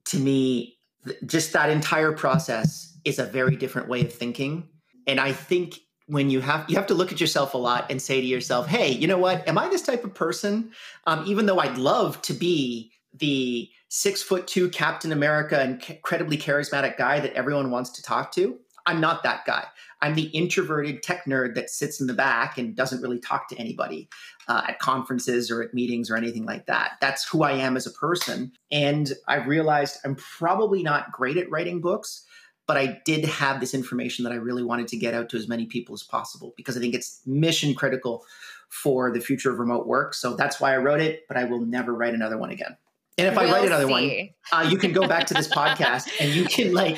to 0.06 0.19
me, 0.19 0.78
just 1.26 1.54
that 1.54 1.69
entire 1.69 2.12
process 2.12 2.98
is 3.06 3.19
a 3.19 3.26
very 3.26 3.56
different 3.56 3.88
way 3.88 4.02
of 4.02 4.13
thinking. 4.13 4.67
And 5.08 5.19
I 5.19 5.32
think 5.32 5.80
when 6.07 6.29
you 6.29 6.41
have 6.41 6.65
you 6.69 6.75
have 6.75 6.87
to 6.87 6.93
look 6.93 7.11
at 7.11 7.21
yourself 7.21 7.53
a 7.53 7.57
lot 7.57 7.89
and 7.89 8.01
say 8.01 8.19
to 8.19 8.27
yourself, 8.27 8.67
"Hey, 8.67 8.91
you 8.91 9.07
know 9.07 9.17
what? 9.17 9.47
Am 9.47 9.57
I 9.57 9.69
this 9.69 9.81
type 9.81 10.03
of 10.03 10.13
person? 10.13 10.71
Um, 11.05 11.23
even 11.25 11.45
though 11.45 11.59
I'd 11.59 11.77
love 11.77 12.21
to 12.23 12.33
be 12.33 12.91
the 13.13 13.69
six 13.89 14.23
foot 14.23 14.47
two 14.47 14.69
Captain 14.69 15.11
America 15.11 15.59
and 15.59 15.81
incredibly 15.87 16.37
charismatic 16.37 16.97
guy 16.97 17.19
that 17.19 17.33
everyone 17.33 17.71
wants 17.71 17.91
to 17.91 18.01
talk 18.01 18.31
to, 18.33 18.59
I'm 18.85 18.99
not 18.99 19.23
that 19.23 19.45
guy. 19.45 19.65
I'm 20.01 20.15
the 20.15 20.23
introverted 20.23 21.01
tech 21.01 21.25
nerd 21.25 21.55
that 21.55 21.69
sits 21.69 22.01
in 22.01 22.07
the 22.07 22.13
back 22.13 22.57
and 22.57 22.75
doesn't 22.75 23.01
really 23.01 23.19
talk 23.19 23.47
to 23.49 23.57
anybody 23.57 24.09
uh, 24.49 24.63
at 24.67 24.79
conferences 24.79 25.49
or 25.49 25.63
at 25.63 25.73
meetings 25.73 26.10
or 26.10 26.17
anything 26.17 26.45
like 26.45 26.65
that. 26.65 26.93
That's 26.99 27.25
who 27.25 27.43
I 27.43 27.54
am 27.54 27.77
as 27.77 27.87
a 27.87 27.91
person. 27.91 28.51
And 28.71 29.13
I 29.29 29.35
realized 29.35 29.99
I'm 30.04 30.15
probably 30.15 30.83
not 30.83 31.13
great 31.13 31.37
at 31.37 31.49
writing 31.49 31.79
books, 31.79 32.25
but 32.65 32.77
I 32.77 33.01
did 33.05 33.25
have 33.25 33.59
this 33.59 33.73
information 33.73 34.23
that 34.23 34.31
I 34.31 34.37
really 34.37 34.63
wanted 34.63 34.87
to 34.89 34.97
get 34.97 35.13
out 35.13 35.29
to 35.29 35.37
as 35.37 35.47
many 35.47 35.65
people 35.65 35.93
as 35.93 36.03
possible 36.03 36.53
because 36.55 36.77
I 36.77 36.79
think 36.79 36.93
it's 36.93 37.21
mission 37.25 37.73
critical 37.75 38.25
for 38.69 39.11
the 39.11 39.19
future 39.19 39.51
of 39.51 39.59
remote 39.59 39.85
work. 39.85 40.13
So 40.13 40.35
that's 40.35 40.59
why 40.59 40.73
I 40.73 40.77
wrote 40.77 41.01
it, 41.01 41.27
but 41.27 41.37
I 41.37 41.43
will 41.43 41.65
never 41.65 41.93
write 41.93 42.13
another 42.13 42.37
one 42.37 42.49
again. 42.49 42.77
And 43.17 43.27
if 43.27 43.35
we'll 43.35 43.47
I 43.47 43.51
write 43.51 43.65
another 43.65 43.85
see. 43.85 44.33
one, 44.51 44.65
uh, 44.65 44.69
you 44.69 44.77
can 44.77 44.91
go 44.91 45.07
back 45.07 45.27
to 45.27 45.33
this 45.33 45.47
podcast 45.47 46.09
and 46.19 46.31
you 46.31 46.45
can 46.45 46.73
like 46.73 46.97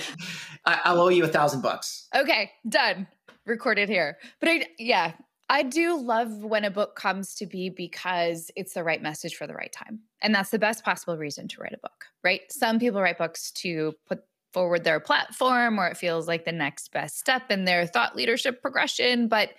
I, 0.65 0.93
will 0.93 1.01
owe 1.01 1.09
you 1.09 1.23
a 1.25 1.27
thousand 1.27 1.61
bucks. 1.61 2.07
Okay, 2.15 2.51
done. 2.67 3.07
Recorded 3.45 3.89
here. 3.89 4.17
But 4.39 4.49
I, 4.49 4.65
yeah, 4.79 5.13
I 5.49 5.63
do 5.63 6.01
love 6.01 6.43
when 6.43 6.63
a 6.63 6.71
book 6.71 6.95
comes 6.95 7.35
to 7.35 7.45
be 7.45 7.69
because 7.69 8.49
it's 8.55 8.73
the 8.73 8.83
right 8.83 9.01
message 9.01 9.35
for 9.35 9.45
the 9.45 9.53
right 9.53 9.71
time. 9.71 9.99
And 10.21 10.33
that's 10.33 10.49
the 10.49 10.57
best 10.57 10.83
possible 10.83 11.17
reason 11.17 11.47
to 11.49 11.61
write 11.61 11.73
a 11.73 11.77
book, 11.77 12.05
right? 12.23 12.41
Some 12.49 12.79
people 12.79 13.01
write 13.01 13.19
books 13.19 13.51
to 13.51 13.93
put 14.07 14.23
forward 14.55 14.85
their 14.85 15.01
platform 15.01 15.77
or 15.77 15.85
it 15.87 15.97
feels 15.97 16.29
like 16.29 16.45
the 16.45 16.51
next 16.53 16.93
best 16.93 17.19
step 17.19 17.51
in 17.51 17.65
their 17.65 17.85
thought 17.85 18.15
leadership 18.15 18.61
progression. 18.61 19.27
But 19.27 19.49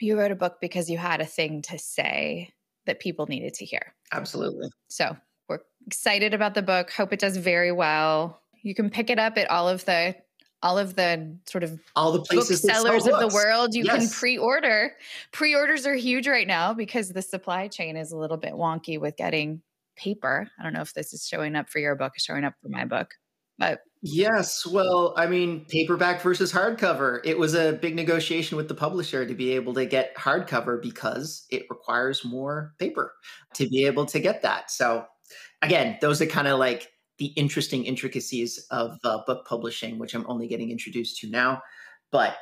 You 0.00 0.18
wrote 0.18 0.30
a 0.30 0.36
book 0.36 0.56
because 0.60 0.90
you 0.90 0.98
had 0.98 1.20
a 1.20 1.26
thing 1.26 1.62
to 1.62 1.78
say 1.78 2.50
that 2.86 3.00
people 3.00 3.26
needed 3.26 3.54
to 3.54 3.64
hear. 3.64 3.94
Absolutely. 4.12 4.68
So 4.88 5.16
we're 5.48 5.60
excited 5.86 6.34
about 6.34 6.54
the 6.54 6.62
book. 6.62 6.90
Hope 6.90 7.12
it 7.12 7.20
does 7.20 7.36
very 7.36 7.72
well. 7.72 8.40
You 8.62 8.74
can 8.74 8.90
pick 8.90 9.10
it 9.10 9.18
up 9.18 9.38
at 9.38 9.50
all 9.50 9.68
of 9.68 9.84
the 9.84 10.14
all 10.62 10.78
of 10.78 10.94
the 10.94 11.38
sort 11.46 11.62
of 11.62 11.78
all 11.94 12.12
the 12.12 12.22
places 12.22 12.62
booksellers 12.62 13.06
of 13.06 13.18
the 13.18 13.34
world. 13.34 13.74
You 13.74 13.84
yes. 13.84 13.96
can 13.98 14.08
pre-order. 14.08 14.92
Pre-orders 15.32 15.86
are 15.86 15.94
huge 15.94 16.26
right 16.26 16.46
now 16.46 16.72
because 16.72 17.10
the 17.10 17.22
supply 17.22 17.68
chain 17.68 17.96
is 17.96 18.12
a 18.12 18.16
little 18.16 18.38
bit 18.38 18.54
wonky 18.54 18.98
with 18.98 19.16
getting 19.16 19.62
paper. 19.96 20.48
I 20.58 20.62
don't 20.62 20.72
know 20.72 20.80
if 20.80 20.94
this 20.94 21.12
is 21.12 21.26
showing 21.26 21.54
up 21.54 21.68
for 21.68 21.80
your 21.80 21.94
book, 21.96 22.14
showing 22.16 22.44
up 22.44 22.54
for 22.62 22.68
my 22.68 22.84
book, 22.86 23.14
but 23.58 23.80
Yes, 24.06 24.66
well, 24.66 25.14
I 25.16 25.26
mean, 25.26 25.64
paperback 25.64 26.20
versus 26.20 26.52
hardcover. 26.52 27.20
It 27.24 27.38
was 27.38 27.54
a 27.54 27.72
big 27.72 27.94
negotiation 27.96 28.58
with 28.58 28.68
the 28.68 28.74
publisher 28.74 29.24
to 29.24 29.34
be 29.34 29.52
able 29.52 29.72
to 29.74 29.86
get 29.86 30.14
hardcover 30.14 30.80
because 30.82 31.46
it 31.50 31.64
requires 31.70 32.22
more 32.22 32.74
paper 32.78 33.14
to 33.54 33.66
be 33.66 33.86
able 33.86 34.04
to 34.04 34.20
get 34.20 34.42
that. 34.42 34.70
So, 34.70 35.06
again, 35.62 35.96
those 36.02 36.20
are 36.20 36.26
kind 36.26 36.48
of 36.48 36.58
like 36.58 36.92
the 37.16 37.28
interesting 37.28 37.84
intricacies 37.86 38.66
of 38.70 38.98
uh, 39.04 39.22
book 39.26 39.46
publishing, 39.46 39.98
which 39.98 40.14
I'm 40.14 40.26
only 40.28 40.48
getting 40.48 40.70
introduced 40.70 41.20
to 41.20 41.30
now, 41.30 41.62
but 42.12 42.36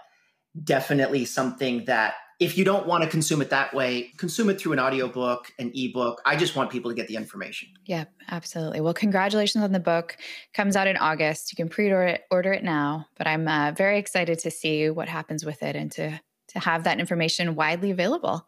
definitely 0.64 1.24
something 1.24 1.84
that 1.84 2.14
if 2.42 2.58
you 2.58 2.64
don't 2.64 2.86
want 2.86 3.04
to 3.04 3.10
consume 3.10 3.40
it 3.40 3.50
that 3.50 3.72
way, 3.72 4.12
consume 4.16 4.50
it 4.50 4.60
through 4.60 4.72
an 4.72 4.80
audiobook, 4.80 5.52
an 5.58 5.70
ebook. 5.74 6.20
I 6.26 6.36
just 6.36 6.56
want 6.56 6.70
people 6.70 6.90
to 6.90 6.94
get 6.94 7.08
the 7.08 7.16
information. 7.16 7.68
Yeah, 7.86 8.04
absolutely. 8.28 8.80
Well, 8.80 8.94
congratulations 8.94 9.62
on 9.62 9.72
the 9.72 9.80
book. 9.80 10.16
Comes 10.54 10.76
out 10.76 10.86
in 10.86 10.96
August. 10.96 11.52
You 11.52 11.56
can 11.56 11.68
pre-order 11.68 12.04
it, 12.04 12.22
order 12.30 12.52
it 12.52 12.64
now, 12.64 13.06
but 13.16 13.26
I'm 13.26 13.46
uh, 13.46 13.72
very 13.76 13.98
excited 13.98 14.38
to 14.40 14.50
see 14.50 14.90
what 14.90 15.08
happens 15.08 15.44
with 15.44 15.62
it 15.62 15.76
and 15.76 15.90
to 15.92 16.20
to 16.48 16.58
have 16.58 16.84
that 16.84 17.00
information 17.00 17.54
widely 17.54 17.90
available. 17.90 18.46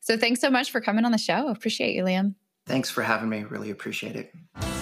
So 0.00 0.16
thanks 0.16 0.40
so 0.40 0.50
much 0.50 0.70
for 0.70 0.80
coming 0.80 1.04
on 1.04 1.10
the 1.10 1.18
show. 1.18 1.48
Appreciate 1.48 1.94
you, 1.94 2.04
Liam. 2.04 2.34
Thanks 2.66 2.90
for 2.90 3.02
having 3.02 3.28
me. 3.28 3.42
Really 3.42 3.70
appreciate 3.70 4.14
it. 4.14 4.79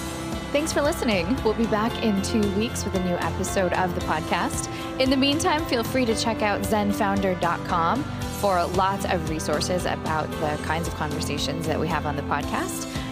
Thanks 0.51 0.73
for 0.73 0.81
listening. 0.81 1.37
We'll 1.45 1.53
be 1.53 1.67
back 1.67 2.03
in 2.03 2.23
two 2.23 2.41
weeks 2.53 2.83
with 2.85 2.95
a 2.95 3.05
new 3.05 3.17
episode 3.17 3.75
of 3.75 3.95
the 3.95 4.01
podcast. 4.03 4.71
In 4.99 5.11
the 5.11 5.17
meantime, 5.17 5.63
feel 5.67 5.85
free 5.85 6.07
to 6.07 6.15
check 6.15 6.41
out 6.41 6.63
zenfounder.com 6.63 8.03
for 8.41 8.65
lots 8.69 9.05
of 9.05 9.29
resources 9.29 9.85
about 9.85 10.31
the 10.41 10.59
kinds 10.65 10.89
of 10.89 10.95
conversations 10.95 11.67
that 11.67 11.79
we 11.79 11.87
have 11.87 12.07
on 12.07 12.17
the 12.17 12.23
podcast. 12.23 12.87